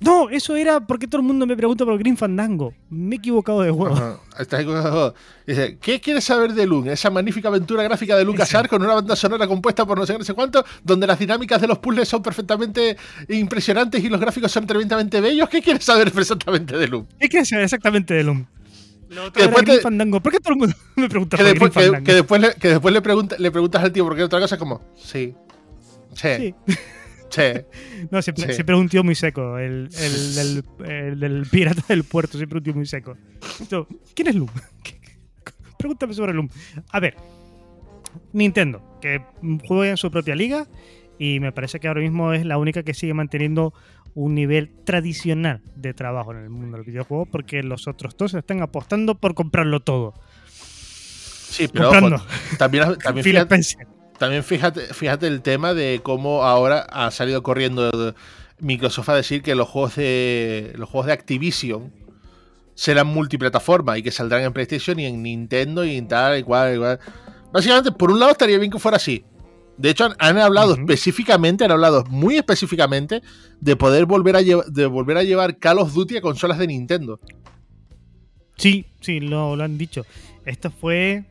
No, 0.00 0.28
eso 0.28 0.54
era 0.56 0.80
porque 0.80 1.06
todo 1.06 1.20
el 1.22 1.26
mundo 1.26 1.46
me 1.46 1.56
pregunta 1.56 1.84
por 1.84 1.96
Green 1.98 2.16
Fandango. 2.16 2.74
Me 2.90 3.14
he 3.14 3.18
equivocado 3.18 3.62
de 3.62 3.70
juego. 3.70 3.94
Ajá, 3.94 4.18
estás 4.38 4.60
equivocado. 4.60 5.14
Dice, 5.46 5.78
¿qué 5.80 6.00
quieres 6.00 6.24
saber 6.24 6.52
de 6.52 6.66
Loom? 6.66 6.88
Esa 6.88 7.08
magnífica 7.10 7.48
aventura 7.48 7.82
gráfica 7.84 8.16
de 8.16 8.24
LucasArts 8.24 8.68
con 8.68 8.82
una 8.82 8.94
banda 8.94 9.16
sonora 9.16 9.46
compuesta 9.46 9.86
por 9.86 9.96
no 9.96 10.04
sé 10.04 10.12
qué, 10.14 10.18
no 10.18 10.24
sé 10.24 10.34
cuánto, 10.34 10.64
donde 10.82 11.06
las 11.06 11.18
dinámicas 11.18 11.60
de 11.60 11.68
los 11.68 11.78
puzzles 11.78 12.08
son 12.08 12.22
perfectamente 12.22 12.96
impresionantes 13.28 14.02
y 14.04 14.08
los 14.08 14.20
gráficos 14.20 14.52
son 14.52 14.66
tremendamente 14.66 15.20
bellos. 15.20 15.48
¿Qué 15.48 15.62
quieres 15.62 15.84
saber 15.84 16.12
exactamente 16.14 16.76
de 16.76 16.88
Loom? 16.88 17.06
¿Qué 17.18 17.28
quieres 17.28 17.48
saber 17.48 17.64
exactamente 17.64 18.12
de 18.14 18.24
Loom? 18.24 18.46
Lo 19.10 19.20
otro 19.26 19.32
Que 19.32 19.42
después 19.42 19.64
Green 19.64 19.78
te- 19.78 19.82
Fandango. 19.82 20.20
¿Por 20.20 20.32
qué 20.32 20.40
todo 20.40 20.52
el 20.54 20.58
mundo 20.58 20.76
me 20.96 21.08
pregunta 21.08 21.36
Que 21.36 21.44
por 21.44 21.52
después, 21.52 21.72
Green 21.72 21.72
que, 21.72 21.80
Fandango? 21.86 22.04
que 22.04 22.14
después, 22.14 22.40
le, 22.42 22.54
que 22.54 22.68
después 22.68 22.92
le, 22.94 23.00
pregunta- 23.00 23.36
le 23.38 23.50
preguntas 23.50 23.82
al 23.82 23.92
tío 23.92 24.04
por 24.04 24.16
qué 24.16 24.24
otra 24.24 24.40
cosa, 24.40 24.58
como, 24.58 24.82
sí, 24.96 25.34
sí, 26.14 26.28
Sí. 26.36 26.54
Sí. 27.34 27.42
No, 28.10 28.20
siempre, 28.22 28.46
Sí. 28.48 28.52
siempre 28.54 28.74
es 28.74 28.80
un 28.80 28.88
tío 28.88 29.02
muy 29.04 29.14
seco. 29.14 29.58
El, 29.58 29.88
el 29.98 30.34
del, 30.34 30.64
el 30.86 31.20
del 31.20 31.46
pirata 31.50 31.82
del 31.88 32.04
puerto, 32.04 32.36
siempre 32.36 32.58
un 32.58 32.64
tío 32.64 32.74
muy 32.74 32.86
seco. 32.86 33.16
Yo, 33.70 33.86
¿Quién 34.14 34.28
es 34.28 34.34
Loom? 34.34 34.48
Pregúntame 35.78 36.14
sobre 36.14 36.32
Loom. 36.34 36.48
A 36.90 37.00
ver, 37.00 37.16
Nintendo, 38.32 38.98
que 39.00 39.20
juega 39.66 39.90
en 39.90 39.96
su 39.96 40.10
propia 40.10 40.34
liga 40.34 40.66
y 41.18 41.40
me 41.40 41.52
parece 41.52 41.80
que 41.80 41.88
ahora 41.88 42.00
mismo 42.00 42.32
es 42.32 42.44
la 42.44 42.58
única 42.58 42.82
que 42.82 42.94
sigue 42.94 43.14
manteniendo 43.14 43.72
un 44.14 44.34
nivel 44.34 44.70
tradicional 44.84 45.60
de 45.76 45.92
trabajo 45.94 46.32
en 46.32 46.38
el 46.38 46.50
mundo 46.50 46.76
del 46.76 46.86
videojuego 46.86 47.26
porque 47.26 47.62
los 47.62 47.88
otros 47.88 48.16
dos 48.16 48.34
están 48.34 48.62
apostando 48.62 49.16
por 49.16 49.34
comprarlo 49.34 49.80
todo. 49.80 50.14
Sí, 50.48 51.68
pero 51.68 51.90
ojo, 51.90 52.24
también, 52.58 52.84
fíjate. 53.22 53.60
También 54.18 54.44
fíjate, 54.44 54.92
fíjate 54.94 55.26
el 55.26 55.42
tema 55.42 55.74
de 55.74 56.00
cómo 56.02 56.44
ahora 56.44 56.80
ha 56.80 57.10
salido 57.10 57.42
corriendo 57.42 58.14
Microsoft 58.58 59.08
a 59.08 59.14
decir 59.14 59.42
que 59.42 59.54
los 59.54 59.68
juegos 59.68 59.96
de 59.96 60.72
los 60.76 60.88
juegos 60.88 61.06
de 61.06 61.12
Activision 61.12 61.92
serán 62.74 63.06
multiplataforma 63.06 63.98
y 63.98 64.02
que 64.02 64.10
saldrán 64.10 64.42
en 64.42 64.52
PlayStation 64.52 64.98
y 64.98 65.06
en 65.06 65.22
Nintendo 65.22 65.84
y 65.84 65.96
en 65.96 66.08
tal 66.08 66.38
y 66.38 66.42
cual, 66.42 66.74
y 66.74 66.78
cual. 66.78 66.98
Básicamente, 67.52 67.92
por 67.92 68.10
un 68.10 68.18
lado 68.18 68.32
estaría 68.32 68.58
bien 68.58 68.70
que 68.70 68.78
fuera 68.78 68.96
así. 68.96 69.24
De 69.76 69.90
hecho, 69.90 70.04
han, 70.04 70.14
han 70.18 70.38
hablado 70.38 70.74
específicamente, 70.74 71.64
han 71.64 71.72
hablado 71.72 72.04
muy 72.08 72.36
específicamente 72.36 73.22
de 73.60 73.76
poder 73.76 74.06
volver 74.06 74.36
a, 74.36 74.42
de 74.42 74.86
volver 74.86 75.16
a 75.16 75.22
llevar 75.22 75.58
Call 75.58 75.78
of 75.78 75.92
Duty 75.92 76.16
a 76.16 76.20
consolas 76.20 76.58
de 76.58 76.66
Nintendo. 76.66 77.20
Sí, 78.56 78.86
sí, 79.00 79.20
lo, 79.20 79.56
lo 79.56 79.64
han 79.64 79.78
dicho. 79.78 80.04
Esto 80.44 80.70
fue. 80.70 81.24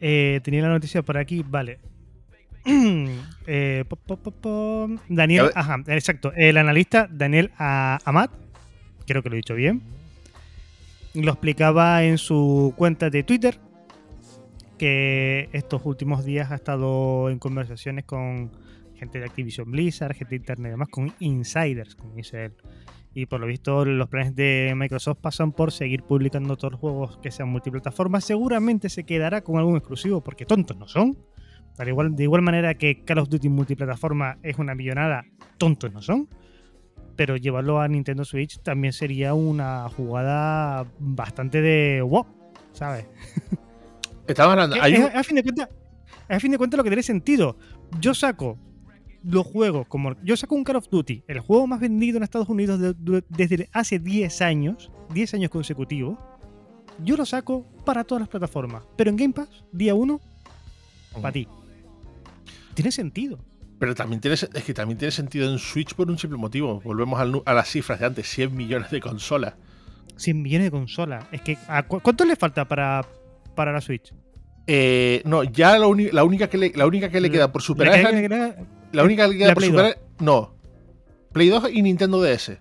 Eh, 0.00 0.40
tenía 0.42 0.62
la 0.62 0.68
noticia 0.68 1.02
por 1.02 1.18
aquí, 1.18 1.44
vale. 1.46 1.78
Eh, 3.52 3.84
Daniel, 5.08 5.50
ajá, 5.56 5.82
exacto. 5.88 6.32
El 6.36 6.56
analista 6.56 7.08
Daniel 7.10 7.50
Amat, 7.56 8.30
creo 9.08 9.24
que 9.24 9.28
lo 9.28 9.34
he 9.34 9.38
dicho 9.38 9.56
bien, 9.56 9.82
lo 11.14 11.32
explicaba 11.32 12.04
en 12.04 12.16
su 12.16 12.72
cuenta 12.76 13.10
de 13.10 13.24
Twitter 13.24 13.58
que 14.78 15.48
estos 15.52 15.84
últimos 15.84 16.24
días 16.24 16.52
ha 16.52 16.54
estado 16.54 17.28
en 17.28 17.40
conversaciones 17.40 18.04
con 18.04 18.52
gente 18.94 19.18
de 19.18 19.24
Activision 19.24 19.70
Blizzard, 19.70 20.14
gente 20.14 20.36
interna 20.36 20.68
y 20.68 20.70
demás, 20.70 20.88
con 20.88 21.12
insiders, 21.18 21.96
como 21.96 22.14
dice 22.14 22.44
él. 22.44 22.52
Y 23.12 23.26
por 23.26 23.40
lo 23.40 23.46
visto 23.46 23.84
los 23.84 24.08
planes 24.08 24.36
de 24.36 24.72
Microsoft 24.76 25.18
pasan 25.20 25.52
por 25.52 25.72
seguir 25.72 26.04
publicando 26.04 26.56
todos 26.56 26.72
los 26.72 26.80
juegos 26.80 27.18
que 27.18 27.30
sean 27.30 27.48
multiplataformas. 27.48 28.24
Seguramente 28.24 28.88
se 28.88 29.04
quedará 29.04 29.42
con 29.42 29.58
algún 29.58 29.76
exclusivo 29.76 30.20
porque 30.22 30.46
tontos 30.46 30.76
no 30.76 30.86
son. 30.86 31.18
Al 31.78 31.88
igual, 31.88 32.14
de 32.14 32.22
igual 32.24 32.42
manera 32.42 32.74
que 32.74 33.04
Call 33.04 33.18
of 33.18 33.28
Duty 33.28 33.48
multiplataforma 33.48 34.38
es 34.42 34.58
una 34.58 34.74
millonada, 34.74 35.24
tontos 35.56 35.92
no 35.92 36.02
son. 36.02 36.28
Pero 37.16 37.36
llevarlo 37.36 37.80
a 37.80 37.88
Nintendo 37.88 38.24
Switch 38.24 38.60
también 38.62 38.92
sería 38.92 39.34
una 39.34 39.88
jugada 39.88 40.86
bastante 40.98 41.60
de 41.60 42.02
wow, 42.02 42.26
¿sabes? 42.72 43.06
Estamos 44.26 44.52
hablando. 44.52 44.76
A 44.76 45.24
fin 45.24 45.36
de 45.36 45.42
cuentas, 45.42 45.68
a 46.28 46.38
fin 46.38 46.52
de 46.52 46.58
cuentas 46.58 46.78
lo 46.78 46.84
que 46.84 46.90
tiene 46.90 47.02
sentido. 47.02 47.56
Yo 48.00 48.14
saco 48.14 48.56
los 49.22 49.46
juegos 49.46 49.86
como 49.86 50.14
yo 50.22 50.36
saco 50.36 50.54
un 50.54 50.64
Call 50.64 50.76
of 50.76 50.88
Duty, 50.88 51.24
el 51.28 51.40
juego 51.40 51.66
más 51.66 51.80
vendido 51.80 52.16
en 52.16 52.22
Estados 52.22 52.48
Unidos 52.48 52.80
de- 52.80 52.94
de- 52.94 53.24
desde 53.28 53.68
hace 53.72 53.98
10 53.98 54.40
años, 54.42 54.90
10 55.12 55.34
años 55.34 55.50
consecutivos. 55.50 56.18
Yo 57.04 57.16
lo 57.16 57.24
saco 57.24 57.66
para 57.84 58.04
todas 58.04 58.20
las 58.20 58.28
plataformas, 58.28 58.82
pero 58.96 59.10
en 59.10 59.16
Game 59.16 59.32
Pass, 59.32 59.48
día 59.72 59.94
1, 59.94 60.20
para 61.20 61.32
ti. 61.32 61.48
Tiene 62.74 62.92
sentido. 62.92 63.38
Pero 63.78 63.94
también 63.94 64.20
tiene, 64.20 64.34
es 64.34 64.48
que 64.64 64.74
también 64.74 64.98
tiene 64.98 65.10
sentido 65.12 65.50
en 65.50 65.58
Switch 65.58 65.94
por 65.94 66.10
un 66.10 66.18
simple 66.18 66.38
motivo. 66.38 66.80
Volvemos 66.82 67.18
al 67.18 67.40
a 67.46 67.54
las 67.54 67.68
cifras 67.70 68.00
de 68.00 68.06
antes, 68.06 68.28
100 68.28 68.54
millones 68.54 68.90
de 68.90 69.00
consolas. 69.00 69.54
100 70.16 70.42
millones 70.42 70.66
de 70.66 70.70
consolas. 70.70 71.24
Es 71.32 71.40
que, 71.40 71.56
¿a 71.66 71.82
cu- 71.84 72.00
¿cuánto 72.00 72.26
le 72.26 72.36
falta 72.36 72.66
para, 72.68 73.06
para 73.54 73.72
la 73.72 73.80
Switch? 73.80 74.12
Eh, 74.66 75.22
no, 75.24 75.42
ya 75.44 75.78
la, 75.78 75.86
única 75.86 76.48
que 76.50 76.58
le, 76.58 76.72
la 76.74 76.86
única 76.86 77.08
que 77.08 77.20
le 77.22 77.30
queda 77.30 77.50
por 77.50 77.62
superar 77.62 77.94
es 77.98 78.28
la, 78.30 78.54
la 78.92 79.02
única 79.04 79.28
que 79.28 79.36
queda 79.38 79.48
la 79.48 79.54
por 79.54 79.60
Play 79.62 79.70
superar. 79.70 79.98
No. 80.18 80.54
Play 81.32 81.48
2 81.48 81.70
y 81.72 81.82
Nintendo 81.82 82.20
DS. 82.22 82.58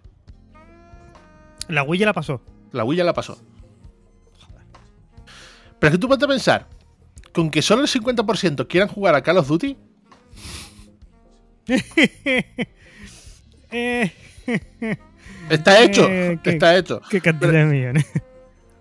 la 1.68 1.84
Wii 1.84 2.00
ya 2.00 2.06
la 2.06 2.14
pasó. 2.14 2.42
La 2.72 2.84
Wii 2.84 2.98
ya 2.98 3.04
la 3.04 3.14
pasó. 3.14 3.40
Pero 5.80 5.90
es 5.90 5.98
que 5.98 5.98
tú 6.02 6.08
puedes 6.08 6.28
pensar, 6.28 6.68
con 7.34 7.50
que 7.50 7.62
solo 7.62 7.82
el 7.84 7.88
50% 7.88 8.68
quieran 8.68 8.90
jugar 8.90 9.16
a 9.16 9.22
Call 9.24 9.38
of 9.38 9.48
Duty, 9.48 9.78
Eh, 13.72 14.12
está 15.50 15.80
hecho. 15.84 16.08
Eh, 16.10 16.40
está 16.44 16.76
hecho. 16.76 17.02
qué 17.10 17.22
cantidad 17.22 17.52
Pero- 17.52 17.68
de 17.68 17.72
millones. 17.74 18.06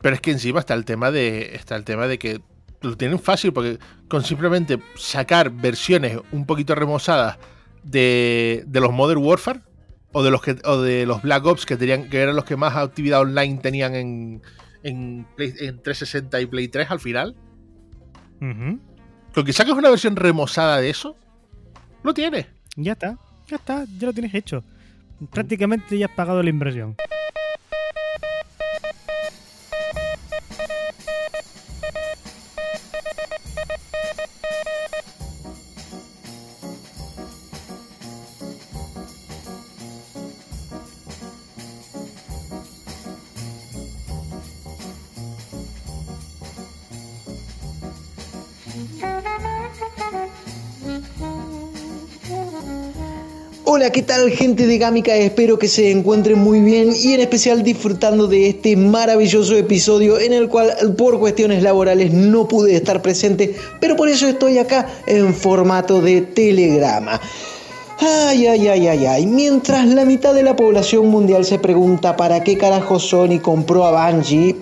Pero 0.00 0.14
es 0.14 0.20
que 0.22 0.30
encima 0.30 0.60
está 0.60 0.74
el 0.74 0.84
tema 0.84 1.10
de. 1.10 1.54
Está 1.56 1.76
el 1.76 1.84
tema 1.84 2.06
de 2.06 2.18
que 2.18 2.40
lo 2.82 2.96
tienen 2.96 3.18
fácil, 3.18 3.52
porque 3.52 3.78
con 4.08 4.22
simplemente 4.24 4.78
sacar 4.96 5.50
versiones 5.50 6.18
un 6.32 6.46
poquito 6.46 6.74
remozadas 6.74 7.38
de, 7.82 8.64
de 8.66 8.80
los 8.80 8.92
Modern 8.92 9.22
Warfare 9.24 9.60
o 10.12 10.22
de 10.22 10.30
los 10.30 10.42
que 10.42 10.56
o 10.64 10.80
de 10.80 11.04
los 11.06 11.22
Black 11.22 11.44
Ops 11.44 11.66
que 11.66 11.76
tenían, 11.76 12.08
que 12.08 12.18
eran 12.20 12.36
los 12.36 12.44
que 12.44 12.56
más 12.56 12.76
actividad 12.76 13.20
online 13.20 13.58
tenían 13.58 13.94
en, 13.94 14.42
en, 14.82 15.26
Play- 15.36 15.54
en 15.60 15.82
360 15.82 16.40
y 16.40 16.46
Play 16.46 16.68
3 16.68 16.90
al 16.90 17.00
final. 17.00 17.36
Ujú. 18.40 18.78
Con 19.34 19.44
que 19.44 19.52
saques 19.52 19.74
una 19.74 19.90
versión 19.90 20.16
remozada 20.16 20.78
de 20.80 20.90
eso, 20.90 21.16
lo 22.02 22.14
tienes. 22.14 22.46
Ya 22.76 22.92
está, 22.92 23.18
ya 23.48 23.56
está, 23.56 23.84
ya 23.98 24.06
lo 24.06 24.12
tienes 24.12 24.34
hecho. 24.34 24.62
Prácticamente 25.32 25.98
ya 25.98 26.06
has 26.06 26.12
pagado 26.12 26.42
la 26.42 26.50
inversión. 26.50 26.94
Hola, 53.78 53.92
¿qué 53.92 54.02
tal 54.02 54.32
gente 54.32 54.66
de 54.66 54.76
Gamica? 54.76 55.14
Espero 55.14 55.56
que 55.56 55.68
se 55.68 55.92
encuentren 55.92 56.36
muy 56.36 56.58
bien 56.58 56.92
y 57.00 57.12
en 57.12 57.20
especial 57.20 57.62
disfrutando 57.62 58.26
de 58.26 58.48
este 58.48 58.76
maravilloso 58.76 59.54
episodio 59.54 60.18
en 60.18 60.32
el 60.32 60.48
cual 60.48 60.72
por 60.98 61.20
cuestiones 61.20 61.62
laborales 61.62 62.12
no 62.12 62.48
pude 62.48 62.74
estar 62.74 63.00
presente, 63.02 63.54
pero 63.78 63.94
por 63.94 64.08
eso 64.08 64.26
estoy 64.26 64.58
acá 64.58 64.88
en 65.06 65.32
formato 65.32 66.00
de 66.00 66.22
telegrama. 66.22 67.20
Ay, 68.00 68.48
ay, 68.48 68.66
ay, 68.66 68.88
ay, 68.88 69.06
ay. 69.06 69.26
Mientras 69.26 69.86
la 69.86 70.04
mitad 70.04 70.34
de 70.34 70.42
la 70.42 70.56
población 70.56 71.06
mundial 71.06 71.44
se 71.44 71.60
pregunta 71.60 72.16
para 72.16 72.42
qué 72.42 72.58
carajo 72.58 72.98
Sony 72.98 73.38
compró 73.40 73.84
a 73.84 74.10
Bungie, 74.10 74.56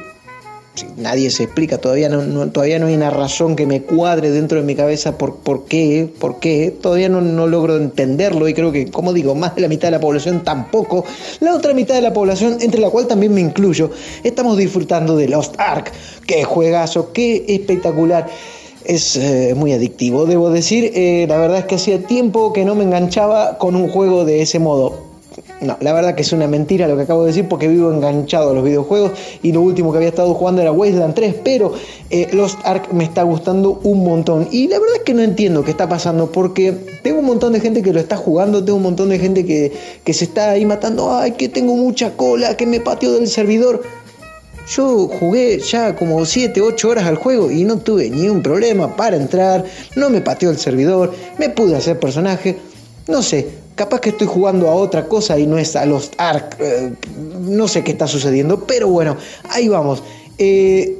nadie 0.96 1.30
se 1.30 1.44
explica, 1.44 1.78
todavía 1.78 2.08
no, 2.08 2.50
todavía 2.50 2.78
no 2.78 2.86
hay 2.86 2.94
una 2.94 3.10
razón 3.10 3.56
que 3.56 3.66
me 3.66 3.83
cuadre 3.83 4.31
dentro 4.31 4.58
de 4.58 4.64
mi 4.64 4.74
cabeza 4.74 5.16
por, 5.18 5.37
por 5.37 5.64
qué, 5.64 6.08
por 6.18 6.38
qué, 6.38 6.74
todavía 6.81 7.08
no, 7.08 7.20
no 7.20 7.46
logro 7.46 7.77
entenderlo 7.77 8.48
y 8.48 8.54
creo 8.54 8.72
que, 8.72 8.90
como 8.90 9.12
digo, 9.12 9.35
más 9.35 9.54
de 9.54 9.62
la 9.62 9.68
mitad 9.68 9.88
de 9.88 9.92
la 9.92 10.00
población 10.00 10.44
tampoco, 10.44 11.04
la 11.40 11.54
otra 11.54 11.74
mitad 11.74 11.94
de 11.94 12.02
la 12.02 12.12
población, 12.12 12.58
entre 12.60 12.81
la 12.81 12.90
cual 12.90 13.06
también 13.06 13.33
me 13.35 13.40
incluyo, 13.40 13.90
estamos 14.24 14.56
disfrutando 14.56 15.16
de 15.16 15.29
Lost 15.29 15.54
Ark, 15.58 15.92
qué 16.27 16.44
juegazo, 16.44 17.12
qué 17.12 17.44
espectacular. 17.48 18.27
Es 18.85 19.16
eh, 19.16 19.54
muy 19.56 19.72
adictivo, 19.72 20.27
debo 20.27 20.48
decir. 20.48 20.92
Eh, 20.94 21.27
la 21.29 21.38
verdad 21.38 21.58
es 21.58 21.64
que 21.64 21.74
hacía 21.74 22.06
tiempo 22.06 22.52
que 22.52 22.64
no 22.64 22.77
me 22.77 22.85
enganchaba 22.85 23.58
con 23.58 23.74
un 23.74 23.88
juego 23.88 24.24
de 24.24 24.42
ese 24.42 24.60
modo 24.60 25.06
No, 25.61 25.79
la 25.81 25.94
verdad 25.94 26.15
que 26.15 26.21
es 26.21 26.33
una 26.35 26.46
mentira 26.46 26.87
lo 26.87 26.96
que 26.96 27.04
acabo 27.04 27.23
de 27.23 27.29
decir 27.29 27.48
porque 27.48 27.67
vivo 27.67 27.90
enganchado 27.90 28.50
a 28.50 28.54
los 28.54 28.63
videojuegos 28.63 29.13
y 29.42 29.52
lo 29.52 29.63
último 29.63 29.90
que 29.90 29.96
había 29.96 30.11
estado 30.11 30.35
jugando 30.35 30.61
era 30.61 30.71
Wasteland 30.71 31.15
3, 31.15 31.35
pero 31.42 31.73
eh, 32.11 32.29
Lost 32.33 32.59
Ark 32.63 32.92
me 32.92 33.04
está 33.04 33.23
gustando 33.23 33.81
un 33.83 34.04
montón. 34.04 34.48
Y 34.50 34.69
la 34.69 34.79
verdad 34.79 34.96
es 34.96 35.02
que 35.04 35.15
no 35.15 35.23
entiendo 35.23 35.65
qué 35.65 35.71
está 35.71 35.88
pasando 35.88 36.31
porque 36.31 36.73
tengo 37.02 37.21
un 37.21 37.25
montón 37.25 37.54
de 37.54 37.61
gente 37.61 37.83
que 37.83 37.94
lo 37.94 38.00
está 38.00 38.19
jugando, 38.19 38.63
tengo 38.63 38.77
un 38.77 38.83
montón 38.83 39.09
de 39.09 39.19
gente 39.19 39.46
que, 39.46 39.73
que 40.04 40.13
se 40.13 40.25
está 40.25 40.50
ahí 40.50 40.67
matando, 40.67 41.17
ay, 41.17 41.33
que 41.33 41.48
tengo 41.48 41.75
mucha 41.75 42.17
cola, 42.17 42.54
que 42.57 42.67
me 42.67 42.81
patio 42.81 43.13
del 43.13 43.27
servidor. 43.27 43.83
Yo 44.69 45.09
jugué 45.09 45.61
ya 45.61 45.96
como 45.96 46.27
7, 46.27 46.61
8 46.61 46.88
horas 46.88 47.04
al 47.07 47.17
juego 47.17 47.50
y 47.50 47.65
no 47.65 47.79
tuve 47.79 48.11
ni 48.11 48.29
un 48.29 48.42
problema 48.42 48.94
para 48.94 49.17
entrar, 49.17 49.65
no 49.94 50.11
me 50.11 50.21
pateó 50.21 50.50
el 50.50 50.59
servidor, 50.59 51.15
me 51.38 51.48
pude 51.48 51.77
hacer 51.77 51.98
personaje, 51.98 52.59
no 53.07 53.23
sé, 53.23 53.46
capaz 53.77 54.00
que 54.00 54.08
estoy 54.08 54.27
jugando 54.27 54.68
a 54.68 54.74
otra 54.74 55.06
cosa 55.06 55.38
y 55.38 55.46
no 55.46 55.58
es 55.58 55.77
a 55.77 55.87
los 55.87 56.10
Ark, 56.18 56.56
eh, 56.58 56.92
no 57.40 57.68
sé 57.68 57.85
qué 57.85 57.92
está 57.92 58.08
sucediendo, 58.08 58.64
pero 58.66 58.88
bueno, 58.88 59.16
ahí 59.50 59.68
vamos. 59.68 60.02
Eh, 60.38 60.98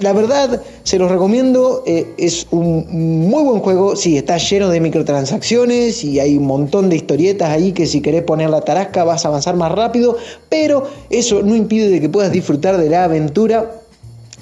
la 0.00 0.12
verdad, 0.12 0.62
se 0.82 0.98
los 0.98 1.10
recomiendo. 1.10 1.82
eh, 1.86 2.06
es 2.18 2.46
un 2.50 3.28
muy 3.30 3.42
buen 3.42 3.60
juego. 3.60 3.96
Sí, 3.96 4.18
está 4.18 4.36
lleno 4.36 4.68
de 4.68 4.80
microtransacciones 4.80 6.04
y 6.04 6.20
hay 6.20 6.36
un 6.36 6.44
montón 6.46 6.90
de 6.90 6.96
historietas 6.96 7.48
ahí 7.48 7.72
que 7.72 7.86
si 7.86 8.02
querés 8.02 8.22
poner 8.22 8.50
la 8.50 8.60
tarasca 8.60 9.04
vas 9.04 9.24
a 9.24 9.28
avanzar 9.28 9.56
más 9.56 9.72
rápido. 9.72 10.18
Pero 10.50 10.84
eso 11.08 11.42
no 11.42 11.56
impide 11.56 11.88
de 11.88 12.00
que 12.00 12.10
puedas 12.10 12.30
disfrutar 12.30 12.76
de 12.76 12.90
la 12.90 13.04
aventura. 13.04 13.80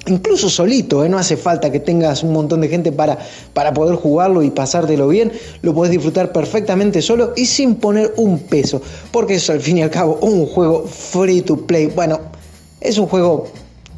Incluso 0.07 0.49
solito, 0.49 1.03
¿eh? 1.03 1.09
no 1.09 1.17
hace 1.17 1.35
falta 1.35 1.71
que 1.71 1.79
tengas 1.79 2.21
un 2.21 2.31
montón 2.31 2.61
de 2.61 2.67
gente 2.67 2.91
para, 2.91 3.17
para 3.53 3.73
poder 3.73 3.95
jugarlo 3.95 4.43
y 4.43 4.51
pasártelo 4.51 5.07
bien. 5.07 5.31
Lo 5.63 5.73
puedes 5.73 5.91
disfrutar 5.91 6.31
perfectamente 6.31 7.01
solo 7.01 7.33
y 7.35 7.47
sin 7.47 7.75
poner 7.75 8.13
un 8.17 8.39
peso. 8.39 8.81
Porque 9.11 9.35
es 9.35 9.49
al 9.49 9.61
fin 9.61 9.79
y 9.79 9.81
al 9.81 9.89
cabo 9.89 10.19
un 10.21 10.45
juego 10.45 10.85
free 10.85 11.41
to 11.41 11.57
play. 11.57 11.87
Bueno, 11.87 12.19
es 12.81 12.99
un 12.99 13.07
juego 13.07 13.47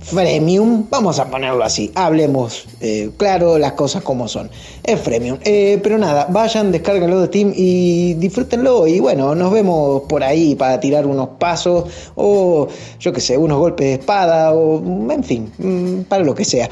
freemium, 0.07 0.85
vamos 0.89 1.19
a 1.19 1.29
ponerlo 1.29 1.63
así, 1.65 1.91
hablemos 1.93 2.65
eh, 2.79 3.09
claro 3.17 3.57
las 3.57 3.73
cosas 3.73 4.03
como 4.03 4.29
son, 4.29 4.49
es 4.83 4.99
freemium, 5.01 5.37
Eh, 5.43 5.79
pero 5.83 5.97
nada, 5.97 6.27
vayan, 6.29 6.71
descárguenlo 6.71 7.19
de 7.19 7.27
Steam 7.27 7.51
y 7.53 8.13
disfrútenlo. 8.13 8.87
Y 8.87 8.99
bueno, 9.01 9.35
nos 9.35 9.51
vemos 9.51 10.03
por 10.07 10.23
ahí 10.23 10.55
para 10.55 10.79
tirar 10.79 11.05
unos 11.05 11.29
pasos 11.39 11.85
o 12.15 12.67
yo 12.99 13.11
que 13.11 13.19
sé, 13.19 13.37
unos 13.37 13.59
golpes 13.59 13.85
de 13.85 13.93
espada 13.95 14.53
o 14.53 14.81
en 15.11 15.23
fin, 15.23 15.51
mm, 15.57 16.01
para 16.03 16.23
lo 16.23 16.33
que 16.33 16.45
sea. 16.45 16.69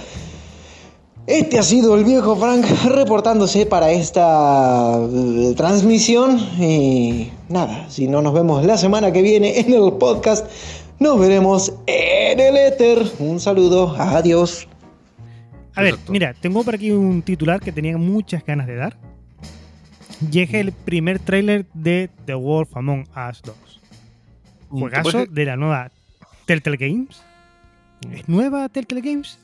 Este 1.27 1.57
ha 1.57 1.63
sido 1.63 1.95
el 1.95 2.03
viejo 2.05 2.35
Frank 2.35 2.65
reportándose 2.85 3.65
para 3.65 3.89
esta 3.91 4.99
eh, 5.01 5.53
transmisión. 5.57 6.37
Y 6.59 7.31
nada, 7.49 7.87
si 7.89 8.07
no 8.07 8.21
nos 8.21 8.33
vemos 8.33 8.63
la 8.63 8.77
semana 8.77 9.11
que 9.11 9.23
viene 9.23 9.59
en 9.59 9.73
el 9.73 9.93
podcast, 9.93 10.45
nos 10.99 11.19
veremos 11.19 11.73
en 11.87 12.39
el 12.39 12.57
éter. 12.57 13.03
Un 13.19 13.39
saludo, 13.39 13.95
adiós. 13.97 14.67
A 15.75 15.81
ver, 15.81 15.91
Exacto. 15.95 16.11
mira, 16.11 16.33
tengo 16.33 16.63
por 16.63 16.75
aquí 16.75 16.91
un 16.91 17.21
titular 17.21 17.59
que 17.59 17.71
tenía 17.71 17.97
muchas 17.97 18.45
ganas 18.45 18.67
de 18.67 18.75
dar. 18.75 18.97
Y 20.31 20.39
es 20.39 20.53
el 20.53 20.71
primer 20.71 21.19
tráiler 21.19 21.65
de 21.73 22.09
The 22.25 22.35
Wolf 22.35 22.75
Among 22.77 23.01
Us 23.29 23.41
2. 23.43 23.81
Juegazo 24.69 25.11
Pues, 25.11 25.33
de 25.33 25.45
la 25.45 25.57
nueva 25.57 25.91
Telltale 26.45 26.77
Games. 26.77 27.21
¿Es 28.11 28.27
nueva 28.29 28.69
Telltale 28.69 29.01
Games? 29.01 29.37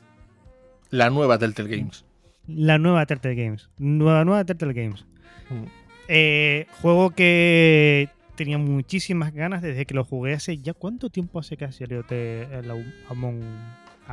La 0.90 1.10
nueva 1.10 1.38
Telltale 1.38 1.76
Games. 1.76 2.04
La 2.46 2.78
nueva 2.78 3.04
Telltale 3.06 3.34
Games. 3.34 3.68
Nueva, 3.78 4.24
nueva 4.24 4.44
Telltale 4.44 4.72
Games. 4.72 5.04
Mm. 5.50 5.64
Eh, 6.08 6.66
juego 6.80 7.10
que 7.10 8.08
tenía 8.34 8.58
muchísimas 8.58 9.32
ganas 9.32 9.62
desde 9.62 9.84
que 9.86 9.94
lo 9.94 10.04
jugué 10.04 10.34
hace 10.34 10.56
ya 10.58 10.74
cuánto 10.74 11.10
tiempo 11.10 11.38
hace 11.38 11.56
que 11.56 11.70
salió 11.72 12.02
te- 12.04 12.42
el 12.44 12.70
Among 13.08 13.42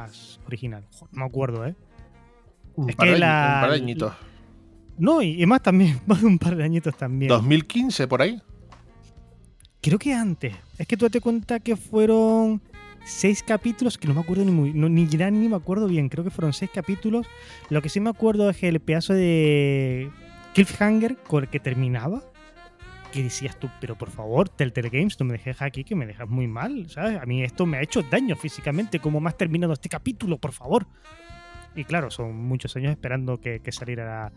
Us 0.07 0.39
original. 0.45 0.83
No 1.11 1.19
me 1.21 1.25
acuerdo, 1.25 1.65
¿eh? 1.65 1.75
Un 2.75 2.89
Es 2.89 2.95
par 2.95 3.07
que 3.07 3.13
de 3.13 3.19
la- 3.19 3.27
añi- 3.51 3.55
un 3.55 3.61
par 3.61 3.69
de 3.71 3.75
añitos. 3.77 4.13
No, 4.97 5.21
y, 5.21 5.41
y 5.41 5.45
más 5.45 5.61
también, 5.61 5.99
más 6.05 6.21
de 6.21 6.27
un 6.27 6.37
par 6.39 6.55
de 6.55 6.63
añitos 6.63 6.95
también. 6.97 7.29
2015 7.29 8.07
por 8.07 8.21
ahí. 8.21 8.41
Creo 9.81 9.97
que 9.97 10.13
antes. 10.13 10.53
Es 10.77 10.85
que 10.87 10.97
tú 10.97 11.05
date 11.05 11.21
cuenta 11.21 11.59
que 11.59 11.75
fueron 11.77 12.61
seis 13.05 13.41
capítulos, 13.41 13.97
que 13.97 14.07
no 14.09 14.13
me 14.13 14.19
acuerdo 14.19 14.43
ni 14.43 14.51
muy, 14.51 14.73
no, 14.73 14.89
ni 14.89 15.07
ya 15.07 15.31
ni 15.31 15.47
me 15.47 15.55
acuerdo 15.55 15.87
bien. 15.87 16.09
Creo 16.09 16.23
que 16.25 16.29
fueron 16.29 16.51
seis 16.51 16.69
capítulos. 16.73 17.25
Lo 17.69 17.81
que 17.81 17.87
sí 17.89 17.99
me 18.01 18.09
acuerdo 18.09 18.49
es 18.49 18.57
que 18.57 18.67
el 18.67 18.81
pedazo 18.81 19.13
de 19.13 20.09
cliffhanger 20.53 21.15
con 21.17 21.43
el 21.45 21.49
que 21.49 21.59
terminaba. 21.61 22.23
Que 23.11 23.23
decías 23.23 23.59
tú, 23.59 23.69
pero 23.81 23.97
por 23.97 24.11
favor, 24.11 24.49
Telltale 24.49 24.89
Games, 24.89 25.19
no 25.19 25.25
me 25.25 25.33
dejes 25.33 25.61
aquí, 25.61 25.83
que 25.83 25.95
me 25.95 26.05
dejas 26.05 26.29
muy 26.29 26.47
mal, 26.47 26.89
¿sabes? 26.89 27.19
A 27.19 27.25
mí 27.25 27.43
esto 27.43 27.65
me 27.65 27.77
ha 27.77 27.81
hecho 27.81 28.03
daño 28.03 28.35
físicamente, 28.35 28.99
como 28.99 29.25
has 29.27 29.37
terminado 29.37 29.73
este 29.73 29.89
capítulo, 29.89 30.37
por 30.37 30.51
favor. 30.51 30.85
Y 31.75 31.85
claro, 31.85 32.11
son 32.11 32.35
muchos 32.35 32.75
años 32.75 32.91
esperando 32.91 33.39
que, 33.39 33.61
que 33.61 33.71
saliera 33.71 34.31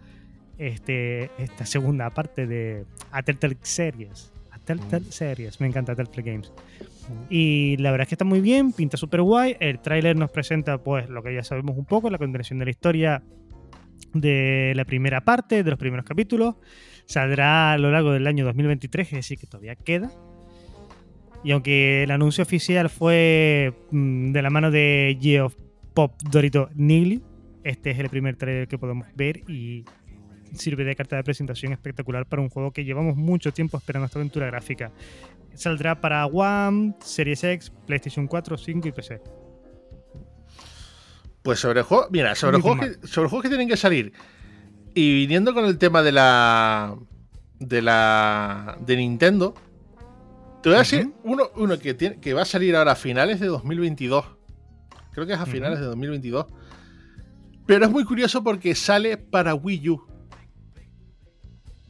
este, 0.58 1.30
esta 1.38 1.66
segunda 1.66 2.10
parte 2.10 2.46
de 2.46 2.86
A 3.10 3.22
Telltale 3.22 3.58
Series. 3.62 4.32
A 4.50 4.58
Telltale 4.58 5.04
Series, 5.10 5.60
me 5.60 5.66
encanta 5.66 5.94
Telltale 5.94 6.22
Games. 6.22 6.52
Y 7.28 7.76
la 7.78 7.90
verdad 7.90 8.04
es 8.04 8.08
que 8.08 8.14
está 8.14 8.24
muy 8.24 8.40
bien, 8.40 8.72
pinta 8.72 8.96
súper 8.96 9.22
guay. 9.22 9.56
El 9.60 9.80
tráiler 9.80 10.16
nos 10.16 10.30
presenta 10.30 10.78
pues 10.78 11.08
lo 11.08 11.22
que 11.22 11.34
ya 11.34 11.42
sabemos 11.42 11.76
un 11.76 11.84
poco, 11.84 12.10
la 12.10 12.18
continuación 12.18 12.58
de 12.58 12.64
la 12.64 12.70
historia 12.70 13.22
de 14.14 14.72
la 14.76 14.84
primera 14.84 15.22
parte, 15.22 15.62
de 15.62 15.70
los 15.70 15.78
primeros 15.78 16.04
capítulos. 16.04 16.56
Saldrá 17.12 17.74
a 17.74 17.78
lo 17.78 17.90
largo 17.90 18.12
del 18.12 18.26
año 18.26 18.42
2023, 18.46 19.08
es 19.08 19.12
decir, 19.12 19.38
que 19.38 19.46
todavía 19.46 19.76
queda. 19.76 20.10
Y 21.44 21.50
aunque 21.50 22.04
el 22.04 22.10
anuncio 22.10 22.40
oficial 22.40 22.88
fue 22.88 23.74
mm, 23.90 24.32
de 24.32 24.40
la 24.40 24.48
mano 24.48 24.70
de 24.70 25.18
Geoff 25.20 25.54
Pop 25.92 26.14
Dorito 26.30 26.70
Nigli, 26.74 27.22
este 27.64 27.90
es 27.90 27.98
el 27.98 28.08
primer 28.08 28.36
trailer 28.36 28.66
que 28.66 28.78
podemos 28.78 29.06
ver 29.14 29.42
y 29.46 29.84
sirve 30.54 30.84
de 30.84 30.96
carta 30.96 31.16
de 31.16 31.22
presentación 31.22 31.74
espectacular 31.74 32.24
para 32.24 32.40
un 32.40 32.48
juego 32.48 32.72
que 32.72 32.82
llevamos 32.82 33.14
mucho 33.14 33.52
tiempo 33.52 33.76
esperando 33.76 34.06
esta 34.06 34.18
aventura 34.18 34.46
gráfica. 34.46 34.90
Saldrá 35.52 36.00
para 36.00 36.24
One, 36.24 36.94
Series 37.00 37.44
X, 37.44 37.70
PlayStation 37.86 38.26
4, 38.26 38.56
5 38.56 38.88
y 38.88 38.92
PC. 38.92 39.20
Pues 41.42 41.58
sobre 41.58 41.80
el 41.80 41.84
juego, 41.84 42.06
mira, 42.10 42.34
sobre 42.34 42.56
Muy 42.56 42.62
juegos, 42.62 42.96
que, 42.96 43.06
sobre 43.06 43.28
juegos 43.28 43.42
que 43.42 43.48
tienen 43.50 43.68
que 43.68 43.76
salir 43.76 44.14
y 44.95 45.14
viniendo 45.14 45.55
con 45.55 45.64
el 45.64 45.78
tema 45.78 46.03
de 46.03 46.12
la 46.12 46.97
de 47.59 47.80
la 47.82 48.76
de 48.80 48.97
Nintendo, 48.97 49.55
te 50.62 50.68
voy 50.68 50.76
a 50.76 50.78
decir 50.80 51.12
uno, 51.22 51.45
uno 51.57 51.78
que, 51.78 51.95
tiene, 51.95 52.18
que 52.20 52.34
va 52.34 52.43
a 52.43 52.45
salir 52.45 52.74
ahora 52.76 52.93
a 52.93 52.97
finales 52.97 53.40
de 53.40 53.47
2022. 53.47 54.24
Creo 55.12 55.26
que 55.26 55.32
es 55.34 55.38
a 55.38 55.47
finales 55.47 55.78
de 55.78 55.86
2022. 55.86 56.47
Pero 57.66 57.84
es 57.84 57.90
muy 57.90 58.05
curioso 58.05 58.43
porque 58.43 58.74
sale 58.74 59.16
para 59.16 59.55
Wii 59.55 59.88
U. 59.90 60.03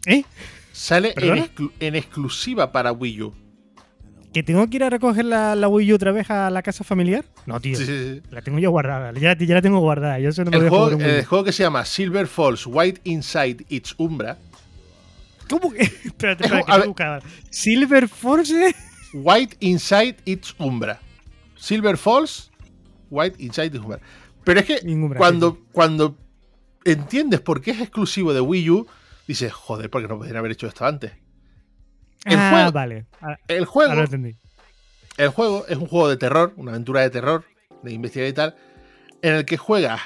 ¿Eh? 0.06 0.24
Sale 0.72 1.08
en, 1.10 1.14
¿Perdona? 1.14 1.46
exclu- 1.46 1.72
en 1.80 1.94
exclusiva 1.94 2.72
para 2.72 2.92
Wii 2.92 3.22
U. 3.22 3.34
¿Que 4.32 4.42
tengo 4.42 4.66
que 4.68 4.76
ir 4.76 4.84
a 4.84 4.90
recoger 4.90 5.26
la, 5.26 5.54
la 5.54 5.68
Wii 5.68 5.92
U 5.92 5.96
otra 5.96 6.10
vez 6.10 6.30
a 6.30 6.48
la 6.48 6.62
casa 6.62 6.84
familiar? 6.84 7.24
No, 7.44 7.60
tío. 7.60 7.76
Sí, 7.76 7.84
sí, 7.84 8.14
sí. 8.14 8.22
La 8.30 8.40
tengo 8.40 8.58
yo 8.58 8.70
guardada. 8.70 9.12
Ya, 9.12 9.36
ya 9.36 9.54
la 9.54 9.62
tengo 9.62 9.80
guardada. 9.80 10.18
Yo 10.18 10.30
eso 10.30 10.44
no 10.44 10.50
me 10.50 10.56
El 10.56 11.24
juego, 11.24 11.44
que 11.44 11.52
se 11.52 11.62
llama 11.62 11.84
Silver 11.84 12.26
Falls 12.26 12.66
White 12.66 13.02
Inside 13.04 13.66
Its 13.68 13.94
Umbra. 13.98 14.38
¿Cómo 15.50 15.70
que? 15.70 15.82
Espérate, 16.04 16.44
espérate, 16.44 16.94
que 16.94 17.04
ver-. 17.04 17.22
Silver 17.50 18.08
Force. 18.08 18.74
White 19.12 19.56
Inside 19.60 20.16
Its 20.24 20.54
Umbra. 20.58 20.98
Silver 21.56 21.96
Falls, 21.96 22.50
White 23.10 23.36
Inside 23.38 23.66
Its 23.66 23.78
Umbra. 23.78 24.00
Pero 24.44 24.60
es 24.60 24.66
que 24.66 24.80
cuando, 25.16 25.58
cuando 25.72 26.16
entiendes 26.84 27.40
por 27.40 27.60
qué 27.60 27.72
es 27.72 27.80
exclusivo 27.80 28.32
de 28.32 28.40
Wii 28.40 28.70
U, 28.70 28.86
dices, 29.28 29.52
joder, 29.52 29.90
¿por 29.90 30.02
qué 30.02 30.08
no 30.08 30.16
podrían 30.16 30.38
haber 30.38 30.52
hecho 30.52 30.66
esto 30.66 30.84
antes? 30.84 31.12
El 32.24 32.38
ah, 32.38 32.50
juego- 32.50 32.72
vale. 32.72 33.06
Ah, 33.20 33.36
El 33.48 33.64
juego, 33.64 33.92
entendí. 33.94 34.36
el 35.16 35.28
juego 35.30 35.64
es 35.68 35.76
un 35.76 35.86
juego 35.86 36.08
de 36.08 36.16
terror, 36.16 36.52
una 36.56 36.70
aventura 36.72 37.00
de 37.00 37.10
terror, 37.10 37.44
de 37.82 37.92
investigar 37.92 38.28
y 38.28 38.32
tal, 38.32 38.54
en 39.22 39.34
el 39.34 39.44
que 39.44 39.56
juegas 39.56 40.00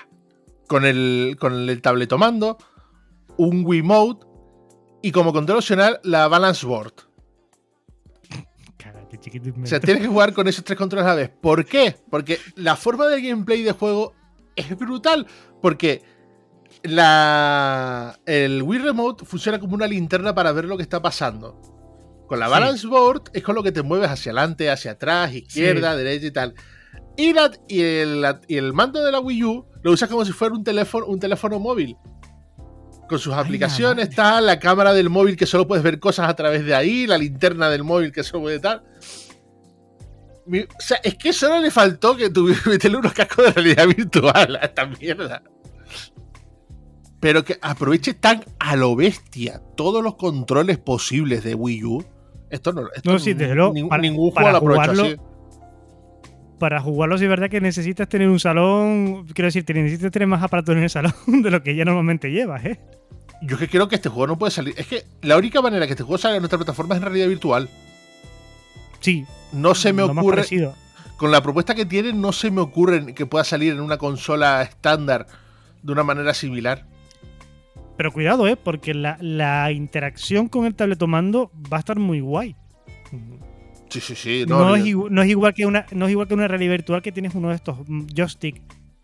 con 0.66 0.84
el, 0.84 1.36
con 1.38 1.68
el 1.68 1.82
tabletomando, 1.82 2.58
un 3.36 3.64
Wiimote 3.64 4.26
y 5.02 5.12
como 5.12 5.32
control 5.32 5.58
opcional 5.58 6.00
la 6.02 6.26
Balance 6.28 6.66
Board. 6.66 6.94
Chiquito. 9.20 9.50
O 9.62 9.66
sea, 9.66 9.80
tienes 9.80 10.02
que 10.02 10.08
jugar 10.08 10.32
con 10.32 10.46
esos 10.46 10.64
tres 10.64 10.78
controles 10.78 11.06
a 11.06 11.10
la 11.10 11.14
vez. 11.14 11.30
¿Por 11.30 11.64
qué? 11.64 11.96
Porque 12.10 12.38
la 12.54 12.76
forma 12.76 13.06
de 13.06 13.22
gameplay 13.22 13.62
de 13.62 13.72
juego 13.72 14.12
es 14.54 14.76
brutal. 14.76 15.26
Porque 15.62 16.02
la, 16.82 18.18
el 18.26 18.62
Wii 18.62 18.78
Remote 18.80 19.24
funciona 19.24 19.58
como 19.58 19.74
una 19.74 19.86
linterna 19.86 20.34
para 20.34 20.52
ver 20.52 20.66
lo 20.66 20.76
que 20.76 20.82
está 20.82 21.00
pasando. 21.00 21.60
Con 22.26 22.40
la 22.40 22.46
Sí. 22.46 22.52
Balance 22.52 22.86
Board 22.86 23.22
es 23.32 23.42
con 23.42 23.54
lo 23.54 23.62
que 23.62 23.72
te 23.72 23.82
mueves 23.82 24.10
hacia 24.10 24.32
adelante, 24.32 24.70
hacia 24.70 24.92
atrás, 24.92 25.32
izquierda, 25.34 25.94
derecha 25.96 26.26
y 26.26 26.30
tal. 26.32 26.54
Y, 27.16 27.32
la- 27.32 27.52
y 27.68 27.80
el, 27.82 28.20
la- 28.20 28.40
y 28.48 28.56
el 28.56 28.72
mando 28.72 29.02
de 29.04 29.12
la 29.12 29.20
Wii 29.20 29.44
U 29.44 29.66
lo 29.82 29.92
usas 29.92 30.08
como 30.08 30.24
si 30.24 30.32
fuera 30.32 30.54
un 30.54 30.64
teléfono, 30.64 31.06
un 31.06 31.18
teléfono 31.20 31.58
móvil. 31.60 31.96
Con 33.08 33.20
sus 33.20 33.32
aplicaciones, 33.34 34.08
está 34.08 34.40
la 34.40 34.58
cámara 34.58 34.92
del 34.92 35.08
móvil 35.08 35.36
que 35.36 35.46
solo 35.46 35.68
puedes 35.68 35.84
ver 35.84 36.00
cosas 36.00 36.28
a 36.28 36.34
través 36.34 36.64
de 36.64 36.74
ahí, 36.74 37.06
la 37.06 37.16
linterna 37.16 37.70
del 37.70 37.84
móvil 37.84 38.10
que 38.10 38.24
solo 38.24 38.42
puede 38.42 38.58
tal. 38.58 38.82
o 40.48 40.80
sea, 40.80 40.98
es 41.04 41.14
que 41.14 41.32
solo 41.32 41.60
le 41.60 41.70
faltó 41.70 42.16
que 42.16 42.30
tuviera 42.30 42.60
meterle 42.66 42.98
unos 42.98 43.12
cascos 43.12 43.44
de 43.46 43.52
realidad 43.52 43.86
virtual 43.86 44.56
a 44.56 44.64
esta 44.66 44.86
mierda. 44.86 45.42
Pero 47.20 47.44
que 47.44 47.58
aproveche 47.62 48.14
tan 48.14 48.44
a 48.58 48.76
lo 48.76 48.94
bestia 48.96 49.62
todos 49.76 50.02
los 50.02 50.16
controles 50.16 50.78
posibles 50.78 51.44
de 51.44 51.54
Wii 51.54 51.84
U. 51.84 52.04
Esto 52.51 52.72
no, 52.72 52.82
esto 52.94 53.12
No, 53.12 53.18
sí, 53.18 53.34
desde 53.34 53.55
luego, 53.55 53.72
ningún, 53.72 53.88
para- 53.88 54.03
ningún 54.03 54.30
juego 54.30 54.51
lo 54.51 54.57
aprovecha 54.59 54.92
jugarlo- 54.92 55.03
así. 55.05 55.16
Para 56.59 56.80
jugarlo, 56.80 57.18
sí 57.18 57.24
es 57.24 57.30
verdad 57.30 57.51
que 57.51 57.61
necesitas 57.61 58.09
tener 58.09 58.28
un 58.28 58.40
salón. 58.40 59.26
Quiero 59.34 59.47
decir, 59.49 59.64
necesitas 59.74 60.11
tener 60.11 60.26
más 60.26 60.42
aparatos 60.42 60.74
en 60.74 60.82
el 60.84 60.90
salón 60.90 61.12
de 61.26 61.51
lo 61.51 61.62
que 61.62 61.74
ya 61.76 61.84
normalmente 61.84 62.30
llevas, 62.30 62.64
¿eh? 62.64 62.80
Yo 63.42 63.57
es 63.57 63.61
que 63.61 63.68
creo 63.68 63.88
que 63.88 63.97
este 63.97 64.09
juego 64.09 64.28
no 64.28 64.38
puede 64.38 64.51
salir. 64.51 64.74
Es 64.78 64.86
que 64.86 65.03
la 65.20 65.36
única 65.36 65.61
manera 65.61 65.86
que 65.86 65.92
este 65.92 66.03
juego 66.03 66.16
salga 66.16 66.36
en 66.36 66.42
nuestra 66.42 66.57
plataforma 66.59 66.94
es 66.94 66.99
en 67.01 67.05
realidad 67.05 67.28
virtual. 67.28 67.68
Sí. 69.01 69.26
No 69.53 69.74
se 69.74 69.92
me 69.92 70.03
ocurre. 70.03 70.44
Con 71.18 71.30
la 71.30 71.42
propuesta 71.42 71.74
que 71.74 71.84
tienen, 71.84 72.20
no 72.22 72.32
se 72.32 72.51
me 72.51 72.61
ocurre 72.62 73.14
que 73.14 73.26
pueda 73.26 73.44
salir 73.44 73.72
en 73.74 73.80
una 73.80 73.99
consola 73.99 74.62
estándar 74.62 75.26
de 75.82 75.92
una 75.92 76.03
manera 76.03 76.32
similar. 76.32 76.86
Pero 77.97 78.12
cuidado, 78.12 78.47
¿eh? 78.47 78.57
Porque 78.57 78.92
la, 78.94 79.16
la 79.20 79.72
interacción 79.72 80.49
con 80.49 80.66
el 80.66 80.74
tabletomando 80.74 81.51
va 81.72 81.78
a 81.78 81.80
estar 81.80 81.99
muy 81.99 82.20
guay. 82.20 82.55
Sí, 83.88 84.01
sí, 84.01 84.14
sí. 84.14 84.44
No, 84.47 84.59
No, 84.61 84.76
es, 84.76 84.84
no 85.11 85.24
igual 85.24 85.55
que 85.55 85.64
una 85.64 85.86
no 85.92 86.07
es 86.07 86.11
igual 86.12 86.26
que 86.28 86.34
una 86.34 86.49
realidad 86.49 86.72
virtual 86.72 87.03
que 87.03 87.12
tienes 87.12 87.34
uno 87.34 87.51
de 87.51 87.55
estos 87.55 87.78
mm, 87.88 88.07
joystick 88.14 88.61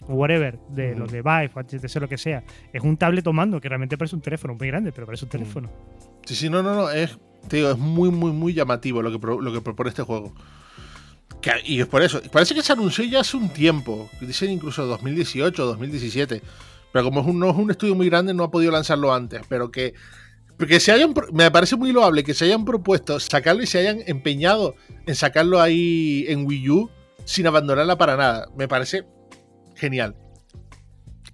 whatever 0.08 0.58
de 0.70 0.96
los 0.96 1.10
de 1.12 1.22
Vive 1.22 1.50
HTC 1.54 2.00
lo 2.00 2.08
que 2.08 2.18
sea 2.18 2.42
es 2.72 2.82
un 2.82 2.96
tabletomando 2.96 3.60
que 3.60 3.68
realmente 3.68 3.96
parece 3.96 4.16
un 4.16 4.22
teléfono 4.22 4.56
muy 4.56 4.66
grande 4.66 4.90
pero 4.90 5.06
parece 5.06 5.24
un 5.26 5.30
teléfono 5.30 5.70
sí, 6.26 6.34
sí, 6.34 6.50
no, 6.50 6.60
no, 6.64 6.74
no. 6.74 6.90
Es, 6.90 7.16
te 7.48 7.58
digo, 7.58 7.70
es 7.70 7.78
muy, 7.78 8.10
muy, 8.10 8.32
muy 8.32 8.52
llamativo 8.52 9.00
lo 9.02 9.12
que, 9.12 9.20
pro- 9.20 9.40
lo 9.40 9.52
que 9.52 9.60
propone 9.60 9.90
este 9.90 10.02
juego. 10.02 10.34
Que- 11.40 11.52
y 11.64 11.80
es 11.80 11.86
por 11.86 12.02
eso. 12.02 12.20
Parece 12.32 12.54
que 12.54 12.62
se 12.62 12.72
anunció 12.72 13.04
ya 13.04 13.20
hace 13.20 13.36
un 13.36 13.48
tiempo. 13.48 14.08
Dicen 14.20 14.50
incluso 14.50 14.84
2018 14.86 15.62
o 15.62 15.66
2017. 15.66 16.42
Pero 16.92 17.04
como 17.04 17.20
es 17.20 17.26
un, 17.26 17.38
no 17.38 17.50
es 17.50 17.56
un 17.56 17.70
estudio 17.70 17.94
muy 17.94 18.08
grande, 18.08 18.34
no 18.34 18.44
ha 18.44 18.50
podido 18.50 18.72
lanzarlo 18.72 19.12
antes. 19.12 19.42
Pero 19.48 19.70
que. 19.70 19.94
Porque 20.58 20.80
se 20.80 20.92
hayan. 20.92 21.14
Me 21.32 21.50
parece 21.50 21.76
muy 21.76 21.92
loable 21.92 22.22
que 22.24 22.34
se 22.34 22.44
hayan 22.44 22.64
propuesto 22.64 23.18
sacarlo 23.18 23.62
y 23.62 23.66
se 23.66 23.78
hayan 23.78 24.00
empeñado 24.06 24.74
en 25.06 25.14
sacarlo 25.14 25.60
ahí 25.60 26.24
en 26.28 26.46
Wii 26.46 26.70
U 26.70 26.90
sin 27.24 27.46
abandonarla 27.46 27.96
para 27.96 28.16
nada. 28.16 28.48
Me 28.56 28.68
parece 28.68 29.04
genial. 29.74 30.14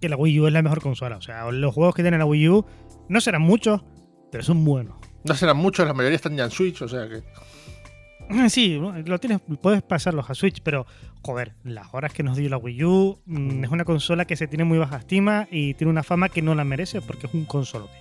que 0.00 0.08
la 0.08 0.16
Wii 0.16 0.40
U 0.40 0.46
es 0.46 0.52
la 0.52 0.62
mejor 0.62 0.80
consola 0.80 1.16
o 1.16 1.20
sea 1.20 1.50
los 1.50 1.74
juegos 1.74 1.94
que 1.94 2.02
tiene 2.02 2.18
la 2.18 2.24
Wii 2.24 2.48
U 2.48 2.64
no 3.08 3.20
serán 3.20 3.42
muchos 3.42 3.82
pero 4.30 4.44
son 4.44 4.64
buenos 4.64 4.94
No 5.24 5.34
serán 5.34 5.56
muchos, 5.56 5.86
la 5.86 5.92
mayoría 5.92 6.16
están 6.16 6.36
ya 6.36 6.44
en 6.44 6.50
Switch, 6.50 6.80
o 6.82 6.88
sea 6.88 7.08
que. 7.08 7.22
sí 8.48 8.78
lo 9.06 9.18
tienes 9.18 9.40
puedes 9.60 9.82
pasarlos 9.82 10.28
a 10.30 10.34
Switch 10.34 10.60
pero 10.62 10.86
joder 11.22 11.54
las 11.64 11.88
horas 11.92 12.12
que 12.12 12.22
nos 12.22 12.36
dio 12.36 12.48
la 12.48 12.56
Wii 12.58 12.84
U 12.84 13.18
mm, 13.26 13.64
es 13.64 13.70
una 13.70 13.84
consola 13.84 14.24
que 14.26 14.36
se 14.36 14.46
tiene 14.46 14.64
muy 14.64 14.78
baja 14.78 14.96
estima 14.98 15.48
y 15.50 15.74
tiene 15.74 15.90
una 15.90 16.02
fama 16.02 16.28
que 16.28 16.42
no 16.42 16.54
la 16.54 16.64
merece 16.64 17.00
porque 17.00 17.26
es 17.26 17.34
un 17.34 17.44
consolote 17.44 17.92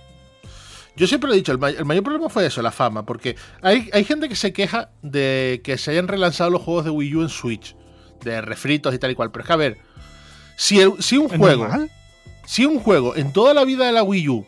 Yo 0.96 1.06
siempre 1.06 1.28
lo 1.28 1.34
he 1.34 1.38
dicho, 1.38 1.52
el, 1.52 1.58
may- 1.58 1.76
el 1.76 1.84
mayor 1.84 2.02
problema 2.04 2.28
fue 2.28 2.44
eso, 2.46 2.60
la 2.62 2.72
fama, 2.72 3.04
porque 3.06 3.36
hay, 3.62 3.88
hay 3.92 4.04
gente 4.04 4.28
que 4.28 4.36
se 4.36 4.52
queja 4.52 4.90
de 5.02 5.60
que 5.64 5.78
se 5.78 5.92
hayan 5.92 6.08
relanzado 6.08 6.50
los 6.50 6.62
juegos 6.62 6.84
de 6.84 6.90
Wii 6.90 7.14
U 7.16 7.22
en 7.22 7.28
Switch, 7.28 7.76
de 8.24 8.40
refritos 8.40 8.92
y 8.94 8.98
tal 8.98 9.10
y 9.12 9.14
cual, 9.14 9.30
pero 9.30 9.42
es 9.42 9.46
que 9.46 9.52
a 9.52 9.56
ver, 9.56 9.78
si, 10.56 10.80
el- 10.80 11.00
si 11.02 11.16
un 11.16 11.30
¿Es 11.32 11.38
juego, 11.38 11.62
normal? 11.68 11.90
si 12.46 12.64
un 12.66 12.80
juego 12.80 13.14
en 13.16 13.32
toda 13.32 13.54
la 13.54 13.64
vida 13.64 13.86
de 13.86 13.92
la 13.92 14.02
Wii 14.02 14.28
U 14.28 14.46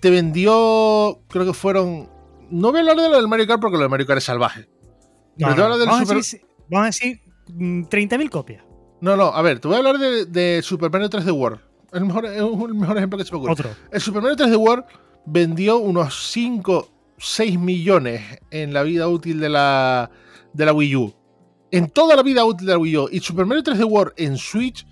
te 0.00 0.08
vendió, 0.08 1.20
creo 1.28 1.44
que 1.44 1.52
fueron, 1.52 2.08
no 2.50 2.70
voy 2.70 2.78
a 2.78 2.80
hablar 2.80 2.96
de 2.96 3.08
lo 3.10 3.16
del 3.16 3.28
Mario 3.28 3.46
Kart 3.46 3.60
porque 3.60 3.76
lo 3.76 3.82
del 3.82 3.90
Mario 3.90 4.06
Kart 4.06 4.16
es 4.18 4.24
salvaje. 4.24 4.66
No, 5.40 5.54
no, 5.68 5.78
del 5.78 5.86
vamos, 5.88 6.00
Super- 6.02 6.14
a 6.14 6.18
decir, 6.18 6.40
vamos 6.68 6.82
a 6.82 6.86
decir 6.86 7.20
mm, 7.48 7.82
30.000 7.84 8.30
copias. 8.30 8.64
No, 9.00 9.16
no, 9.16 9.24
a 9.28 9.42
ver, 9.42 9.60
te 9.60 9.68
voy 9.68 9.76
a 9.76 9.78
hablar 9.78 9.98
de, 9.98 10.26
de 10.26 10.60
Super 10.62 10.90
Mario 10.90 11.08
3D 11.08 11.32
World. 11.32 11.60
El 11.92 12.04
mejor, 12.04 12.26
es 12.26 12.36
el 12.36 12.74
mejor 12.74 12.96
ejemplo 12.98 13.18
que 13.18 13.24
se 13.24 13.32
me 13.32 13.38
ocurre. 13.38 13.52
Otro. 13.52 13.70
El 13.90 14.00
Super 14.00 14.22
Mario 14.22 14.36
3D 14.36 14.56
World 14.56 14.84
vendió 15.26 15.78
unos 15.78 16.30
5, 16.30 16.88
6 17.18 17.58
millones 17.58 18.22
en 18.50 18.72
la 18.72 18.82
vida 18.82 19.08
útil 19.08 19.40
de 19.40 19.48
la, 19.48 20.10
de 20.52 20.64
la 20.66 20.72
Wii 20.72 20.96
U. 20.96 21.14
En 21.72 21.88
toda 21.88 22.14
la 22.16 22.22
vida 22.22 22.44
útil 22.44 22.66
de 22.66 22.72
la 22.72 22.78
Wii 22.78 22.96
U. 22.98 23.08
Y 23.10 23.20
Super 23.20 23.46
Mario 23.46 23.62
3D 23.64 23.84
World 23.84 24.12
en 24.16 24.36
Switch 24.36 24.86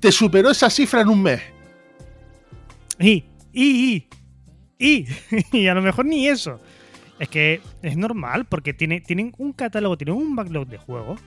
te 0.00 0.12
superó 0.12 0.50
esa 0.50 0.70
cifra 0.70 1.00
en 1.00 1.08
un 1.08 1.22
mes. 1.22 1.40
Y, 3.00 3.24
y, 3.52 3.94
y, 3.96 4.08
y, 4.78 5.06
y 5.52 5.66
a 5.66 5.74
lo 5.74 5.82
mejor 5.82 6.06
ni 6.06 6.28
eso. 6.28 6.60
Es 7.18 7.28
que 7.28 7.60
es 7.82 7.96
normal 7.96 8.44
porque 8.44 8.72
tiene, 8.74 9.00
tienen 9.00 9.34
un 9.38 9.52
catálogo, 9.52 9.96
tienen 9.96 10.14
un 10.14 10.36
backlog 10.36 10.66
de 10.68 10.78
juegos 10.78 11.20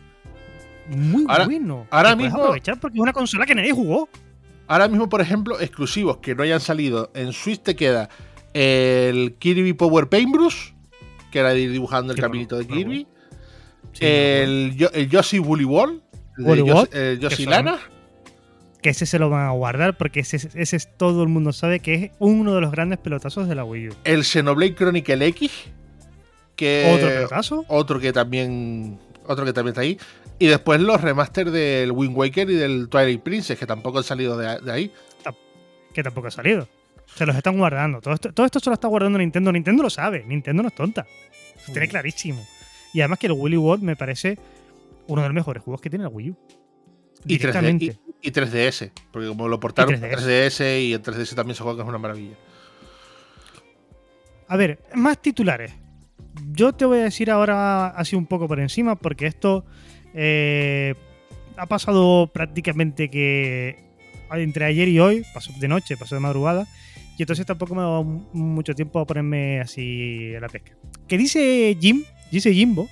muy 0.90 1.26
Ahora- 1.28 1.46
bueno. 1.46 1.88
ahora 1.90 2.16
mismo- 2.16 2.40
aprovechar 2.40 2.80
porque 2.80 2.98
es 2.98 3.02
una 3.02 3.14
consola 3.14 3.46
que 3.46 3.56
nadie 3.56 3.72
jugó. 3.72 4.10
Ahora 4.68 4.88
mismo, 4.88 5.10
por 5.10 5.22
ejemplo, 5.22 5.60
exclusivos 5.60 6.18
que 6.18 6.34
no 6.34 6.44
hayan 6.44 6.60
salido 6.62 7.12
en 7.14 7.34
Switch 7.34 7.62
te 7.62 7.76
queda 7.76 8.10
el 8.54 9.36
Kirby 9.38 9.74
Power 9.74 10.08
Paintbrush, 10.08 10.72
que 11.32 11.40
era 11.40 11.54
ir 11.56 11.72
dibujando 11.72 12.14
el 12.14 12.18
Sí, 12.18 12.22
caminito 12.22 12.58
de 12.58 12.64
bueno, 12.66 12.78
Kirby. 12.80 13.08
Sí, 13.94 14.06
el, 14.06 14.74
Yo- 14.78 14.90
el 14.94 15.10
Yoshi 15.10 15.40
Woolly 15.40 15.66
Ball. 15.66 16.02
el 16.38 17.20
Yoshi- 17.20 17.44
son- 17.44 17.50
Lana. 17.50 17.78
que 18.82 18.90
ese 18.90 19.06
se 19.06 19.20
lo 19.20 19.30
van 19.30 19.46
a 19.46 19.52
guardar 19.52 19.96
porque 19.98 20.22
ese, 20.22 20.38
ese 20.38 20.76
es 20.76 20.98
todo 20.98 21.22
el 21.24 21.30
mundo 21.30 21.52
sabe 21.54 21.82
que 21.82 21.94
es 21.94 22.12
uno 22.20 22.56
de 22.56 22.62
los 22.62 22.72
grandes 22.72 22.98
pelotazos 22.98 23.48
de 23.48 23.56
la 23.56 23.64
Wii 23.64 23.90
U. 23.90 23.94
El 24.06 24.24
Xenoblade 24.24 24.74
Chronicle 24.76 25.26
X. 25.28 25.52
Que 26.56 26.92
Otro 26.94 27.08
pelotazo. 27.10 27.66
otro 27.68 28.00
que 28.00 28.14
también 28.14 29.00
otro 29.26 29.46
que 29.46 29.54
también 29.54 29.72
está 29.74 29.82
ahí 29.82 29.98
y 30.40 30.48
después 30.48 30.82
los 30.82 31.00
remaster 31.02 31.52
del 31.52 31.92
Wind 31.92 32.16
Waker 32.18 32.50
y 32.50 32.56
del 32.56 32.90
Twilight 32.90 33.22
Princess 33.22 33.58
que 33.58 33.66
tampoco 33.66 34.00
han 34.00 34.04
salido 34.04 34.38
de, 34.38 34.60
de 34.60 34.72
ahí 34.72 34.92
que 35.94 36.04
tampoco 36.04 36.28
ha 36.28 36.32
salido. 36.32 36.68
Se 37.18 37.26
los 37.26 37.36
están 37.36 37.58
guardando. 37.58 38.00
Todo 38.00 38.14
esto, 38.14 38.32
todo 38.32 38.46
esto 38.46 38.62
se 38.62 38.70
lo 38.70 38.74
está 38.76 38.88
guardando 38.88 39.20
Nintendo. 39.20 39.52
Nintendo 39.52 39.84
lo 39.84 39.90
sabe. 39.90 40.24
Nintendo 40.26 40.64
no 40.64 40.70
es 40.70 40.76
tonta. 40.76 41.06
Lo 41.68 41.74
tiene 41.74 41.88
Mm. 41.88 41.90
clarísimo. 41.90 42.48
Y 42.94 43.02
además 43.02 43.20
que 43.20 43.28
el 43.28 43.34
Willy 43.34 43.58
World 43.58 43.84
me 43.84 43.98
parece 43.98 44.38
uno 45.08 45.22
de 45.22 45.28
los 45.28 45.36
mejores 45.36 45.62
juegos 45.62 45.82
que 45.82 45.90
tiene 45.90 46.04
la 46.04 46.10
Wii 46.10 46.30
U. 46.30 46.38
y, 47.26 47.38
3D, 47.38 47.40
Directamente. 47.40 47.86
y, 48.22 48.28
y 48.30 48.32
3DS 48.32 48.92
porque 49.12 49.28
como 49.28 49.50
lo 49.50 49.60
portaron 49.60 49.92
Y 49.92 49.98
a 49.98 50.00
3DS. 50.00 50.16
3DS 50.16 50.82
y 50.88 50.94
en 50.94 51.04
3DS 51.04 51.36
también 51.36 51.56
se 51.58 51.64
juega 51.64 51.80
que 51.80 51.84
es 51.84 51.90
una 51.90 51.98
maravilla 51.98 52.36
A 54.48 54.56
ver, 54.56 54.80
más 54.96 55.22
titulares. 55.22 55.74
Yo 56.62 56.74
te 56.74 56.86
voy 56.86 57.00
a 57.00 57.04
decir 57.06 57.32
ahora 57.32 57.88
así 57.88 58.16
un 58.16 58.28
poco 58.28 58.48
por 58.48 58.60
encima, 58.60 58.96
porque 58.96 59.26
esto 59.26 59.66
eh, 60.14 60.94
ha 61.58 61.66
pasado 61.66 62.30
prácticamente 62.32 63.10
que 63.10 63.78
entre 64.32 64.66
ayer 64.66 64.88
y 64.88 65.00
hoy, 65.00 65.26
pasó 65.34 65.52
de 65.60 65.68
noche, 65.68 65.98
pasó 65.98 66.14
de 66.14 66.22
madrugada, 66.22 66.68
y 67.18 67.24
entonces 67.24 67.48
tampoco 67.48 67.74
me 67.74 67.82
ha 67.82 67.86
dado 67.86 68.04
mu- 68.04 68.28
mucho 68.34 68.76
tiempo 68.76 69.00
a 69.00 69.08
ponerme 69.08 69.60
así 69.60 70.36
a 70.36 70.40
la 70.40 70.50
pesca. 70.50 70.74
Que 71.08 71.18
dice 71.18 71.76
Jim, 71.82 72.04
dice 72.32 72.54
Jimbo, 72.54 72.88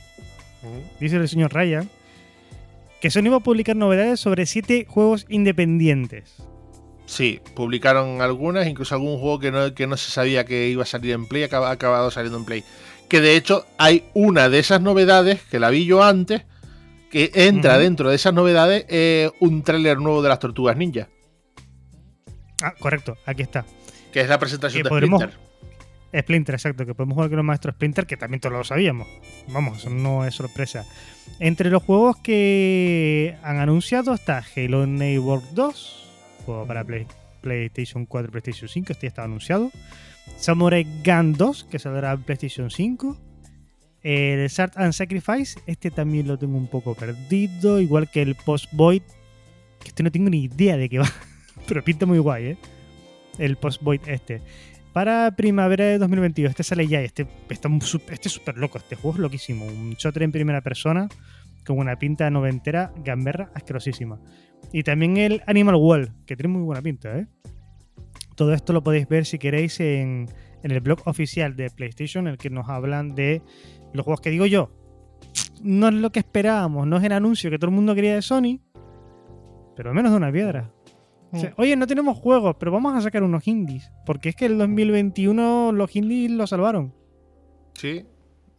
dice 1.00 1.18
el 1.18 1.30
señor 1.30 1.54
Ryan, 1.54 1.88
que 3.00 3.12
Sony 3.12 3.30
va 3.30 3.36
a 3.38 3.42
publicar 3.42 3.76
novedades 3.76 4.20
sobre 4.20 4.48
siete 4.48 4.88
juegos 4.90 5.28
independientes. 5.30 6.38
sí 7.06 7.40
publicaron 7.54 8.24
algunas 8.24 8.66
incluso 8.66 8.96
algún 8.96 9.20
juego 9.20 9.38
que 9.40 9.52
no, 9.52 9.76
que 9.76 9.86
no 9.86 9.96
se 9.96 10.10
sabía 10.10 10.44
que 10.44 10.70
iba 10.70 10.82
a 10.82 10.88
salir 10.88 11.12
en 11.12 11.28
Play 11.28 11.44
ha 11.44 11.70
acabado 11.70 12.10
saliendo 12.10 12.40
en 12.40 12.46
Play 12.46 12.64
que 13.10 13.20
de 13.22 13.36
hecho 13.36 13.66
hay 13.78 14.06
una 14.14 14.48
de 14.50 14.60
esas 14.60 14.82
novedades 14.82 15.42
que 15.44 15.60
la 15.60 15.70
vi 15.70 15.86
yo 15.86 16.04
antes 16.04 16.44
que 17.12 17.32
entra 17.34 17.78
dentro 17.80 18.10
de 18.10 18.16
esas 18.16 18.34
novedades 18.34 18.86
eh, 18.88 19.32
un 19.40 19.64
tráiler 19.64 19.98
nuevo 19.98 20.22
de 20.22 20.30
las 20.30 20.40
Tortugas 20.40 20.78
Ninja 20.78 21.10
Ah, 22.62 22.74
correcto, 22.80 23.18
aquí 23.26 23.42
está. 23.42 23.66
que 24.12 24.22
es 24.22 24.30
la 24.30 24.38
presentación 24.40 24.84
de 24.84 24.90
podremos- 24.90 25.22
Splinter 25.22 25.50
Splinter, 26.22 26.56
exacto, 26.56 26.86
que 26.88 26.96
podemos 26.96 27.14
jugar 27.16 27.30
con 27.30 27.38
los 27.38 27.46
maestros 27.46 27.76
Splinter, 27.76 28.08
que 28.08 28.18
también 28.18 28.42
todos 28.42 28.54
lo 28.58 28.64
sabíamos. 28.64 29.08
Vamos, 29.50 29.78
eso 29.78 29.92
no 29.92 30.26
es 30.26 30.34
sorpresa. 30.34 30.84
Entre 31.40 31.70
los 31.70 31.84
juegos 31.84 32.18
que 32.18 33.38
han 33.44 33.60
anunciado 33.60 34.16
está 34.16 34.44
Halo 34.56 34.88
Neighbor 34.88 35.44
2, 35.54 36.10
juego 36.48 36.66
para 36.66 36.84
Play- 36.84 37.06
PlayStation 37.42 38.08
4 38.08 38.28
y 38.28 38.32
PlayStation 38.32 38.68
5, 38.68 38.92
este 38.94 39.06
ya 39.06 39.10
estaba 39.10 39.26
anunciado. 39.28 39.72
Samurai 40.38 40.86
Gun 41.04 41.34
2, 41.34 41.64
que 41.66 41.80
saldrá 41.80 42.14
en 42.14 42.24
PlayStation 42.24 42.70
5. 42.70 43.18
El 44.02 44.50
Sart 44.50 44.78
and 44.78 44.94
Sacrifice, 44.94 45.60
este 45.66 45.92
también 45.92 46.28
lo 46.28 46.38
tengo 46.38 46.58
un 46.58 46.68
poco 46.68 46.96
perdido, 46.96 47.82
igual 47.82 48.10
que 48.10 48.22
el 48.22 48.36
Post 48.36 48.72
Void, 48.72 49.02
que 49.82 49.90
este 49.90 50.04
no 50.04 50.12
tengo 50.12 50.30
ni 50.30 50.44
idea 50.44 50.78
de 50.78 50.88
qué 50.88 51.00
va, 51.00 51.12
pero 51.68 51.84
pinta 51.84 52.06
muy 52.06 52.20
guay, 52.20 52.46
¿eh? 52.46 52.58
El 53.38 53.58
Post 53.58 53.82
Void 53.82 54.02
este. 54.08 54.42
Para 54.94 55.36
primavera 55.36 55.86
de 55.86 55.98
2022, 55.98 56.50
este 56.50 56.64
sale 56.64 56.88
ya. 56.88 57.02
Este 57.02 57.28
está 57.50 57.70
este 58.10 58.28
es 58.28 58.34
súper 58.34 58.58
loco. 58.58 58.78
Este 58.80 58.96
juego 58.96 59.16
es 59.16 59.22
loquísimo. 59.22 59.66
Un 59.66 59.94
shooter 59.94 60.24
en 60.24 60.32
primera 60.32 60.62
persona 60.62 61.08
con 61.66 61.78
una 61.78 61.98
pinta 61.98 62.30
noventera, 62.32 62.92
gamberra, 63.04 63.52
asquerosísima. 63.54 64.20
Y 64.74 64.84
también 64.84 65.18
el 65.18 65.44
Animal 65.46 65.76
Wall, 65.76 66.12
que 66.26 66.36
tiene 66.36 66.50
muy 66.50 66.64
buena 66.64 66.82
pinta, 66.82 67.18
¿eh? 67.18 67.28
Todo 68.40 68.54
esto 68.54 68.72
lo 68.72 68.82
podéis 68.82 69.06
ver 69.10 69.26
si 69.26 69.38
queréis 69.38 69.80
en, 69.82 70.30
en 70.64 70.72
el 70.72 70.80
blog 70.80 71.02
oficial 71.06 71.58
de 71.58 71.70
PlayStation, 71.70 72.26
en 72.26 72.32
el 72.32 72.38
que 72.38 72.50
nos 72.50 72.70
hablan 72.70 73.14
de 73.14 73.42
los 73.94 74.06
juegos 74.06 74.22
que 74.22 74.30
digo 74.30 74.46
yo. 74.46 74.72
No 75.62 75.90
es 75.90 75.94
lo 75.96 76.10
que 76.12 76.20
esperábamos, 76.20 76.88
no 76.88 76.96
es 76.98 77.04
el 77.04 77.12
anuncio 77.12 77.50
que 77.52 77.60
todo 77.60 77.70
el 77.70 77.76
mundo 77.76 77.94
quería 77.94 78.16
de 78.16 78.22
Sony, 78.22 78.62
pero 79.76 79.94
menos 79.94 80.12
de 80.12 80.18
una 80.18 80.32
piedra. 80.32 80.72
O 81.32 81.38
sea, 81.40 81.54
Oye, 81.58 81.76
no 81.76 81.86
tenemos 81.86 82.18
juegos, 82.18 82.56
pero 82.58 82.72
vamos 82.72 82.96
a 82.96 83.02
sacar 83.02 83.24
unos 83.24 83.46
indies. 83.48 83.92
Porque 84.06 84.30
es 84.30 84.36
que 84.36 84.46
el 84.46 84.58
2021 84.58 85.72
los 85.74 85.96
indies 85.96 86.32
lo 86.32 86.48
salvaron. 86.48 86.94
Sí. 87.74 88.06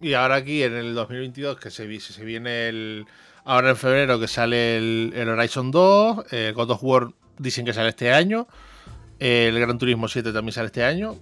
Y 0.00 0.12
ahora 0.12 0.36
aquí 0.36 0.62
en 0.62 0.74
el 0.74 0.94
2022, 0.94 1.58
que 1.58 1.70
se, 1.70 1.86
vi- 1.86 2.00
se 2.00 2.24
viene 2.24 2.68
el. 2.68 3.06
Ahora 3.44 3.70
en 3.70 3.76
febrero 3.76 4.20
que 4.20 4.28
sale 4.28 4.76
el, 4.76 5.12
el 5.16 5.28
Horizon 5.30 5.70
2, 5.70 6.32
el 6.32 6.52
God 6.54 6.70
of 6.70 6.84
War 6.84 7.08
dicen 7.38 7.64
que 7.64 7.72
sale 7.72 7.88
este 7.88 8.12
año, 8.12 8.46
el 9.20 9.58
Gran 9.60 9.78
Turismo 9.78 10.08
7 10.08 10.32
también 10.32 10.52
sale 10.52 10.66
este 10.66 10.82
año, 10.82 11.14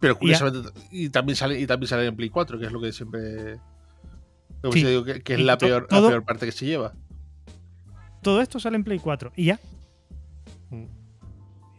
pero 0.00 0.18
curiosamente 0.18 0.70
y 0.90 1.08
también 1.10 1.36
sale 1.36 1.60
y 1.60 1.66
también 1.66 1.88
sale 1.88 2.06
en 2.06 2.16
Play 2.16 2.30
4, 2.30 2.58
que 2.58 2.66
es 2.66 2.72
lo 2.72 2.80
que 2.80 2.92
siempre 2.92 3.58
lo 4.62 4.70
que 4.70 4.80
Sí. 4.80 4.84
digo 4.86 5.04
que, 5.04 5.22
que 5.22 5.34
es 5.34 5.40
la 5.40 5.56
peor, 5.58 5.86
la 5.90 6.00
peor 6.00 6.24
parte 6.24 6.46
que 6.46 6.52
se 6.52 6.66
lleva. 6.66 6.92
Todo 8.22 8.40
esto 8.40 8.58
sale 8.58 8.76
en 8.76 8.84
Play 8.84 8.98
4 8.98 9.32
y 9.36 9.44
ya. 9.46 9.60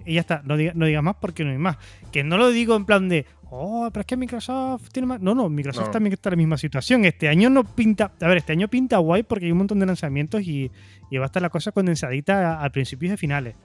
Y 0.05 0.13
ya 0.13 0.21
está. 0.21 0.41
No 0.45 0.55
digas 0.55 0.75
no 0.75 0.85
digas 0.85 1.03
más 1.03 1.15
porque 1.19 1.43
no 1.43 1.51
hay 1.51 1.57
más. 1.57 1.77
Que 2.11 2.23
no 2.23 2.37
lo 2.37 2.49
digo 2.49 2.75
en 2.77 2.85
plan 2.85 3.09
de, 3.09 3.25
oh, 3.49 3.89
pero 3.91 4.01
es 4.01 4.07
que 4.07 4.15
Microsoft 4.15 4.89
tiene 4.91 5.05
más. 5.07 5.19
No, 5.19 5.35
no, 5.35 5.49
Microsoft 5.49 5.87
No. 5.87 5.91
también 5.91 6.13
está 6.13 6.29
en 6.29 6.33
la 6.33 6.37
misma 6.37 6.57
situación. 6.57 7.03
Este 7.03 7.27
año 7.27 7.49
no 7.49 7.63
pinta. 7.65 8.13
A 8.21 8.27
ver, 8.27 8.37
este 8.37 8.53
año 8.53 8.69
pinta 8.69 8.97
guay 8.99 9.23
porque 9.23 9.45
hay 9.45 9.51
un 9.51 9.57
montón 9.57 9.79
de 9.79 9.85
lanzamientos 9.85 10.41
y, 10.43 10.71
y 11.11 11.17
va 11.17 11.25
a 11.25 11.27
estar 11.27 11.41
la 11.41 11.49
cosa 11.49 11.73
condensadita 11.73 12.53
a, 12.61 12.63
a 12.65 12.69
principios 12.69 13.13
y 13.13 13.17
finales. 13.17 13.55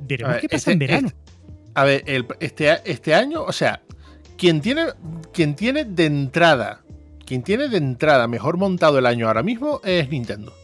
Veremos 0.00 0.32
ver, 0.34 0.40
qué 0.40 0.48
pasa 0.48 0.56
este- 0.58 0.72
en 0.72 0.78
verano. 0.78 1.08
este- 1.08 1.18
a 1.74 1.84
ver, 1.84 2.02
el- 2.06 2.26
este, 2.40 2.80
este 2.84 3.14
año, 3.14 3.42
o 3.42 3.52
sea, 3.52 3.82
quien 4.36 4.60
tiene, 4.60 4.86
quien 5.32 5.54
tiene 5.54 5.84
de 5.84 6.06
entrada, 6.06 6.82
quien 7.26 7.42
tiene 7.42 7.68
de 7.68 7.78
entrada 7.78 8.28
mejor 8.28 8.56
montado 8.56 8.98
el 8.98 9.06
año 9.06 9.26
ahora 9.28 9.42
mismo 9.42 9.80
es 9.84 10.08
Nintendo. 10.08 10.54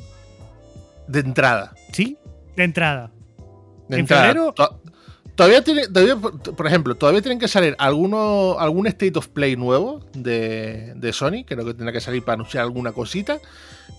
De 1.09 1.21
entrada. 1.21 1.75
Sí, 1.93 2.17
de 2.57 2.65
entrada. 2.65 3.11
De 3.89 3.97
En 3.97 4.01
entrada. 4.01 4.23
febrero- 4.29 4.53
To- 4.55 4.79
Todavía 5.35 5.65
tiene, 5.65 5.89
todavía, 5.89 6.15
por 6.17 6.67
ejemplo, 6.67 6.95
todavía 6.95 7.23
tienen 7.23 7.39
que 7.39 7.49
salir 7.49 7.75
alguno, 7.79 8.57
algún 8.59 8.87
State 8.87 9.19
of 9.19 9.29
Play 9.29 9.57
nuevo 9.57 10.05
de, 10.13 10.93
de 10.95 11.13
Sony, 11.15 11.45
creo 11.47 11.65
que 11.65 11.73
tendrá 11.73 11.91
que 11.91 12.03
salir 12.03 12.23
para 12.23 12.35
anunciar 12.35 12.65
alguna 12.65 12.93
cosita. 12.93 13.39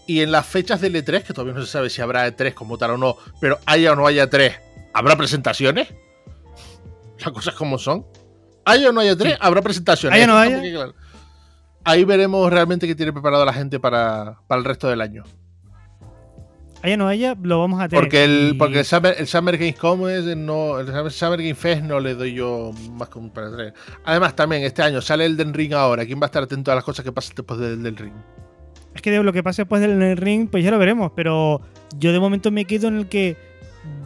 Y 0.05 0.21
en 0.21 0.31
las 0.31 0.45
fechas 0.45 0.79
del 0.79 0.95
E3, 0.95 1.23
que 1.23 1.33
todavía 1.33 1.55
no 1.55 1.65
se 1.65 1.71
sabe 1.71 1.89
si 1.89 2.03
habrá 2.03 2.27
E3 2.27 2.53
como 2.53 2.77
tal 2.77 2.91
o 2.91 2.97
no, 2.97 3.15
pero 3.41 3.57
haya 3.65 3.93
o 3.93 3.95
no 3.95 4.05
haya 4.05 4.29
E3, 4.29 4.53
¿habrá 4.93 5.15
presentaciones? 5.15 5.93
Las 7.19 7.31
cosas 7.31 7.53
como 7.55 7.77
son. 7.77 8.05
Haya 8.65 8.89
o 8.89 8.91
no 8.93 9.01
haya 9.01 9.13
E3, 9.13 9.37
habrá 9.39 9.61
presentaciones. 9.61 10.15
Haya 10.21 10.33
o 10.33 10.49
no 10.49 10.61
claro. 10.71 10.93
Ahí 11.85 12.03
veremos 12.05 12.49
realmente 12.51 12.87
qué 12.87 12.95
tiene 12.95 13.11
preparado 13.11 13.43
la 13.45 13.51
gente 13.53 13.79
para, 13.79 14.39
para 14.47 14.59
el 14.59 14.65
resto 14.65 14.87
del 14.89 15.01
año. 15.01 15.23
Haya 16.81 16.97
no 16.97 17.07
haya, 17.07 17.35
lo 17.41 17.59
vamos 17.59 17.79
a 17.81 17.87
tener. 17.87 18.03
Porque 18.03 18.25
el, 18.25 18.51
Y- 18.51 18.57
porque 18.57 18.79
el 18.79 18.85
Summer, 18.85 19.15
el 19.17 19.27
Summer 19.27 19.57
Games 19.57 19.77
Com 19.79 20.07
es 20.09 20.25
no, 20.35 20.79
el 20.79 20.87
Summer- 21.11 21.37
Game 21.41 21.55
Fest 21.55 21.81
no 21.83 21.99
le 21.99 22.13
doy 22.13 22.33
yo 22.33 22.71
más 22.91 23.07
que 23.09 23.19
un 23.19 23.29
para 23.29 23.51
tres. 23.55 23.73
Además, 24.03 24.35
también 24.35 24.63
este 24.63 24.81
año 24.81 25.01
sale 25.01 25.25
el 25.25 25.37
Den 25.37 25.53
Ring 25.53 25.73
ahora. 25.73 26.05
¿Quién 26.05 26.19
va 26.19 26.25
a 26.25 26.27
estar 26.27 26.43
atento 26.43 26.71
a 26.71 26.75
las 26.75 26.83
cosas 26.83 27.05
que 27.05 27.11
pasan 27.13 27.35
después 27.37 27.57
del 27.59 27.81
Den 27.83 27.95
Ring? 27.95 28.13
Es 28.93 29.01
que 29.01 29.11
de 29.11 29.23
lo 29.23 29.31
que 29.33 29.41
pase 29.43 29.61
después 29.63 29.81
del 29.81 30.17
ring, 30.17 30.49
pues 30.51 30.63
ya 30.63 30.71
lo 30.71 30.77
veremos. 30.77 31.11
Pero 31.15 31.61
yo 31.97 32.11
de 32.11 32.19
momento 32.19 32.51
me 32.51 32.65
quedo 32.65 32.89
en 32.89 32.97
el 32.99 33.07
que 33.07 33.37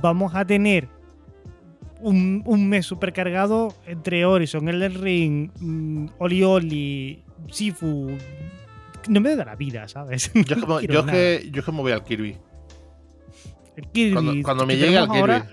vamos 0.01 0.33
a 0.35 0.45
tener 0.45 0.87
un, 1.99 2.43
un 2.45 2.69
mes 2.69 2.85
supercargado 2.85 3.73
entre 3.85 4.25
Horizon, 4.25 4.67
el 4.69 4.93
Ring, 4.93 5.51
mm, 5.59 6.07
Oli 6.19 6.43
Oli, 6.43 7.23
Sifu. 7.51 8.15
No 9.09 9.21
me 9.21 9.35
da 9.35 9.45
la 9.45 9.55
vida, 9.55 9.87
¿sabes? 9.87 10.31
Yo 10.35 10.41
es, 10.41 10.49
No 10.57 10.61
como, 10.61 10.81
yo 10.81 11.05
que, 11.05 11.49
yo 11.51 11.63
que 11.63 11.71
me 11.71 11.79
voy 11.81 11.91
al 11.91 12.03
Kirby. 12.03 12.37
El 13.75 13.87
Kirby, 13.89 14.13
Cuando, 14.13 14.33
cuando 14.43 14.65
me 14.65 14.75
llegue 14.75 14.97
al 14.97 15.07
Kirby. 15.07 15.19
ahora, 15.19 15.47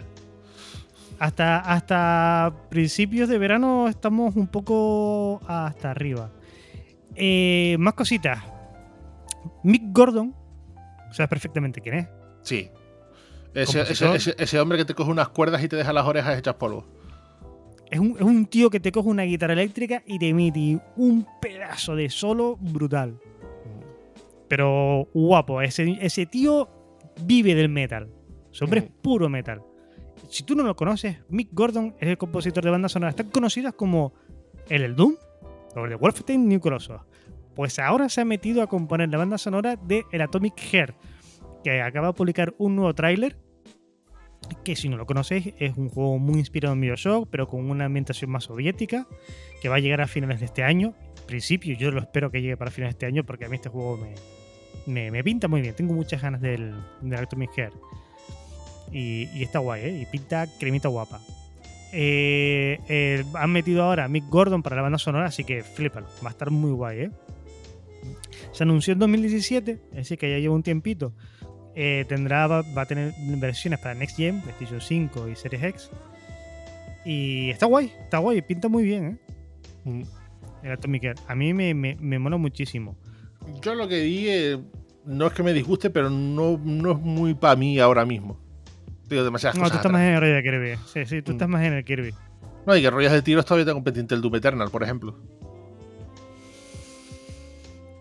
hasta, 1.19 1.61
hasta 1.61 2.53
principios 2.71 3.29
de 3.29 3.39
verano 3.39 3.87
estamos 3.89 4.35
un 4.37 4.49
poco 4.49 5.41
hasta 5.47 5.91
arriba. 5.91 6.31
Eh, 7.15 7.77
más 7.79 7.95
cositas. 7.95 8.43
Mick 9.63 9.83
Gordon, 9.93 10.35
sabes 11.13 11.29
perfectamente 11.29 11.81
quién 11.81 11.95
es. 11.97 12.09
Sí. 12.43 12.69
Ese, 13.55 13.81
ese, 13.83 14.05
Compositor. 14.05 14.17
ese- 14.17 14.35
ese 14.39 14.61
hombre 14.61 14.79
que 14.79 14.85
te 14.85 14.95
coge 14.95 15.11
unas 15.11 15.29
cuerdas 15.29 15.63
y 15.63 15.69
te 15.69 15.77
deja 15.77 15.93
las 15.93 16.07
orejas 16.07 16.37
hechas 16.39 16.55
polvo. 16.55 16.85
Es 17.91 18.01
un, 18.01 18.17
es 18.17 18.23
un 18.23 18.47
tío 18.47 18.71
que 18.71 18.81
te 18.81 18.91
coge 18.91 19.09
una 19.09 19.23
guitarra 19.23 19.53
eléctrica 19.53 20.03
y 20.07 20.19
te 20.19 20.29
emite 20.31 20.81
un 20.97 21.27
pedazo 21.41 21.95
de 21.95 22.11
solo 22.11 22.57
brutal. 22.61 23.19
Pero 24.49 25.09
guapo, 25.15 25.63
ese, 25.63 25.97
ese 26.01 26.27
tío 26.27 26.69
vive 27.23 27.55
del 27.55 27.69
metal. 27.69 28.09
Ese 28.53 28.65
hombre 28.65 28.81
es 28.81 28.87
Mm. 28.87 28.93
puro 29.03 29.29
metal. 29.29 29.63
Si 30.29 30.43
tú 30.43 30.55
no 30.55 30.63
lo 30.63 30.75
conoces, 30.77 31.19
Mick 31.29 31.49
Gordon 31.53 31.95
es 32.01 32.09
el 32.09 32.19
compositor 32.19 32.65
de 32.65 32.71
bandas 32.71 32.93
sonoras 32.93 33.15
tan 33.17 33.29
conocidas 33.31 33.75
como 33.75 34.15
el 34.69 34.83
El 34.83 34.97
Doom 34.97 35.15
o 35.77 35.85
el 35.85 35.91
de 35.91 35.97
Wolfenstein 35.97 36.49
New 36.49 36.61
Colossus. 36.61 36.97
Pues 37.55 37.79
ahora 37.79 38.09
se 38.09 38.21
ha 38.21 38.25
metido 38.25 38.63
a 38.63 38.67
componer 38.67 39.09
la 39.11 39.19
banda 39.19 39.39
sonora 39.39 39.77
de 39.77 40.05
El 40.11 40.23
Atomic 40.23 40.59
Heart, 40.59 40.97
que 41.65 41.83
acaba 41.83 42.09
de 42.09 42.13
publicar 42.13 42.55
un 42.59 42.77
nuevo 42.77 42.95
tráiler 42.95 43.37
que 44.65 44.77
si 44.77 44.89
no 44.89 44.97
lo 44.97 45.07
conocéis 45.07 45.55
es 45.59 45.77
un 45.77 45.89
juego 45.89 46.19
muy 46.19 46.39
inspirado 46.39 46.75
en 46.75 46.81
Bioshock, 46.81 47.29
pero 47.31 47.49
con 47.49 47.71
una 47.71 47.87
ambientación 47.87 48.31
más 48.31 48.45
soviética, 48.45 49.07
que 49.61 49.69
va 49.69 49.77
a 49.77 49.79
llegar 49.79 50.01
a 50.01 50.07
finales 50.07 50.41
de 50.41 50.47
este 50.47 50.63
año. 50.63 50.95
En 51.19 51.27
principio 51.27 51.77
yo 51.77 51.91
lo 51.91 52.01
espero 52.01 52.31
que 52.31 52.41
llegue 52.41 52.57
para 52.57 52.71
finales 52.71 52.95
de 52.95 52.97
este 52.97 53.07
año 53.07 53.25
porque 53.25 53.47
a 53.47 53.49
mí 53.49 53.57
este 53.57 53.69
juego 53.69 53.99
me, 54.87 55.11
me, 55.11 55.25
pinta 55.25 55.49
muy 55.49 55.61
bien. 55.61 55.75
Tengo 55.75 55.95
muchas 55.95 56.23
ganas 56.23 56.41
del, 56.41 56.75
del 57.01 57.19
Atomic 57.19 57.53
Heart. 57.57 57.75
Y, 58.93 59.43
está 59.43 59.59
guay, 59.59 59.83
¿eh? 59.83 60.01
Y 60.03 60.07
pinta 60.07 60.47
cremita 60.59 60.89
guapa. 60.89 61.21
Eh, 61.93 62.79
eh, 62.89 63.25
han 63.35 63.51
metido 63.51 63.83
ahora 63.83 64.05
a 64.05 64.09
Mick 64.09 64.29
Gordon 64.29 64.63
para 64.63 64.77
la 64.77 64.83
banda 64.83 64.99
sonora, 64.99 65.27
así 65.27 65.45
que 65.45 65.63
flipalo. 65.63 66.07
Va 66.25 66.29
a 66.29 66.33
estar 66.33 66.51
muy 66.51 66.73
guay, 66.73 67.01
¿eh? 67.01 67.11
Se 68.53 68.63
anunció 68.63 68.93
en 68.93 68.99
2017, 69.01 69.73
es 69.73 69.91
decir, 69.91 70.19
que 70.19 70.31
ya 70.31 70.39
lleva 70.39 70.55
un 70.55 70.63
tiempito. 70.63 71.13
Eh, 71.77 72.05
tendrá, 72.09 72.47
va, 72.47 72.63
va 72.63 72.83
a 72.83 72.87
tener 72.87 73.13
versiones 73.19 73.81
para 73.81 73.95
Next 73.95 74.17
Gen, 74.17 74.41
PlayStation 74.41 74.81
5 74.81 75.29
y 75.29 75.37
Series 75.37 75.63
X. 75.63 75.91
Y 77.05 77.51
está 77.51 77.67
guay, 77.67 77.93
está 78.03 78.19
guay, 78.19 78.41
pinta 78.43 78.69
muy 78.69 78.85
bien, 78.85 79.05
¿eh? 79.05 79.35
Mm. 79.85 80.03
El 80.63 80.73
Atomic 80.73 81.03
Heart. 81.03 81.21
A 81.29 81.35
mí 81.35 81.53
me, 81.53 81.75
me, 81.75 81.97
me 82.01 82.19
mola 82.19 82.37
muchísimo. 82.37 82.97
Yo 83.61 83.75
lo 83.75 83.87
que 83.89 84.03
vi 84.03 84.29
eh, 84.29 84.59
no 85.05 85.27
es 85.27 85.33
que 85.35 85.43
me 85.43 85.53
disguste, 85.53 85.91
pero 85.91 86.09
no, 86.09 86.59
no 86.65 86.93
es 86.93 86.99
muy 86.99 87.35
para 87.35 87.57
mí 87.57 87.79
ahora 87.79 88.07
mismo. 88.07 88.39
Digo, 89.09 89.23
demasiadas 89.25 89.57
No, 89.57 89.65
tú 89.65 89.65
cosas. 89.65 89.77
estás 89.77 89.91
atrás. 89.91 89.93
más 89.93 90.03
en 90.03 90.15
el 90.15 90.21
rollo 90.21 90.35
de 90.35 90.43
Kirby. 90.43 90.77
Sí, 90.93 91.05
sí, 91.05 91.23
tú 91.23 91.33
Mm. 91.33 91.35
estás 91.35 91.49
más 91.49 91.63
en 91.65 91.73
el 91.75 91.85
Kirby. 91.85 92.15
No, 92.67 92.75
y 92.77 92.81
que 92.81 92.89
rollos 92.89 93.13
de 93.13 93.21
tiros 93.21 93.45
todavía 93.45 93.67
tengo 93.67 93.85
pendiente 93.85 94.15
el 94.15 94.23
Doom 94.23 94.37
Eternal, 94.37 94.71
por 94.71 94.83
ejemplo. 94.83 95.15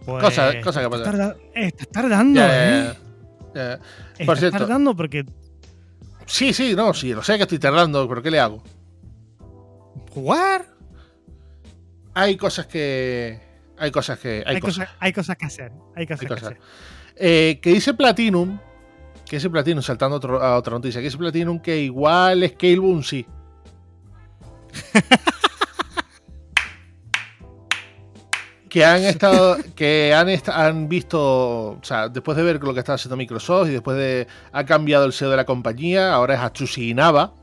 Pues, 0.05 0.23
Cosa- 0.23 0.51
cosa 0.61 0.79
que 0.81 0.85
estás 0.85 0.89
pasa. 0.89 1.03
tarda- 1.03 1.37
estás 1.55 1.87
tardando, 1.89 2.39
Ya, 2.39 2.47
ya, 2.47 2.53
¿eh? 2.53 2.83
ya. 2.83 2.93
Ya. 2.93 2.99
Estás 3.53 4.25
Por 4.25 4.37
cierto. 4.37 4.57
tardando 4.59 4.95
porque 4.95 5.25
Sí, 6.25 6.53
sí, 6.53 6.73
no, 6.75 6.93
sí, 6.93 7.13
lo 7.13 7.21
sé 7.21 7.35
que 7.37 7.43
estoy 7.43 7.59
tardando, 7.59 8.07
pero 8.07 8.21
¿qué 8.21 8.31
le 8.31 8.39
hago? 8.39 8.63
jugar 10.11 10.65
Hay 12.13 12.37
cosas 12.37 12.67
que. 12.67 13.39
Hay 13.77 13.91
cosas 13.91 14.19
que. 14.19 14.43
Hay, 14.45 14.55
hay, 14.55 14.61
cosas. 14.61 14.85
cosas, 14.85 14.97
hay 14.99 15.13
cosas 15.13 15.35
que 15.37 15.45
hacer. 15.45 15.71
Hay 15.95 16.05
cosas 16.07 16.21
Hay 16.21 16.27
que 16.27 16.33
hacer. 16.33 16.57
Eh, 17.15 17.59
que 17.61 17.69
dice 17.73 17.93
Platinum. 17.93 18.59
Que 19.25 19.37
dice 19.37 19.49
Platinum, 19.49 19.81
saltando 19.81 20.15
a 20.15 20.17
otro- 20.17 20.41
a 20.41 20.57
otra 20.57 20.73
noticia. 20.73 21.01
Que 21.01 21.05
dice 21.05 21.17
Platinum 21.17 21.59
que 21.59 21.77
igual 21.79 22.47
Scalebound 22.47 23.03
sí. 23.03 23.25
que 28.73 28.83
han 28.83 29.03
estado. 29.03 29.57
Que 29.75 30.13
han, 30.15 30.27
est- 30.29 30.49
han 30.49 30.89
visto. 30.89 31.19
O 31.71 31.79
sea, 31.83 32.09
después 32.09 32.35
de 32.35 32.43
ver 32.43 32.61
lo 32.63 32.73
que 32.73 32.79
está 32.79 32.95
haciendo 32.95 33.15
Microsoft 33.15 33.67
y 33.69 33.71
después 33.71 33.95
de. 33.97 34.27
Ha 34.51 34.65
cambiado 34.65 35.05
el 35.05 35.13
CEO 35.13 35.29
de 35.29 35.37
la 35.37 35.45
compañía. 35.45 36.11
Ahora 36.13 36.33
es 36.33 36.39
Atsushi 36.39 36.89
Inaba. 36.89 37.33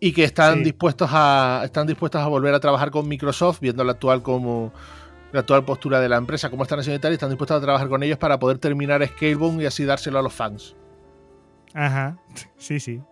Y 0.00 0.12
que 0.12 0.24
están 0.24 0.58
Sí. 0.58 0.64
dispuestos 0.64 1.10
a. 1.12 1.60
Están 1.64 1.86
dispuestos 1.86 2.20
a 2.22 2.26
volver 2.28 2.54
a 2.54 2.60
trabajar 2.60 2.90
con 2.90 3.06
Microsoft, 3.06 3.60
viendo 3.60 3.84
la 3.84 3.92
actual 3.92 4.22
como. 4.22 4.72
La 5.32 5.40
actual 5.40 5.62
postura 5.66 6.00
de 6.00 6.08
la 6.08 6.16
empresa, 6.16 6.48
cómo 6.48 6.62
están 6.62 6.78
haciendo 6.78 6.96
y 6.96 7.00
tal, 7.02 7.10
y 7.12 7.14
están 7.14 7.28
dispuestos 7.28 7.58
a 7.58 7.60
trabajar 7.60 7.86
con 7.90 8.02
ellos 8.02 8.16
para 8.16 8.38
poder 8.38 8.56
terminar 8.56 9.06
Scalebound 9.06 9.60
y 9.60 9.66
así 9.66 9.84
dárselo 9.84 10.18
a 10.18 10.22
los 10.22 10.32
fans. 10.32 10.74
Ajá. 11.74 12.16
Sí, 12.56 12.80
sí. 12.80 13.02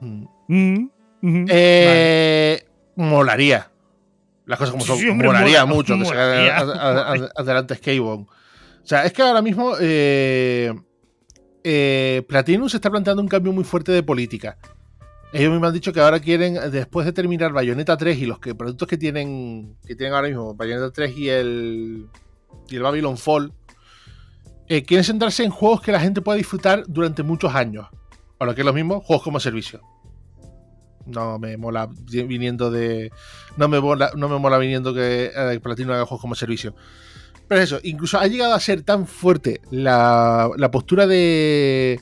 Mm. 0.00 0.24
Mm, 0.48 0.90
ujú. 1.22 1.44
Eh, 1.50 2.64
Molaría. 2.96 3.70
Las 4.48 4.58
cosas 4.58 4.72
como 4.72 4.82
Sí, 4.82 4.88
son. 4.88 4.98
sí, 4.98 5.08
hombre, 5.08 5.28
molaría 5.28 5.64
mola- 5.64 5.76
mucho 5.76 5.96
que 5.96 6.04
se 6.06 6.14
adelante 7.36 7.76
Scalebound. 7.76 8.26
O 8.28 8.86
sea, 8.86 9.04
es 9.04 9.12
que 9.12 9.22
ahora 9.22 9.42
mismo 9.42 9.74
eh, 9.80 10.72
eh, 11.62 12.22
Platinum 12.26 12.68
se 12.68 12.78
está 12.78 12.90
planteando 12.90 13.22
un 13.22 13.28
cambio 13.28 13.52
muy 13.52 13.62
fuerte 13.64 13.92
de 13.92 14.02
política. 14.02 14.58
Ellos 15.34 15.60
me 15.60 15.66
han 15.66 15.74
dicho 15.74 15.92
que 15.92 16.00
ahora 16.00 16.18
quieren, 16.20 16.58
después 16.72 17.04
de 17.04 17.12
terminar 17.12 17.52
Bayonetta 17.52 17.98
3 17.98 18.16
y 18.18 18.24
los 18.26 18.38
que, 18.38 18.54
productos 18.54 18.88
que 18.88 18.96
tienen, 18.96 19.76
que 19.86 19.94
tienen 19.94 20.14
ahora 20.14 20.28
mismo, 20.28 20.54
Bayonetta 20.54 20.90
3 20.90 21.18
y 21.18 21.28
el, 21.28 22.06
y 22.70 22.76
el 22.76 22.82
Babylon 22.82 23.18
Fall, 23.18 23.52
eh, 24.68 24.82
quieren 24.84 25.04
centrarse 25.04 25.44
en 25.44 25.50
juegos 25.50 25.82
que 25.82 25.92
la 25.92 26.00
gente 26.00 26.22
pueda 26.22 26.38
disfrutar 26.38 26.84
durante 26.88 27.22
muchos 27.22 27.54
años. 27.54 27.86
O 28.38 28.46
lo 28.46 28.54
que 28.54 28.62
es 28.62 28.64
lo 28.64 28.72
mismo, 28.72 29.00
juegos 29.02 29.22
como 29.22 29.38
servicio. 29.40 29.82
No 31.08 31.38
me 31.38 31.56
mola 31.56 31.88
viniendo 32.06 32.70
de. 32.70 33.10
No 33.56 33.68
me 33.68 33.80
mola, 33.80 34.10
no 34.16 34.28
me 34.28 34.38
mola 34.38 34.58
viniendo 34.58 34.94
que 34.94 35.30
eh, 35.34 35.60
Platino 35.60 35.92
haga 35.92 36.06
juegos 36.06 36.20
como 36.20 36.34
servicio. 36.34 36.74
Pero 37.48 37.62
eso, 37.62 37.78
incluso 37.82 38.18
ha 38.18 38.26
llegado 38.26 38.54
a 38.54 38.60
ser 38.60 38.82
tan 38.82 39.06
fuerte 39.06 39.62
la, 39.70 40.50
la 40.56 40.70
postura 40.70 41.06
de, 41.06 41.98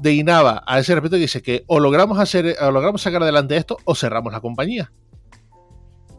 de 0.00 0.12
Inaba 0.12 0.62
a 0.66 0.78
ese 0.78 0.94
respecto 0.94 1.16
que 1.16 1.22
dice 1.22 1.42
que 1.42 1.64
o 1.66 1.80
logramos 1.80 2.18
hacer, 2.18 2.54
o 2.60 2.70
logramos 2.70 3.00
sacar 3.00 3.22
adelante 3.22 3.56
esto 3.56 3.78
o 3.84 3.94
cerramos 3.94 4.32
la 4.32 4.40
compañía. 4.40 4.92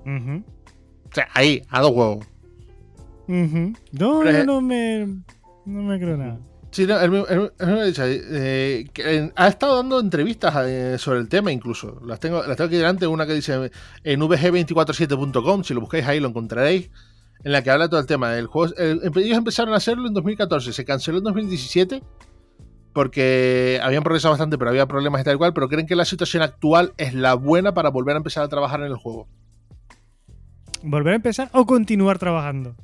O 0.05 1.13
sea, 1.13 1.27
ahí, 1.33 1.61
a 1.69 1.81
dos 1.81 1.91
huevos. 1.91 2.25
No, 3.27 4.21
Pero 4.23 4.39
no, 4.39 4.43
no 4.45 4.61
me, 4.61 5.05
no 5.65 5.83
me 5.83 5.99
creo 5.99 6.17
nada. 6.17 6.39
Sí, 6.71 6.85
no, 6.85 6.99
él, 6.99 7.25
él- 7.29 7.51
él 7.59 7.67
me 7.67 7.81
ha 7.81 7.83
dicho, 7.83 8.03
eh, 8.05 8.87
que, 8.93 9.31
ha 9.35 9.47
estado 9.47 9.77
dando 9.77 9.99
entrevistas 9.99 10.53
eh, 10.67 10.97
sobre 10.99 11.19
el 11.19 11.27
tema 11.27 11.51
incluso. 11.51 11.99
Las 12.05 12.19
tengo, 12.19 12.43
las 12.45 12.57
tengo 12.57 12.67
aquí 12.67 12.75
delante, 12.77 13.07
una 13.07 13.25
que 13.25 13.33
dice 13.33 13.71
en 14.03 14.19
vg247.com, 14.21 15.63
si 15.63 15.73
lo 15.73 15.81
buscáis 15.81 16.05
ahí 16.05 16.19
lo 16.19 16.27
encontraréis, 16.29 16.91
en 17.43 17.51
la 17.51 17.63
que 17.63 17.71
habla 17.71 17.89
todo 17.89 17.99
el 17.99 18.05
tema. 18.05 18.35
El 18.37 18.45
juego, 18.47 18.73
el- 18.77 19.01
ellos 19.15 19.37
empezaron 19.37 19.73
a 19.73 19.77
hacerlo 19.77 20.07
en 20.07 20.13
2014, 20.13 20.71
se 20.71 20.85
canceló 20.85 21.17
en 21.17 21.23
2017 21.23 22.03
porque 22.93 23.79
habían 23.81 24.03
progresado 24.03 24.31
bastante, 24.33 24.57
pero 24.57 24.69
había 24.71 24.85
problemas 24.87 25.21
y 25.21 25.23
tal 25.23 25.37
cual, 25.37 25.53
pero 25.53 25.69
creen 25.69 25.87
que 25.87 25.95
la 25.95 26.05
situación 26.05 26.43
actual 26.43 26.93
es 26.97 27.13
la 27.13 27.33
buena 27.33 27.73
para 27.73 27.89
volver 27.89 28.15
a 28.15 28.17
empezar 28.17 28.43
a 28.43 28.47
trabajar 28.47 28.79
en 28.81 28.87
el 28.87 28.95
juego. 28.95 29.27
¿Volver 30.83 31.13
a 31.13 31.15
empezar 31.15 31.49
o 31.53 31.65
continuar 31.65 32.19
trabajando? 32.19 32.75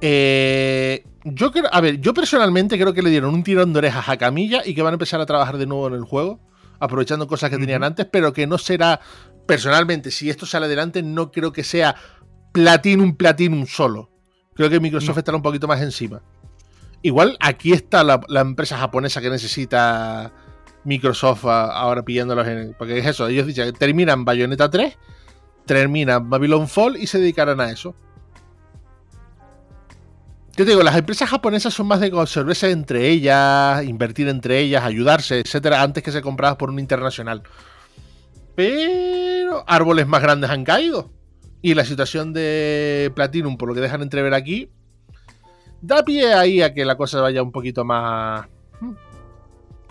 Eh, 0.00 1.04
yo 1.24 1.50
creo, 1.52 1.64
a 1.72 1.80
ver, 1.80 2.00
yo 2.00 2.12
personalmente 2.14 2.78
creo 2.78 2.92
que 2.92 3.02
le 3.02 3.10
dieron 3.10 3.34
un 3.34 3.42
tirón 3.42 3.72
de 3.72 3.78
orejas 3.78 4.08
a 4.08 4.16
Camilla 4.16 4.62
y 4.64 4.74
que 4.74 4.82
van 4.82 4.92
a 4.92 4.96
empezar 4.96 5.20
a 5.20 5.26
trabajar 5.26 5.56
de 5.58 5.66
nuevo 5.66 5.88
en 5.88 5.94
el 5.94 6.04
juego, 6.04 6.38
aprovechando 6.80 7.26
cosas 7.26 7.50
que 7.50 7.58
tenían 7.58 7.82
antes, 7.82 8.06
pero 8.10 8.32
que 8.32 8.46
no 8.46 8.58
será, 8.58 9.00
personalmente, 9.46 10.10
si 10.10 10.28
esto 10.30 10.44
sale 10.46 10.66
adelante, 10.66 11.02
no 11.02 11.30
creo 11.32 11.52
que 11.52 11.64
sea 11.64 11.94
Platinum, 12.52 13.16
Platinum 13.16 13.66
solo. 13.66 14.10
Creo 14.54 14.70
que 14.70 14.78
Microsoft 14.80 15.16
No. 15.16 15.18
estará 15.20 15.36
un 15.36 15.42
poquito 15.42 15.66
más 15.66 15.80
encima. 15.82 16.22
Igual 17.02 17.36
aquí 17.40 17.72
está 17.72 18.04
la, 18.04 18.20
la 18.28 18.40
empresa 18.40 18.78
japonesa 18.78 19.20
que 19.20 19.28
necesita 19.30 20.32
Microsoft 20.84 21.44
a- 21.46 21.72
ahora 21.72 22.02
pillándolos 22.04 22.46
en. 22.46 22.74
Porque 22.78 22.98
es 22.98 23.06
eso, 23.06 23.26
ellos 23.28 23.46
dicen 23.46 23.72
que 23.72 23.78
terminan 23.78 24.24
Bayonetta 24.24 24.70
3, 24.70 24.96
terminan 25.66 26.28
Babylon 26.30 26.68
Fall 26.68 26.96
y 26.96 27.06
se 27.06 27.18
dedicarán 27.18 27.60
a 27.60 27.70
eso. 27.70 27.94
Yo 30.56 30.64
te 30.64 30.70
digo, 30.70 30.82
las 30.84 30.96
empresas 30.96 31.28
japonesas 31.28 31.74
son 31.74 31.88
más 31.88 31.98
de 32.00 32.10
conservarse 32.12 32.70
entre 32.70 33.08
ellas, 33.08 33.84
invertir 33.84 34.28
entre 34.28 34.60
ellas, 34.60 34.84
ayudarse, 34.84 35.40
etcétera, 35.40 35.82
antes 35.82 36.02
que 36.02 36.12
ser 36.12 36.22
compradas 36.22 36.56
por 36.56 36.70
un 36.70 36.78
internacional. 36.78 37.42
Pero 38.54 39.64
árboles 39.66 40.06
más 40.06 40.22
grandes 40.22 40.50
han 40.50 40.64
caído. 40.64 41.10
Y 41.60 41.74
la 41.74 41.84
situación 41.84 42.32
de 42.32 43.10
Platinum, 43.16 43.56
por 43.56 43.68
lo 43.68 43.74
que 43.74 43.80
dejan 43.80 44.02
entrever 44.02 44.32
aquí, 44.34 44.70
da 45.80 46.04
pie 46.04 46.34
ahí 46.34 46.62
a 46.62 46.72
que 46.72 46.84
la 46.84 46.96
cosa 46.96 47.20
vaya 47.20 47.42
un 47.42 47.50
poquito 47.50 47.84
más. 47.84 48.46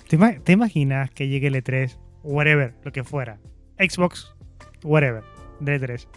¿Te, 0.08 0.16
ima- 0.18 0.40
te 0.42 0.52
imaginas 0.54 1.10
que 1.12 1.28
llegue 1.28 1.48
el 1.48 1.56
E3, 1.56 1.98
whatever, 2.24 2.76
lo 2.84 2.92
que 2.92 3.04
fuera, 3.04 3.40
Xbox, 3.80 4.34
whatever, 4.84 5.24
de 5.60 5.82
E3, 5.82 6.08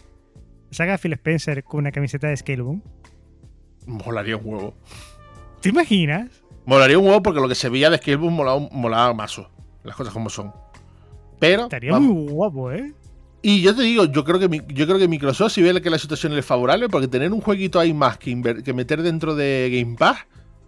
saca 0.71 0.99
Phil 0.99 1.15
Spencer 1.15 1.65
con 1.65 1.81
una 1.81 1.91
camiseta 1.91 2.29
de 2.29 2.37
Scaleboom? 2.37 2.83
Molaría 3.87 4.37
un 4.37 4.45
huevo. 4.47 4.75
¿Te 5.61 5.71
imaginas? 5.71 6.29
Molaría 6.65 6.99
un 6.99 7.07
huevo 7.07 7.23
porque 7.23 7.41
lo 7.41 7.49
que 7.49 7.55
se 7.55 7.69
veía 7.69 7.89
de 7.91 7.99
Scalebound 7.99 8.37
molaba, 8.37 8.61
molaba 8.73 9.15
mazo. 9.15 9.49
Las 9.85 9.97
cosas 9.97 10.13
como 10.13 10.29
son. 10.29 10.53
Pero. 11.39 11.65
Estaría 11.65 11.93
vamos. 11.93 12.15
muy 12.15 12.33
guapo, 12.33 12.73
¿eh? 12.73 12.93
Y 13.43 13.63
yo 13.63 13.77
te 13.77 13.83
digo, 13.83 14.07
yo 14.07 14.25
creo 14.25 14.41
que 14.41 14.49
yo 14.75 14.87
creo 14.87 14.99
que 14.99 15.07
Microsoft, 15.07 15.53
si 15.53 15.63
ve 15.63 15.81
que 15.81 15.91
la 15.91 15.99
situación 15.99 16.33
es 16.33 16.45
favorable, 16.45 16.89
porque 16.89 17.07
tener 17.07 17.33
un 17.33 17.41
jueguito 17.41 17.79
ahí 17.79 17.95
más 17.95 18.19
que, 18.19 18.33
inver- 18.33 18.63
que 18.65 18.73
meter 18.73 19.03
dentro 19.03 19.37
de 19.37 19.71
Game 19.73 19.97
Pass 19.97 20.19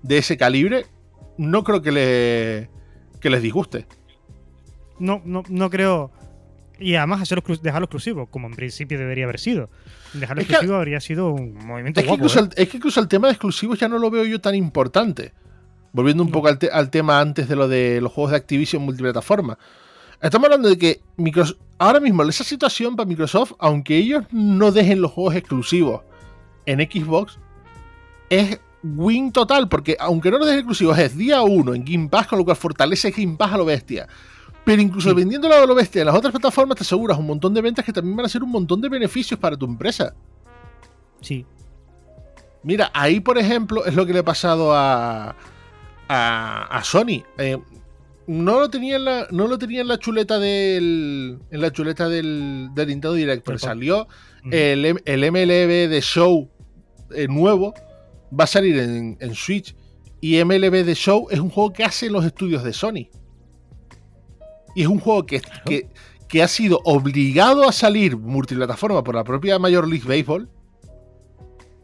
de 0.03 0.19
ese 0.19 0.37
calibre, 0.37 0.87
no 1.39 1.65
creo 1.65 1.83
que, 1.83 1.91
le, 1.91 2.71
que 3.21 3.31
les 3.31 3.43
disguste. 3.43 3.87
No, 5.01 5.21
no, 5.25 5.43
no 5.49 5.71
creo. 5.71 6.13
Y 6.81 6.95
además 6.95 7.23
hacerlo 7.23 7.43
dejarlo 7.61 7.87
exclusivo, 7.87 8.27
como 8.27 8.47
en 8.47 8.55
principio 8.55 8.99
debería 8.99 9.25
haber 9.25 9.41
sido. 9.41 9.69
Dejarlo 10.13 10.43
Es 10.43 10.47
que- 10.47 10.53
exclusivo 10.55 10.77
habría 10.77 11.01
sido 11.01 11.31
un 11.33 11.55
movimiento 11.67 12.01
Es 12.01 12.05
que, 12.05 12.09
guapo. 12.09 12.25
incluso 12.25 12.41
¿eh? 12.41 12.49
el, 12.57 12.63
es 12.63 12.69
que 12.69 12.77
incluso 12.77 13.01
el 13.01 13.09
tema 13.09 13.27
de 13.29 13.33
exclusivos 13.33 13.79
ya 13.81 13.89
no 13.89 13.99
lo 13.99 14.11
veo 14.11 14.25
yo 14.25 14.41
tan 14.41 14.55
importante. 14.55 15.33
Volviendo 15.93 16.23
un 16.23 16.29
No. 16.29 16.33
poco 16.35 16.49
al, 16.49 16.59
te- 16.59 16.71
al 16.71 16.91
tema 16.91 17.19
antes 17.21 17.49
de 17.49 17.57
lo 17.57 17.67
de 17.67 18.01
los 18.01 18.13
juegos 18.13 18.31
de 18.31 18.37
Activision 18.37 18.83
multiplataforma. 18.83 19.59
Estamos 20.21 20.47
hablando 20.47 20.69
de 20.69 20.77
que 20.79 21.01
Microsoft, 21.17 21.59
ahora 21.79 21.99
mismo 22.01 22.23
esa 22.25 22.45
situación 22.45 22.95
para 22.97 23.09
Microsoft, 23.09 23.53
aunque 23.59 23.97
ellos 23.97 24.25
no 24.31 24.71
dejen 24.73 25.01
los 25.01 25.13
juegos 25.13 25.35
exclusivos 25.37 26.03
en 26.67 26.81
Xbox, 26.81 27.39
es 28.29 28.61
win 28.83 29.33
total, 29.33 29.69
porque 29.69 29.97
aunque 29.99 30.31
no 30.31 30.39
los 30.39 30.47
dejen 30.47 30.61
exclusivos, 30.61 30.99
es 30.99 31.17
día 31.17 31.43
uno 31.43 31.75
en 31.75 31.85
Game 31.85 32.09
Pass, 32.09 32.27
con 32.27 32.39
lo 32.39 32.45
cual 32.45 32.57
fortalece 32.57 33.11
Game 33.11 33.37
Pass 33.37 33.53
a 33.53 33.57
lo 33.59 33.65
bestia. 33.65 34.07
Pero 34.69 34.83
incluso 34.83 35.09
Sí. 35.09 35.15
vendiéndolo 35.15 35.55
a 35.55 35.65
lo 35.65 35.75
bestia 35.75 36.01
en 36.03 36.07
las 36.07 36.15
otras 36.15 36.31
plataformas 36.31 36.77
te 36.77 36.83
aseguras 36.83 37.19
un 37.19 37.27
montón 37.27 37.55
de 37.55 37.63
ventas 37.63 37.83
que 37.87 37.93
también 37.93 38.15
van 38.15 38.27
a 38.27 38.29
ser 38.29 38.43
un 38.43 38.51
montón 38.51 38.83
de 38.83 38.91
beneficios 38.91 39.41
para 39.41 39.57
tu 39.57 39.65
empresa. 39.65 40.15
Sí. 41.23 41.47
Mira, 42.63 42.91
ahí 42.93 43.19
por 43.21 43.39
ejemplo 43.39 43.87
es 43.87 43.95
lo 43.95 44.05
que 44.05 44.13
le 44.13 44.19
ha 44.19 44.25
pasado 44.25 44.75
a, 44.75 45.35
a, 46.07 46.65
a 46.79 46.85
Sony. 46.85 47.23
Eh, 47.39 47.57
no 48.27 48.61
lo 48.61 48.69
tenía 48.69 48.97
en 48.97 49.05
la, 49.07 49.27
no 49.31 49.47
lo 49.47 49.57
tenía 49.57 49.81
en 49.81 49.89
la 49.89 49.99
chuleta 49.99 50.39
del, 50.39 51.39
en 51.51 51.61
la 51.63 51.73
chuleta 51.73 52.11
del, 52.11 52.69
del 52.75 52.89
Nintendo 52.89 53.15
Direct, 53.15 53.47
pero 53.47 53.59
salió 53.59 54.07
el, 54.51 54.85
el 55.03 55.33
MLB 55.33 55.89
de 55.89 56.01
Show 56.03 56.51
eh, 57.15 57.27
nuevo, 57.27 57.73
va 58.39 58.45
a 58.45 58.47
salir 58.47 58.79
en, 58.79 59.17
en 59.19 59.35
Switch. 59.35 59.75
Y 60.21 60.45
MLB 60.45 60.85
de 60.85 60.95
Show 60.95 61.29
es 61.31 61.41
un 61.41 61.49
juego 61.49 61.73
que 61.73 61.85
hacen 61.85 62.13
los 62.13 62.27
estudios 62.27 62.63
de 62.65 62.75
Sony. 62.75 63.09
Y 64.79 64.83
es 64.83 64.87
un 64.89 65.01
juego 65.01 65.27
que, 65.27 65.41
que, 65.67 65.89
que 66.29 66.41
ha 66.43 66.47
sido 66.47 66.81
obligado 66.85 67.69
a 67.69 67.73
salir 67.73 68.17
multiplataforma 68.17 69.03
por 69.03 69.17
la 69.17 69.25
propia 69.25 69.59
Major 69.59 69.89
League 69.89 70.07
Baseball 70.07 70.49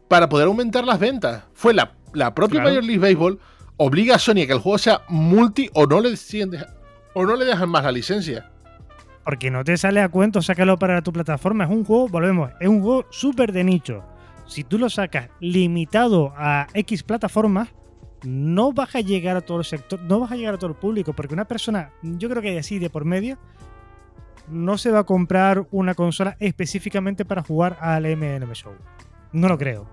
para 0.09 0.29
poder 0.29 0.47
aumentar 0.47 0.85
las 0.85 1.01
ventas. 1.01 1.43
Fue 1.55 1.75
la, 1.75 1.93
la 2.13 2.35
propia 2.35 2.61
Claro. 2.61 2.69
Major 2.71 2.85
League 2.85 3.01
Baseball 3.01 3.41
obliga 3.79 4.15
a 4.15 4.19
Sony 4.19 4.43
a 4.43 4.47
que 4.47 4.53
el 4.53 4.61
juego 4.61 4.79
sea 4.79 5.03
multi 5.09 5.69
o 5.75 5.87
no 5.87 6.01
le 6.01 6.11
deciden 6.11 6.51
deja- 6.51 6.73
o 7.15 7.25
no 7.27 7.35
le 7.35 7.45
dejan 7.45 7.69
más 7.69 7.83
la 7.83 7.91
licencia. 7.91 8.51
Porque 9.25 9.51
no 9.51 9.65
te 9.65 9.77
sale 9.77 10.01
a 10.01 10.09
cuento 10.09 10.41
sácalo 10.41 10.79
para 10.79 11.03
tu 11.03 11.13
plataforma. 11.13 11.65
Es 11.65 11.71
un 11.71 11.85
juego, 11.85 12.09
volvemos, 12.09 12.51
es 12.61 12.69
un 12.69 12.81
juego 12.83 13.07
súper 13.11 13.51
de 13.53 13.65
nicho. 13.65 14.05
Si 14.47 14.63
tú 14.63 14.79
lo 14.79 14.89
sacas 14.91 15.31
limitado 15.41 16.33
a 16.37 16.67
X 16.75 17.03
plataformas, 17.03 17.71
no 18.25 18.73
vas 18.73 18.95
a 18.95 19.01
llegar 19.01 19.37
a 19.37 19.41
todo 19.41 19.59
el 19.59 19.65
sector, 19.65 20.01
no 20.01 20.21
vas 20.21 20.33
a 20.33 20.37
llegar 20.37 20.55
a 20.55 20.59
todo 20.59 20.71
el 20.71 20.77
público, 20.77 21.13
porque 21.13 21.35
una 21.35 21.47
persona, 21.47 21.93
yo 22.03 22.29
creo 22.29 22.43
que 22.43 22.59
así 22.59 22.79
de 22.79 22.91
por 22.91 23.05
medio, 23.05 23.39
no 24.49 24.79
se 24.79 24.91
va 24.91 25.01
a 25.01 25.05
comprar 25.05 25.67
una 25.71 25.95
consola 25.95 26.37
específicamente 26.41 27.25
para 27.25 27.43
jugar 27.43 27.79
al 27.81 28.05
MLB 28.05 28.53
Show. 28.55 28.73
No 29.33 29.49
lo 29.49 29.59
creo. 29.59 29.87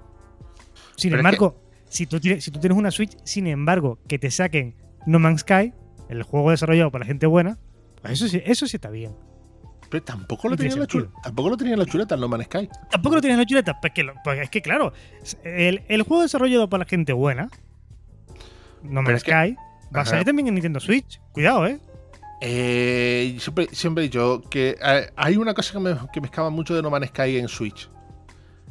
Sin 0.96 1.12
Pero 1.12 1.22
es 1.22 1.26
embargo, 1.26 1.62
si, 1.88 2.06
tú 2.06 2.20
tienes, 2.20 2.44
si 2.44 2.52
tú 2.52 2.60
tienes 2.60 2.78
una 2.78 2.92
Switch, 2.92 3.18
sin 3.24 3.48
embargo, 3.48 4.00
que 4.08 4.20
te 4.20 4.32
saquen 4.32 4.76
No 5.06 5.20
Man's 5.20 5.42
Sky, 5.42 5.74
el 6.10 6.24
juego 6.24 6.52
desarrollado 6.52 6.92
para 6.92 7.04
la 7.04 7.08
gente 7.08 7.26
buena, 7.26 7.58
pues 8.02 8.14
eso 8.14 8.28
sí, 8.28 8.42
eso 8.46 8.68
sí 8.68 8.78
está 8.78 8.90
bien. 8.90 9.16
Pero 9.90 10.04
tampoco 10.04 10.48
lo 10.48 10.56
tenía 10.56 10.74
en 10.74 10.80
la 10.80 10.88
chuleta. 10.88 11.12
Tampoco 11.22 11.50
lo 11.50 11.58
tenía 11.58 11.74
en 11.74 11.80
la 11.80 11.86
chuleta 11.86 12.16
el 12.16 12.22
No 12.22 12.30
Man's 12.30 12.46
Sky. 12.46 12.70
Tampoco 12.90 13.16
lo 13.16 13.22
tienes 13.22 13.36
en 13.36 13.40
la 13.40 13.46
chuleta, 13.46 13.80
pues 13.82 13.94
que, 13.94 14.10
pues 14.24 14.40
es 14.40 14.50
que 14.50 14.62
claro, 14.62 14.94
el, 15.44 15.84
el 15.88 16.04
juego 16.04 16.24
desarrollado 16.24 16.70
para 16.70 16.86
la 16.86 16.90
gente 16.90 17.14
buena, 17.14 17.50
No 18.84 19.02
Man's 19.02 19.18
es 19.18 19.24
que- 19.24 19.32
Sky, 19.32 19.56
va 19.96 20.02
a 20.02 20.06
salir 20.06 20.26
también 20.26 20.48
en 20.48 20.56
Nintendo 20.56 20.80
Switch. 20.80 21.20
Cuidado, 21.32 21.66
¿eh? 21.68 21.80
Eh, 22.44 23.38
siempre, 23.40 23.68
siempre 23.72 24.04
he 24.04 24.08
dicho 24.08 24.42
que 24.50 24.76
eh, 24.84 25.10
hay 25.16 25.38
una 25.38 25.54
cosa 25.54 25.74
que 25.74 25.80
me, 25.80 25.96
que 26.12 26.22
me 26.22 26.26
escama 26.28 26.50
mucho 26.50 26.74
de 26.76 26.82
No 26.82 26.90
Man's 26.90 27.08
Sky 27.10 27.38
en 27.38 27.48
Switch. 27.48 27.90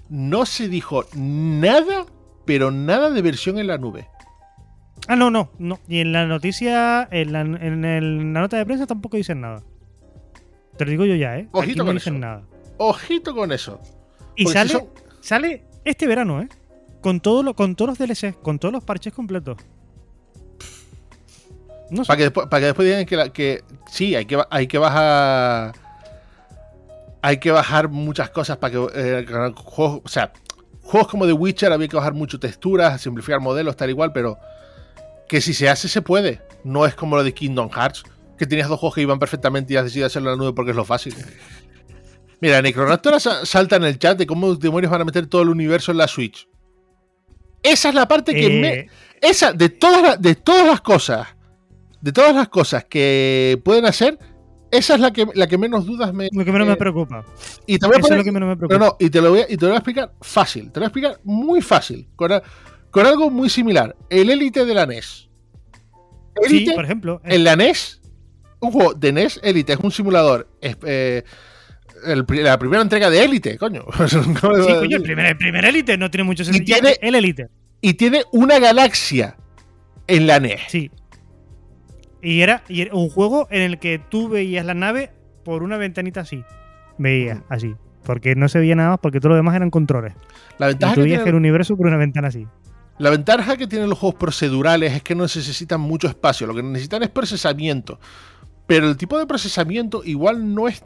No 0.08 0.44
se 0.44 0.68
dijo 0.68 1.04
nada, 1.14 2.04
pero 2.44 2.70
nada 2.72 3.10
de 3.10 3.22
versión 3.22 3.58
en 3.58 3.68
la 3.68 3.78
nube. 3.78 4.08
Ah, 5.06 5.14
no, 5.16 5.30
no, 5.30 5.50
no. 5.58 5.78
Y 5.88 6.00
en 6.00 6.12
la 6.12 6.26
noticia, 6.26 7.08
en 7.10 7.32
la, 7.32 7.40
en 7.42 7.84
el- 7.84 8.32
la 8.32 8.40
nota 8.40 8.56
de 8.56 8.66
prensa 8.66 8.86
tampoco 8.86 9.16
dicen 9.16 9.40
nada. 9.40 9.62
Te 10.76 10.84
lo 10.84 10.90
digo 10.90 11.04
yo 11.04 11.14
ya, 11.14 11.36
¿eh? 11.36 11.42
Aquí 11.42 11.50
Ojito 11.52 11.78
no 11.78 11.86
con 11.86 11.96
dicen 11.96 12.14
eso. 12.14 12.20
nada. 12.20 12.42
Ojito 12.78 13.34
con 13.34 13.52
eso. 13.52 13.80
Y 14.34 14.44
Porque 14.44 14.58
si 14.58 14.68
sale, 14.68 14.70
son- 14.70 14.88
sale 15.20 15.64
este 15.84 16.06
verano, 16.06 16.42
¿eh? 16.42 16.48
Con, 17.02 17.20
todo 17.20 17.42
lo, 17.42 17.54
con 17.54 17.76
todos 17.76 17.90
los 17.90 17.98
DLC, 17.98 18.34
con 18.42 18.58
todos 18.58 18.72
los 18.72 18.82
parches 18.84 19.12
completos. 19.12 19.58
No 21.90 22.04
sé. 22.04 22.08
Para 22.08 22.16
que, 22.18 22.22
después, 22.24 22.46
para 22.48 22.60
que 22.60 22.66
después 22.66 22.86
digan 22.88 23.04
que, 23.06 23.16
la- 23.16 23.28
que 23.30 23.64
sí, 23.90 24.14
hay 24.14 24.26
que, 24.26 24.40
hay 24.50 24.66
que 24.66 24.78
bajar. 24.78 25.72
Hay 27.22 27.38
que 27.38 27.50
bajar 27.50 27.88
muchas 27.88 28.30
cosas 28.30 28.56
para 28.56 28.72
que. 28.72 28.86
eh, 28.94 29.26
juegos, 29.56 30.00
o 30.04 30.08
sea, 30.08 30.32
juegos 30.82 31.08
como 31.08 31.26
The 31.26 31.32
Witcher 31.32 31.72
había 31.72 31.88
que 31.88 31.96
bajar 31.96 32.14
mucho 32.14 32.38
texturas, 32.40 33.00
simplificar 33.00 33.40
modelos, 33.40 33.76
tal 33.76 33.90
igual, 33.90 34.12
pero. 34.12 34.38
Que 35.28 35.40
si 35.40 35.54
se 35.54 35.68
hace, 35.68 35.88
se 35.88 36.02
puede. 36.02 36.40
No 36.64 36.86
es 36.86 36.94
como 36.94 37.16
lo 37.16 37.22
de 37.22 37.32
Kingdom 37.32 37.70
Hearts, 37.70 38.02
que 38.38 38.46
tenías 38.46 38.68
dos 38.68 38.80
juegos 38.80 38.94
que 38.96 39.02
iban 39.02 39.18
perfectamente 39.18 39.72
y 39.72 39.76
has 39.76 39.84
decidido 39.84 40.06
hacerlo 40.06 40.32
en 40.32 40.38
la 40.38 40.44
nube 40.44 40.54
porque 40.54 40.70
es 40.72 40.76
lo 40.76 40.84
fácil. 40.84 41.14
Mira, 42.40 42.60
Necroraptor 42.62 43.20
sa- 43.20 43.44
salta 43.46 43.76
en 43.76 43.84
el 43.84 43.98
chat 43.98 44.16
de 44.18 44.26
cómo 44.26 44.54
demonios 44.54 44.90
van 44.90 45.02
a 45.02 45.04
meter 45.04 45.26
todo 45.26 45.42
el 45.42 45.50
universo 45.50 45.92
en 45.92 45.98
la 45.98 46.08
Switch. 46.08 46.48
Esa 47.62 47.90
es 47.90 47.94
la 47.94 48.08
parte 48.08 48.34
que 48.34 48.48
me, 48.48 48.68
Eh, 48.72 48.88
esa, 49.20 49.52
de 49.52 49.68
todas, 49.68 50.02
las- 50.02 50.20
de 50.22 50.34
todas 50.34 50.66
las 50.66 50.80
cosas, 50.80 51.28
de 52.00 52.12
todas 52.12 52.34
las 52.34 52.48
cosas 52.48 52.84
que 52.84 53.60
pueden 53.64 53.84
hacer, 53.86 54.18
esa 54.70 54.94
es 54.94 55.00
la 55.00 55.12
que, 55.12 55.26
la 55.34 55.46
que 55.46 55.58
menos 55.58 55.84
dudas 55.86 56.12
me. 56.14 56.28
lo 56.32 56.44
que 56.44 56.52
menos 56.52 56.66
eh, 56.68 56.70
me 56.70 56.76
preocupa. 56.76 57.24
Y 57.66 57.78
te 57.78 57.86
voy 57.86 57.96
a 57.96 57.98
es 57.98 58.04
poner- 58.04 58.18
lo 58.18 58.24
que 58.24 58.32
menos 58.32 58.46
me 58.48 58.54
no, 58.54 58.58
preocupa. 58.58 58.86
no, 58.86 58.96
y 59.00 59.10
te 59.10 59.20
lo 59.20 59.30
voy 59.30 59.40
a, 59.40 59.46
y 59.48 59.56
te 59.56 59.62
lo 59.62 59.68
voy 59.68 59.74
a 59.74 59.78
explicar 59.78 60.12
fácil. 60.20 60.70
Te 60.70 60.80
lo 60.80 60.84
voy 60.84 60.84
a 60.84 60.88
explicar 60.88 61.20
muy 61.24 61.60
fácil. 61.60 62.08
Con, 62.16 62.32
a- 62.32 62.42
con 62.90 63.06
algo 63.06 63.30
muy 63.30 63.48
similar. 63.50 63.96
El 64.08 64.30
Elite 64.30 64.64
de 64.64 64.74
la 64.74 64.86
NES. 64.86 65.28
sí, 66.46 66.56
Elite, 66.56 66.74
por 66.74 66.84
ejemplo. 66.84 67.20
eh, 67.24 67.34
en 67.36 67.44
la 67.44 67.56
NES, 67.56 68.00
un 68.60 68.72
juego 68.72 68.94
de 68.94 69.12
NES 69.12 69.40
Elite, 69.42 69.72
es 69.74 69.78
un 69.80 69.90
simulador. 69.90 70.48
es, 70.60 70.76
eh, 70.84 71.22
el 72.06 72.24
la 72.42 72.58
primera 72.58 72.80
entrega 72.82 73.10
de 73.10 73.22
Elite, 73.24 73.58
coño. 73.58 73.84
sí, 74.08 74.16
coño, 74.40 74.96
el 74.96 75.02
primer, 75.02 75.26
el 75.26 75.36
primer 75.36 75.64
Elite 75.66 75.98
no 75.98 76.10
tiene 76.10 76.24
mucho 76.24 76.44
sentido. 76.44 76.64
tiene- 76.64 76.96
El 77.02 77.14
Elite, 77.16 77.48
Y 77.82 77.94
tiene 77.94 78.22
una 78.32 78.58
galaxia 78.58 79.36
en 80.06 80.26
la 80.26 80.38
NES. 80.40 80.60
sí. 80.68 80.90
Y 82.22 82.40
era, 82.42 82.62
y 82.68 82.82
era 82.82 82.94
un 82.94 83.08
juego 83.08 83.46
en 83.50 83.62
el 83.62 83.78
que 83.78 83.98
tú 83.98 84.28
veías 84.28 84.64
la 84.66 84.74
nave 84.74 85.10
por 85.44 85.62
una 85.62 85.76
ventanita 85.78 86.20
así. 86.20 86.44
Veías 86.98 87.40
así. 87.48 87.74
Porque 88.04 88.34
no 88.34 88.48
se 88.48 88.58
veía 88.58 88.74
nada 88.74 88.90
más, 88.90 88.98
porque 89.00 89.20
todo 89.20 89.30
lo 89.30 89.36
demás 89.36 89.54
eran 89.56 89.70
controles. 89.70 90.14
La 90.58 90.66
Y 90.66 90.70
ventaja, 90.70 90.94
tú 90.94 91.00
que 91.00 91.04
veías 91.04 91.18
tiene, 91.20 91.30
el 91.30 91.36
universo 91.36 91.76
por 91.76 91.86
una 91.86 91.96
ventana 91.96 92.28
así. 92.28 92.46
la 92.98 93.10
ventaja 93.10 93.56
que 93.56 93.66
tienen 93.66 93.88
los 93.88 93.98
juegos 93.98 94.18
procedurales 94.18 94.92
es 94.92 95.02
que 95.02 95.14
no 95.14 95.22
necesitan 95.22 95.80
mucho 95.80 96.08
espacio. 96.08 96.46
Lo 96.46 96.54
que 96.54 96.62
necesitan 96.62 97.02
es 97.02 97.08
procesamiento. 97.10 97.98
Pero 98.66 98.88
el 98.88 98.96
tipo 98.96 99.18
de 99.18 99.26
procesamiento 99.26 100.02
igual 100.04 100.54
no 100.54 100.68
es 100.68 100.84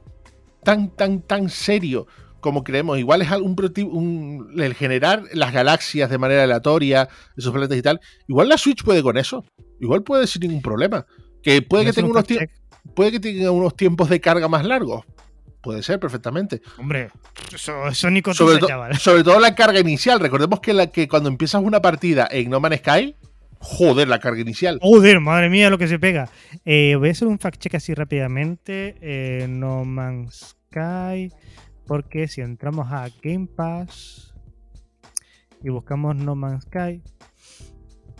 tan, 0.63 0.91
tan, 0.91 1.21
tan 1.23 1.49
serio 1.51 2.07
como 2.41 2.63
creemos. 2.63 2.99
Igual 2.99 3.23
es 3.23 3.29
proti- 3.31 3.83
un- 3.91 4.53
el 4.57 4.75
generar 4.75 5.23
las 5.33 5.53
galaxias 5.53 6.11
de 6.11 6.19
manera 6.19 6.45
aleatoria, 6.45 7.09
esos 7.37 7.53
planetas 7.53 7.79
y 7.79 7.83
tal. 7.83 8.01
Igual 8.29 8.49
la 8.49 8.59
Switch 8.59 8.83
puede 8.85 9.03
con 9.03 9.17
eso. 9.17 9.45
Igual 9.81 10.03
puede 10.03 10.27
sin 10.27 10.43
ningún 10.43 10.63
problema. 10.63 11.07
Que 11.45 11.63
puede 11.63 11.85
que 11.85 11.93
tenga 11.93 12.09
un 12.09 12.13
unos, 12.17 12.27
puede 12.95 13.13
que 13.13 13.21
tenga 13.21 13.51
unos 13.51 13.77
tiempos 13.77 14.09
de 14.09 14.21
carga 14.21 14.49
más 14.49 14.65
largos. 14.65 15.05
Puede 15.61 15.83
ser 15.83 15.99
perfectamente. 16.01 16.61
Hombre, 16.79 17.11
eso, 17.55 17.87
eso 17.87 18.11
ni 18.11 18.21
Sobre, 18.33 18.59
to- 18.59 18.67
chaval. 18.67 18.97
sobre 18.99 19.23
todo 19.25 19.39
la 19.41 19.55
carga 19.55 19.79
inicial. 19.81 20.21
Recordemos 20.21 20.61
que, 20.61 20.73
la, 20.75 20.89
que 20.89 21.07
cuando 21.09 21.29
empiezas 21.29 21.63
una 21.63 21.81
partida 21.81 22.29
en 22.31 22.51
No 22.51 22.61
Man's 22.61 22.79
Sky, 22.81 23.17
joder, 23.61 24.09
la 24.09 24.19
carga 24.19 24.41
inicial. 24.41 24.79
Joder, 24.83 25.21
madre 25.21 25.49
mía, 25.49 25.71
lo 25.71 25.79
que 25.79 25.89
se 25.89 25.99
pega. 25.99 26.29
Eh, 26.67 26.97
voy 26.99 27.09
a 27.09 27.13
hacer 27.13 27.29
un 27.29 27.39
fact 27.39 27.61
check 27.61 27.75
así 27.77 27.95
rápidamente. 27.95 28.97
Eh, 29.01 29.47
no 29.49 29.85
Man's 29.85 30.55
Sky. 30.71 31.31
Porque 31.87 32.29
si 32.29 32.41
entramos 32.43 32.91
a 32.93 33.09
Game 33.23 33.47
Pass 33.47 34.35
y 35.63 35.71
buscamos 35.71 36.17
No 36.17 36.35
Man's 36.35 36.65
Sky. 36.65 37.03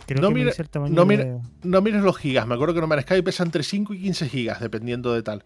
Creo 0.05 0.21
No 0.21 0.27
que 0.29 0.33
me 0.33 0.39
mire- 0.41 0.51
dice 0.51 0.61
el 0.61 0.69
tamaño 0.69 0.93
no 0.93 1.05
mire- 1.05 1.23
de- 1.25 1.39
No 1.63 1.81
mires 1.81 2.01
los 2.03 2.17
gigas. 2.17 2.45
Me 2.47 2.53
acuerdo 2.55 2.73
que 2.75 2.81
No 2.81 2.87
Man's 2.87 3.03
Sky 3.03 3.21
pesa 3.21 3.43
entre 3.43 3.63
5 3.63 3.93
y 3.93 4.01
15 4.01 4.29
gigas, 4.29 4.59
dependiendo 4.59 5.13
de 5.13 5.23
tal. 5.23 5.43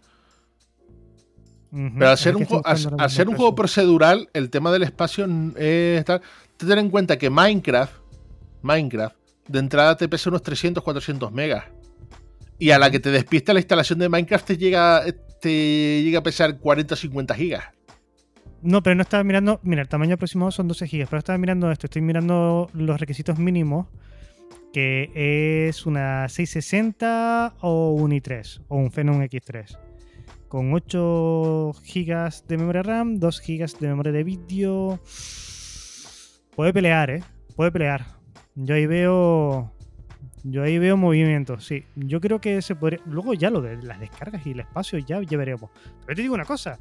Pero 1.72 2.08
al 2.10 2.18
ser, 2.18 2.34
un, 2.36 2.44
juego, 2.44 2.64
ser 3.08 3.28
un 3.28 3.36
juego 3.36 3.54
procedural, 3.54 4.28
el 4.32 4.50
tema 4.50 4.72
del 4.72 4.82
espacio 4.82 5.26
es 5.56 6.04
tal. 6.04 6.20
Ten 6.56 6.78
en 6.78 6.90
cuenta 6.90 7.16
que 7.16 7.30
Minecraft, 7.30 7.92
Minecraft, 8.62 9.14
de 9.46 9.58
entrada 9.60 9.96
te 9.96 10.08
pesa 10.08 10.30
unos 10.30 10.42
300, 10.42 10.82
400 10.82 11.30
megas. 11.32 11.64
Y 12.58 12.72
a 12.72 12.78
la 12.78 12.90
que 12.90 12.98
te 12.98 13.10
despista 13.10 13.52
la 13.54 13.60
instalación 13.60 14.00
de 14.00 14.08
Minecraft 14.08 14.46
te 14.46 14.56
llega, 14.58 15.04
te 15.40 16.02
llega 16.02 16.18
a 16.18 16.22
pesar 16.24 16.58
40 16.58 16.94
o 16.94 16.96
50 16.96 17.34
gigas. 17.34 17.64
No, 18.62 18.82
pero 18.82 18.96
no 18.96 19.02
estaba 19.02 19.22
mirando. 19.24 19.60
Mira, 19.62 19.80
el 19.80 19.88
tamaño 19.88 20.14
aproximado 20.16 20.50
son 20.50 20.66
12 20.68 20.86
GB. 20.86 21.06
Pero 21.08 21.18
estaba 21.18 21.38
mirando 21.38 21.70
esto. 21.70 21.86
Estoy 21.86 22.02
mirando 22.02 22.68
los 22.74 22.98
requisitos 23.00 23.38
mínimos. 23.38 23.86
Que 24.72 25.68
es 25.68 25.86
una 25.86 26.28
660 26.28 27.56
o 27.60 27.92
un 27.92 28.12
i3. 28.12 28.62
O 28.68 28.76
un 28.76 28.90
Phenom 28.90 29.20
X3. 29.22 29.78
Con 30.48 30.72
8 30.72 31.72
GB 31.72 32.46
de 32.48 32.58
memoria 32.58 32.82
RAM, 32.82 33.18
2 33.18 33.42
GB 33.46 33.78
de 33.78 33.88
memoria 33.88 34.12
de 34.12 34.24
vídeo. 34.24 35.00
Puede 36.56 36.72
pelear, 36.72 37.10
¿eh? 37.10 37.22
Puede 37.56 37.70
pelear. 37.70 38.06
Yo 38.54 38.74
ahí 38.74 38.86
veo. 38.86 39.72
Yo 40.42 40.62
ahí 40.62 40.78
veo 40.78 40.96
movimientos, 40.96 41.64
sí. 41.66 41.84
Yo 41.94 42.20
creo 42.20 42.40
que 42.40 42.62
se 42.62 42.74
podría. 42.74 43.00
Luego 43.06 43.34
ya 43.34 43.50
lo 43.50 43.60
de 43.60 43.76
las 43.82 44.00
descargas 44.00 44.46
y 44.46 44.52
el 44.52 44.60
espacio 44.60 44.98
ya, 44.98 45.22
ya 45.22 45.38
veremos. 45.38 45.70
Pero 46.04 46.16
te 46.16 46.22
digo 46.22 46.34
una 46.34 46.44
cosa. 46.44 46.78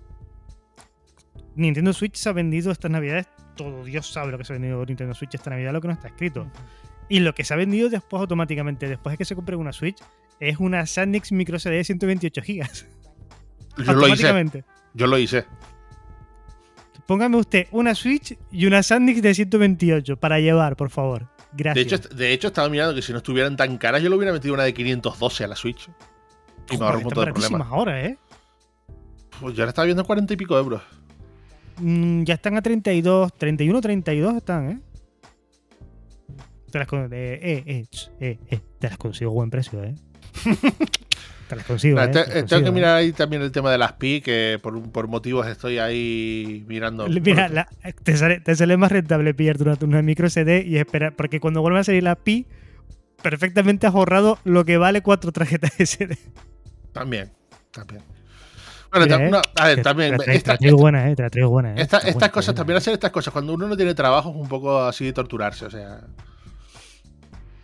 Nintendo 1.55 1.93
Switch 1.93 2.15
se 2.15 2.29
ha 2.29 2.33
vendido 2.33 2.71
estas 2.71 2.89
navidades. 2.89 3.27
Todo 3.55 3.83
Dios 3.83 4.11
sabe 4.11 4.31
lo 4.31 4.37
que 4.37 4.45
se 4.45 4.53
ha 4.53 4.55
vendido 4.55 4.85
Nintendo 4.85 5.13
Switch 5.13 5.35
esta 5.35 5.49
navidad, 5.49 5.73
lo 5.73 5.81
que 5.81 5.87
no 5.89 5.93
está 5.93 6.07
escrito. 6.07 6.49
Y 7.09 7.19
lo 7.21 7.33
que 7.33 7.43
se 7.43 7.53
ha 7.53 7.57
vendido 7.57 7.89
después 7.89 8.21
automáticamente, 8.21 8.87
después 8.87 9.13
de 9.13 9.17
que 9.17 9.25
se 9.25 9.35
compre 9.35 9.55
una 9.55 9.73
Switch, 9.73 9.97
es 10.39 10.59
una 10.59 10.85
SanDisk 10.85 11.31
micro 11.31 11.57
CD 11.59 11.77
de 11.77 11.83
128 11.83 12.41
GB. 12.41 12.69
Yo 13.85 13.93
lo 13.93 14.07
hice. 14.07 14.63
Yo 14.93 15.07
lo 15.07 15.17
hice. 15.17 15.45
Póngame 17.07 17.37
usted 17.37 17.67
una 17.71 17.95
Switch 17.95 18.37
y 18.51 18.65
una 18.67 18.83
SanDisk 18.83 19.21
de 19.21 19.33
128 19.33 20.17
para 20.17 20.39
llevar, 20.39 20.75
por 20.75 20.89
favor. 20.91 21.27
De 21.51 21.63
Gracias. 21.63 21.85
hecho, 21.85 21.95
est- 21.95 22.13
de 22.13 22.31
hecho, 22.33 22.47
estaba 22.49 22.69
mirando 22.69 22.93
que 22.93 23.01
si 23.01 23.11
no 23.11 23.17
estuvieran 23.17 23.55
tan 23.57 23.77
caras, 23.79 24.03
yo 24.03 24.09
le 24.09 24.15
hubiera 24.15 24.31
metido 24.31 24.53
una 24.53 24.63
de 24.63 24.73
512 24.73 25.43
a 25.43 25.47
la 25.47 25.55
Switch. 25.55 25.89
Y 26.69 26.77
me 26.77 26.85
ahorro 26.85 26.99
un 26.99 27.03
montón 27.05 27.25
de 27.25 27.31
problemas. 27.33 27.67
ahora, 27.67 28.05
¿eh? 28.05 28.17
Pues 29.41 29.55
yo 29.55 29.63
la 29.63 29.69
estaba 29.69 29.85
viendo 29.85 30.03
a 30.03 30.05
40 30.05 30.33
y 30.33 30.37
pico 30.37 30.55
euros. 30.57 30.83
Mm, 31.77 32.23
ya 32.23 32.35
están 32.35 32.55
a 32.57 32.61
32, 32.61 33.33
31, 33.35 33.81
32 33.81 34.35
están, 34.35 34.69
¿eh? 34.69 34.79
Te 36.69 36.79
las, 36.79 36.87
con- 36.87 37.05
eh, 37.05 37.07
eh, 37.11 37.63
eh, 37.65 37.85
eh, 38.19 38.39
eh, 38.49 38.59
te 38.79 38.89
las 38.89 38.97
consigo 38.97 39.31
a 39.31 39.33
buen 39.33 39.49
precio, 39.49 39.83
¿eh? 39.83 39.95
te 41.49 41.55
las 41.55 41.65
consigo, 41.65 41.95
Nah, 41.97 42.05
¿eh? 42.05 42.07
te- 42.09 42.11
Te 42.11 42.19
las 42.19 42.27
eh, 42.29 42.31
tengo 42.33 42.41
consigo, 42.47 42.63
que 42.63 42.69
¿eh? 42.69 42.71
mirar 42.73 42.95
ahí 42.97 43.11
también 43.11 43.41
el 43.41 43.51
tema 43.51 43.71
de 43.71 43.77
las 43.77 43.93
PI, 43.93 44.21
que 44.21 44.59
por, 44.61 44.81
por 44.91 45.07
motivos 45.07 45.47
estoy 45.47 45.79
ahí 45.79 46.63
mirando. 46.67 47.07
Mira, 47.07 47.47
la- 47.49 47.67
te, 48.03 48.15
sale, 48.17 48.39
te 48.39 48.55
sale 48.55 48.77
más 48.77 48.91
rentable 48.91 49.33
pillarte 49.33 49.63
una, 49.63 49.77
una 49.81 50.01
micro 50.01 50.29
CD 50.29 50.63
y 50.65 50.77
esperar, 50.77 51.15
porque 51.15 51.39
cuando 51.39 51.61
vuelva 51.61 51.79
a 51.79 51.83
salir 51.83 52.03
la 52.03 52.15
PI, 52.15 52.45
perfectamente 53.21 53.87
has 53.87 53.95
ahorrado 53.95 54.37
lo 54.43 54.63
que 54.65 54.77
vale 54.77 55.01
cuatro 55.01 55.31
tarjetas 55.31 55.71
SD. 55.79 56.17
También, 56.93 57.31
también. 57.71 58.01
Bueno, 58.91 59.05
Mira, 59.05 59.25
eh, 59.27 59.29
no, 59.29 59.41
a 59.55 59.67
ver, 59.67 59.81
también. 59.83 60.13
¿eh? 60.15 60.17
¿eh? 61.77 61.81
estas 62.07 62.29
cosas, 62.31 62.49
está 62.49 62.53
también 62.61 62.77
hacer 62.77 62.93
estas 62.93 63.11
cosas, 63.11 63.31
cuando 63.31 63.53
uno 63.53 63.67
no 63.67 63.77
tiene 63.77 63.93
trabajo, 63.93 64.29
es 64.31 64.35
un 64.35 64.47
poco 64.49 64.81
así 64.81 65.05
de 65.05 65.13
torturarse, 65.13 65.65
o 65.65 65.69
sea. 65.69 66.01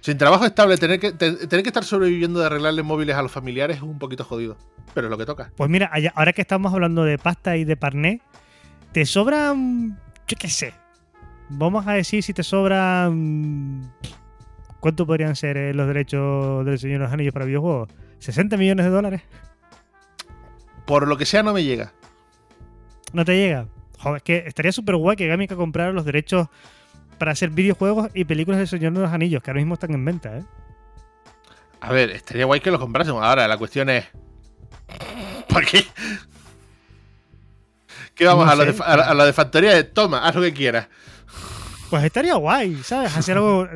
Sin 0.05 0.19
trabajo 0.19 0.45
estable, 0.45 0.77
tener 0.77 0.99
que, 0.99 1.13
te- 1.13 1.47
tener 1.47 1.63
que 1.63 1.69
estar 1.69 1.83
sobreviviendo 1.83 2.39
de 2.39 2.45
arreglarle 2.45 2.83
móviles 2.83 3.15
a 3.15 3.23
los 3.23 3.31
familiares 3.31 3.77
es 3.77 3.81
un 3.81 3.97
poquito 3.97 4.23
jodido. 4.23 4.55
Pero 4.93 5.07
es 5.07 5.11
lo 5.11 5.17
que 5.17 5.25
toca. 5.25 5.51
Pues 5.57 5.67
mira, 5.67 5.89
ahora 6.13 6.31
que 6.31 6.41
estamos 6.41 6.71
hablando 6.71 7.03
de 7.03 7.17
pasta 7.17 7.57
y 7.57 7.63
de 7.65 7.75
parné, 7.75 8.21
te 8.91 9.07
sobran, 9.07 9.99
yo 10.27 10.37
qué 10.37 10.47
sé, 10.47 10.75
vamos 11.49 11.87
a 11.87 11.93
decir 11.93 12.21
si 12.21 12.35
te 12.35 12.43
sobran, 12.43 13.91
¿cuánto 14.79 15.07
podrían 15.07 15.35
ser 15.35 15.57
eh, 15.57 15.73
los 15.73 15.87
derechos 15.87 16.63
del 16.67 16.77
Señor 16.77 16.99
de 16.99 17.05
los 17.05 17.11
Anillos 17.13 17.33
para 17.33 17.45
videojuegos? 17.45 17.89
¿60 18.21 18.59
millones 18.59 18.85
de 18.85 18.91
dólares? 18.91 19.21
Por 20.85 21.07
lo 21.07 21.17
que 21.17 21.25
sea, 21.25 21.41
no 21.41 21.51
me 21.51 21.63
llega. 21.63 21.93
¿No 23.11 23.25
te 23.25 23.35
llega? 23.35 23.67
Joder, 23.97 24.17
es 24.17 24.23
que 24.23 24.37
estaría 24.45 24.71
súper 24.71 24.97
guay 24.97 25.15
que 25.17 25.25
Gamica 25.27 25.55
comprara 25.55 25.91
los 25.91 26.05
derechos 26.05 26.47
para 27.15 27.31
hacer 27.31 27.49
videojuegos 27.49 28.09
y 28.13 28.25
películas 28.25 28.59
del 28.59 28.67
Señor 28.67 28.93
de 28.93 29.01
los 29.01 29.11
Anillos, 29.11 29.41
que 29.43 29.49
ahora 29.51 29.59
mismo 29.61 29.73
están 29.75 29.93
en 29.93 30.05
venta, 30.05 30.37
¿eh? 30.37 30.43
A 31.81 31.91
ver, 31.91 32.09
estaría 32.11 32.45
guay 32.45 32.59
que 32.61 32.71
los 32.71 32.79
comprásemos. 32.79 33.23
Ahora, 33.23 33.47
la 33.47 33.57
cuestión 33.57 33.89
es. 33.89 34.05
¿Por 35.47 35.65
qué? 35.65 35.83
¿Qué 38.15 38.25
vamos 38.25 38.45
No 38.45 38.51
a, 38.51 38.55
de, 38.55 38.73
la- 38.73 38.85
a 38.85 39.13
la 39.13 39.25
de 39.25 39.33
factoría 39.33 39.73
de 39.73 39.83
toma, 39.83 40.19
haz 40.25 40.35
lo 40.35 40.41
que 40.41 40.53
quieras? 40.53 40.87
Pues 41.89 42.03
estaría 42.03 42.33
guay, 42.35 42.77
¿sabes? 42.83 43.15
Hacer 43.15 43.37
algo. 43.37 43.67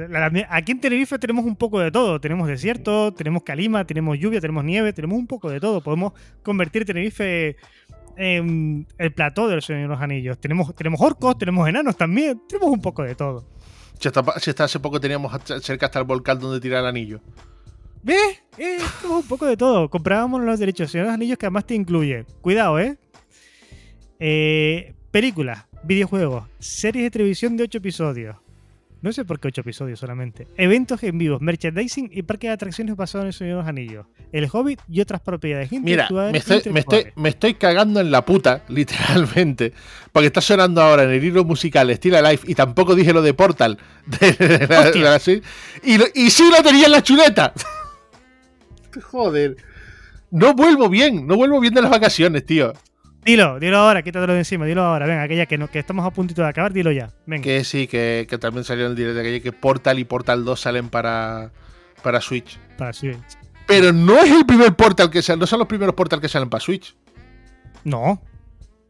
Aquí 0.49 0.71
en 0.71 0.81
Tenerife 0.81 1.19
tenemos 1.19 1.45
un 1.45 1.55
poco 1.55 1.79
de 1.79 1.91
todo. 1.91 2.19
Tenemos 2.19 2.47
desierto, 2.47 3.13
tenemos 3.13 3.43
calima, 3.43 3.85
tenemos 3.85 4.17
lluvia, 4.17 4.41
tenemos 4.41 4.63
nieve, 4.63 4.93
tenemos 4.93 5.17
un 5.17 5.27
poco 5.27 5.49
de 5.49 5.59
todo. 5.59 5.81
Podemos 5.81 6.13
convertir 6.41 6.85
Tenerife 6.85 7.55
el 8.19 9.13
plató 9.13 9.47
del 9.47 9.61
Señor 9.61 9.83
de 9.83 9.87
los 9.87 10.01
Anillos. 10.01 10.37
Tenemos, 10.39 10.75
tenemos 10.75 10.99
orcos, 11.01 11.37
tenemos 11.37 11.67
enanos 11.67 11.95
también. 11.95 12.41
Tenemos 12.47 12.69
un 12.69 12.81
poco 12.81 13.03
de 13.03 13.15
todo. 13.15 13.45
Si 13.99 14.07
hasta, 14.07 14.23
pa- 14.23 14.39
si 14.39 14.49
hasta 14.49 14.65
hace 14.65 14.79
poco 14.79 14.99
teníamos 14.99 15.31
cerca 15.61 15.85
hasta 15.87 15.99
el 15.99 16.05
volcán 16.05 16.39
donde 16.39 16.59
tirar 16.59 16.81
el 16.81 16.87
anillo. 16.87 17.21
¿Ves? 18.03 18.41
Eh, 18.57 18.77
un 19.09 19.23
poco 19.23 19.45
de 19.45 19.57
todo. 19.57 19.89
Comprábamos 19.89 20.41
los 20.41 20.59
derechos 20.59 20.91
de 20.91 21.01
los 21.03 21.11
anillos 21.11 21.37
que 21.37 21.45
además 21.45 21.65
te 21.65 21.75
incluye. 21.75 22.25
Cuidado, 22.41 22.79
¿eh? 22.79 22.97
eh 24.19 24.93
películas, 25.11 25.65
videojuegos, 25.83 26.45
series 26.59 27.05
de 27.05 27.11
televisión 27.11 27.57
de 27.57 27.63
8 27.63 27.77
episodios. 27.79 28.35
No 29.01 29.13
sé 29.13 29.23
por 29.23 29.39
qué 29.39 29.47
8 29.47 29.61
episodios 29.61 29.99
solamente. 29.99 30.47
Eventos 30.57 31.01
en 31.03 31.17
vivo, 31.17 31.39
merchandising 31.39 32.09
y 32.11 32.23
parque 32.23 32.47
de 32.47 32.53
atracciones 32.53 32.95
basados 32.97 33.23
en 33.23 33.27
el 33.27 33.33
Señor 33.33 33.51
de 33.53 33.59
los 33.59 33.67
Anillos. 33.67 34.05
El 34.31 34.49
Hobbit 34.51 34.81
y 34.89 34.99
otras 34.99 35.21
propiedades 35.21 35.71
Mira, 35.71 36.09
me 36.11 36.37
estoy, 36.37 36.61
me, 36.71 36.81
estoy, 36.81 37.07
me 37.15 37.29
estoy, 37.29 37.53
cagando 37.53 38.01
en 38.01 38.11
la 38.11 38.25
puta, 38.25 38.63
literalmente. 38.69 39.73
Porque 40.11 40.27
está 40.27 40.41
sonando 40.41 40.81
ahora 40.81 41.03
en 41.03 41.11
el 41.11 41.23
hilo 41.23 41.45
musical 41.45 41.93
Steel 41.95 42.21
Life 42.23 42.45
y 42.51 42.55
tampoco 42.55 42.93
dije 42.93 43.13
lo 43.13 43.21
de 43.21 43.33
Portal. 43.33 43.77
y, 45.83 46.19
y 46.21 46.29
sí 46.29 46.49
lo 46.51 46.61
tenía 46.61 46.85
en 46.87 46.91
la 46.91 47.01
chuleta. 47.01 47.53
Joder. 49.03 49.55
No 50.31 50.53
vuelvo 50.53 50.89
bien, 50.89 51.25
no 51.25 51.35
vuelvo 51.35 51.59
bien 51.59 51.73
de 51.73 51.81
las 51.81 51.89
vacaciones, 51.89 52.45
tío. 52.45 52.73
Dilo, 53.23 53.59
dilo 53.59 53.77
ahora, 53.77 54.01
quítatelo 54.01 54.33
de 54.33 54.39
encima, 54.39 54.65
dilo 54.65 54.83
ahora. 54.83 55.05
Venga, 55.05 55.23
aquella 55.23 55.45
que, 55.45 55.57
no, 55.57 55.67
que 55.69 55.79
estamos 55.79 56.05
a 56.05 56.11
puntito 56.11 56.41
de 56.41 56.47
acabar, 56.47 56.73
dilo 56.73 56.91
ya. 56.91 57.09
Venga. 57.25 57.43
Que 57.43 57.63
sí, 57.63 57.87
que, 57.87 58.25
también 58.39 58.63
salió 58.63 58.85
en 58.85 58.91
el 58.91 58.95
directo 58.95 59.15
de 59.15 59.21
aquella 59.21 59.43
que 59.43 59.51
Portal 59.51 59.99
y 59.99 60.05
Portal 60.05 60.45
2 60.45 60.59
salen 60.59 60.89
para, 60.89 61.51
para 62.01 62.21
Switch. 62.21 62.57
Para 62.77 62.93
Switch. 62.93 63.17
Pero 63.67 63.91
no 63.93 64.17
es 64.17 64.31
el 64.31 64.45
primer 64.45 64.73
Portal 64.75 65.09
que 65.09 65.21
sale, 65.21 65.39
no 65.39 65.47
son 65.47 65.59
los 65.59 65.67
primeros 65.67 65.95
Portal 65.95 66.21
que 66.21 66.29
salen 66.29 66.49
para 66.49 66.61
Switch. 66.61 66.95
No. 67.83 68.21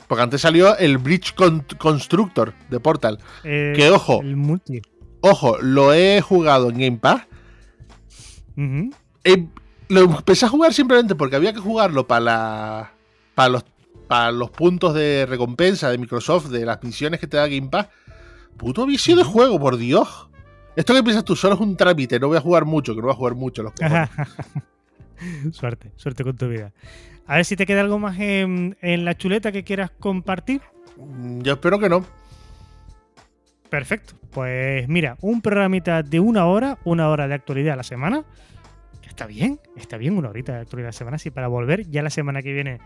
Porque 0.07 0.23
antes 0.23 0.41
salió 0.41 0.77
el 0.77 0.97
Bridge 0.97 1.34
Constructor 1.77 2.53
de 2.69 2.80
Portal. 2.80 3.19
Eh, 3.43 3.73
que 3.75 3.89
ojo. 3.89 4.21
El 4.21 4.36
multi. 4.36 4.82
Ojo, 5.21 5.57
lo 5.59 5.93
he 5.93 6.21
jugado 6.21 6.69
en 6.69 6.77
Game 6.77 6.97
Pass 6.97 7.27
lo 9.89 10.01
empecé 10.01 10.45
a 10.45 10.49
jugar 10.49 10.73
simplemente 10.73 11.15
porque 11.15 11.36
había 11.36 11.53
que 11.53 11.59
jugarlo 11.59 12.07
para, 12.07 12.93
para, 13.36 13.49
los, 13.49 13.65
para 14.10 14.32
los 14.32 14.49
puntos 14.49 14.95
de 14.95 15.28
recompensa 15.30 15.91
de 15.91 15.99
Microsoft, 15.99 16.47
de 16.47 16.66
las 16.66 16.82
misiones 16.82 17.20
que 17.20 17.28
te 17.28 17.38
da 17.38 17.47
Game 17.47 17.70
Pass. 17.70 17.89
Puto 18.57 18.88
vicio 18.88 19.16
de 19.16 19.24
juego, 19.24 19.60
por 19.60 19.78
Dios. 19.78 20.28
Esto 20.76 20.95
que 20.95 21.03
piensas 21.03 21.24
tú 21.24 21.36
solo 21.36 21.53
es 21.53 21.62
un 21.62 21.78
trámite, 21.78 22.20
no 22.20 22.28
voy 22.28 22.38
a 22.38 22.41
jugar 22.41 22.66
mucho, 22.66 22.95
que 22.95 23.01
no 23.01 23.07
voy 23.07 23.14
a 23.14 23.18
jugar 23.18 23.36
mucho 23.36 23.62
los 23.62 23.74
suerte, 25.51 25.91
suerte 25.95 26.24
con 26.24 26.36
tu 26.36 26.47
vida. 26.47 26.74
A 27.28 27.36
ver 27.36 27.45
si 27.45 27.55
te 27.55 27.68
queda 27.68 27.82
algo 27.82 27.99
más 27.99 28.20
en, 28.20 28.76
en 28.82 29.05
la 29.05 29.16
chuleta 29.16 29.51
que 29.51 29.64
quieras 29.64 29.91
compartir. 29.99 30.62
Mm, 30.97 31.41
yo 31.41 31.53
espero 31.53 31.78
que 31.78 31.89
no. 31.89 32.03
Perfecto. 33.70 34.16
Pues 34.32 34.89
mira, 34.89 35.18
un 35.22 35.43
programita 35.43 36.01
de 36.01 36.20
una 36.20 36.47
hora, 36.47 36.80
una 36.84 37.10
hora 37.10 37.28
de 37.28 37.36
actualidad 37.36 37.74
a 37.74 37.78
la 37.78 37.84
semana 37.84 38.26
está 39.20 39.28
bien, 39.28 39.59
está 39.76 39.97
bien 39.97 40.17
una 40.17 40.30
horita 40.30 40.53
de 40.53 40.59
actualidad 40.59 40.89
de 40.89 40.93
semana, 40.93 41.17
sí, 41.17 41.30
para 41.30 41.49
volver 41.49 41.86
ya 41.89 42.01
la 42.01 42.09
semana 42.09 42.41
que 42.41 42.53
viene, 42.53 42.80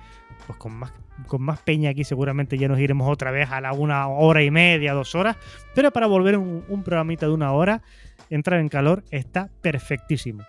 pues 0.47 0.57
con 0.57 0.73
más, 0.73 0.91
con 1.27 1.43
más 1.43 1.59
peña 1.59 1.91
aquí 1.91 2.03
seguramente 2.03 2.57
ya 2.57 2.67
nos 2.67 2.79
iremos 2.79 3.07
otra 3.07 3.29
vez 3.29 3.51
a 3.51 3.61
la 3.61 3.71
una 3.71 4.07
hora 4.07 4.41
y 4.41 4.49
media, 4.49 4.93
dos 4.93 5.13
horas, 5.13 5.37
pero 5.75 5.91
para 5.91 6.07
volver 6.07 6.39
un, 6.39 6.83
programita 6.83 7.27
de 7.27 7.33
una 7.33 7.51
hora, 7.51 7.83
entrar 8.31 8.59
en 8.59 8.67
calor, 8.67 9.03
está 9.11 9.51
perfectísimo. 9.61 10.43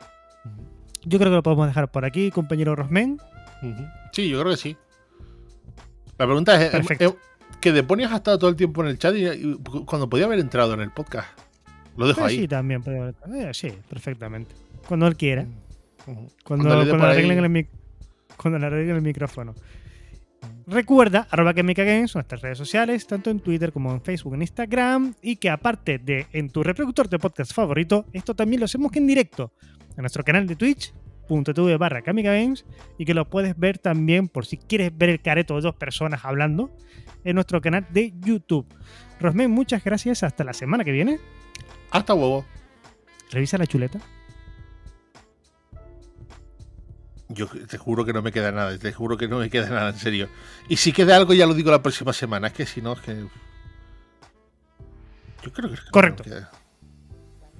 Yo 1.04 1.18
creo 1.18 1.30
que 1.30 1.36
lo 1.36 1.42
podemos 1.42 1.66
dejar 1.66 1.90
por 1.90 2.06
aquí, 2.06 2.30
compañero 2.30 2.74
Rosmen. 2.74 3.18
Sí, 4.12 4.30
yo 4.30 4.40
creo 4.40 4.52
que 4.52 4.56
sí. 4.56 4.78
La 6.16 6.24
pregunta 6.24 6.64
es, 6.64 6.72
¿eh, 6.98 7.14
que 7.60 7.72
Deponias 7.72 8.10
ha 8.10 8.16
estado 8.16 8.38
todo 8.38 8.48
el 8.48 8.56
tiempo 8.56 8.82
en 8.82 8.88
el 8.88 8.98
chat 8.98 9.14
y, 9.16 9.58
cuando 9.84 10.08
podía 10.08 10.24
haber 10.24 10.38
entrado 10.38 10.72
en 10.72 10.80
el 10.80 10.92
podcast. 10.92 11.28
Lo 11.98 12.06
dejo 12.06 12.20
pues 12.20 12.32
ahí. 12.32 12.38
Sí, 12.38 12.48
también. 12.48 12.82
Eh, 12.86 13.50
sí, 13.52 13.70
perfectamente. 13.90 14.54
Cuando 14.88 15.06
él 15.06 15.16
quiera. 15.16 15.46
Cuando, 16.44 16.84
le 16.84 16.92
arreglen 16.92 17.38
el, 18.96 19.02
micrófono. 19.02 19.54
Recuerda, 20.66 21.26
arroba 21.30 21.54
que 21.54 21.62
me 21.62 21.72
en 21.76 22.06
nuestras 22.14 22.40
redes 22.40 22.58
sociales, 22.58 23.06
tanto 23.06 23.30
en 23.30 23.40
Twitter 23.40 23.72
como 23.72 23.92
en 23.92 24.02
Facebook, 24.02 24.34
en 24.34 24.42
Instagram, 24.42 25.14
y 25.22 25.36
que 25.36 25.50
aparte 25.50 25.98
de 25.98 26.26
en 26.32 26.50
tu 26.50 26.62
reproductor 26.62 27.08
de 27.08 27.18
podcast 27.18 27.52
favorito, 27.52 28.06
esto 28.12 28.34
también 28.34 28.60
lo 28.60 28.66
hacemos 28.66 28.94
en 28.94 29.06
directo 29.06 29.52
en 29.96 30.02
nuestro 30.02 30.24
canal 30.24 30.46
de 30.46 30.56
twitch.tv 30.56 31.76
barra 31.76 32.00
Games 32.00 32.64
y 32.98 33.04
que 33.04 33.14
lo 33.14 33.28
puedes 33.28 33.58
ver 33.58 33.78
también 33.78 34.28
por 34.28 34.46
si 34.46 34.56
quieres 34.58 34.96
ver 34.96 35.10
el 35.10 35.20
careto 35.20 35.56
de 35.56 35.62
dos 35.62 35.74
personas 35.74 36.24
hablando 36.24 36.70
en 37.24 37.34
nuestro 37.34 37.60
canal 37.60 37.86
de 37.90 38.12
YouTube. 38.20 38.66
Rosmen, 39.20 39.50
muchas 39.50 39.82
gracias. 39.84 40.22
Hasta 40.22 40.44
la 40.44 40.52
semana 40.52 40.84
que 40.84 40.92
viene. 40.92 41.18
Hasta 41.90 42.14
huevo. 42.14 42.44
Revisa 43.30 43.58
la 43.58 43.66
chuleta. 43.66 44.00
Yo 47.34 47.46
te 47.46 47.78
juro 47.78 48.04
que 48.04 48.12
no 48.12 48.22
me 48.22 48.32
queda 48.32 48.52
nada, 48.52 48.78
te 48.78 48.92
juro 48.92 49.16
que 49.16 49.28
no 49.28 49.38
me 49.38 49.50
queda 49.50 49.68
nada, 49.68 49.90
en 49.90 49.98
serio. 49.98 50.28
Y 50.68 50.76
si 50.76 50.92
queda 50.92 51.16
algo 51.16 51.34
ya 51.34 51.46
lo 51.46 51.54
digo 51.54 51.70
la 51.70 51.82
próxima 51.82 52.12
semana, 52.12 52.48
es 52.48 52.52
que 52.52 52.66
si 52.66 52.80
no, 52.80 52.92
es 52.92 53.00
que... 53.00 53.26
Yo 55.42 55.52
creo 55.52 55.70
que... 55.70 55.76
Correcto. 55.90 56.24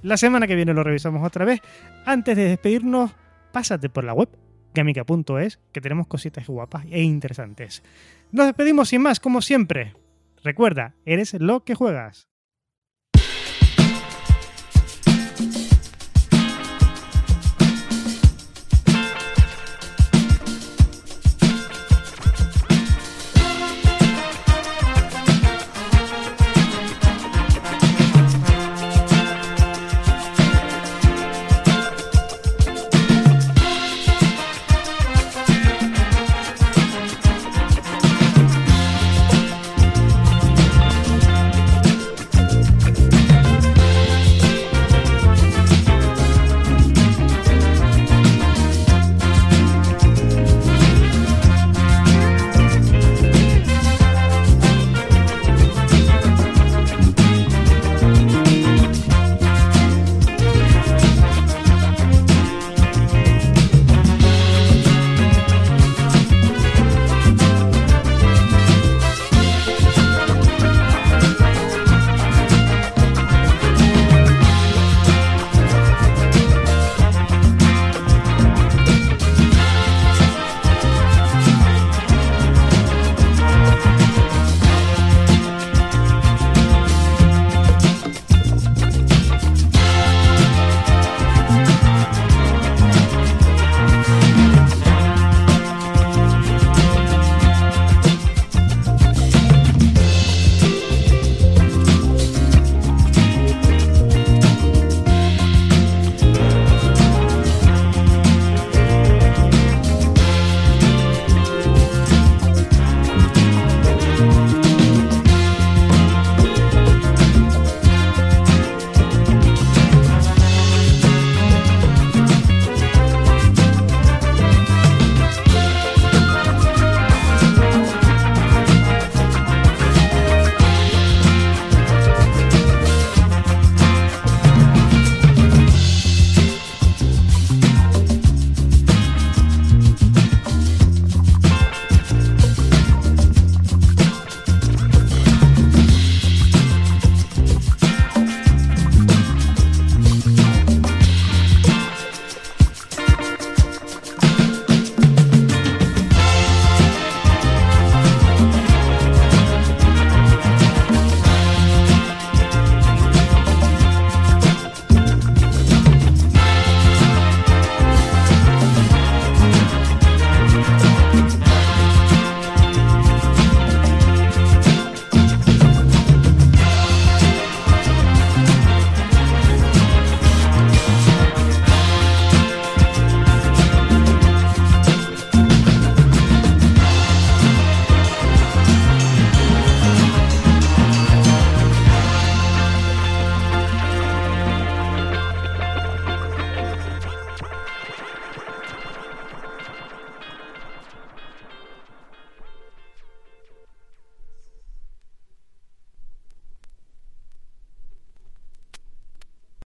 la 0.01 0.17
semana 0.17 0.47
que 0.47 0.55
viene 0.55 0.73
lo 0.73 0.83
revisamos 0.83 1.25
otra 1.25 1.45
vez. 1.45 1.61
Antes 2.05 2.35
de 2.37 2.45
despedirnos, 2.45 3.11
pásate 3.51 3.89
por 3.89 4.03
la 4.03 4.13
web 4.13 4.29
gamica.es, 4.73 5.59
que 5.71 5.81
tenemos 5.81 6.07
cositas 6.07 6.45
guapas 6.47 6.85
e 6.91 7.01
interesantes. 7.01 7.81
Nos 8.31 8.45
despedimos 8.45 8.89
sin 8.89 9.01
más, 9.01 9.19
como 9.19 9.41
siempre. 9.41 9.95
Recuerda, 10.43 10.95
eres 11.05 11.33
lo 11.33 11.63
que 11.63 11.73
juegas. 11.73 12.27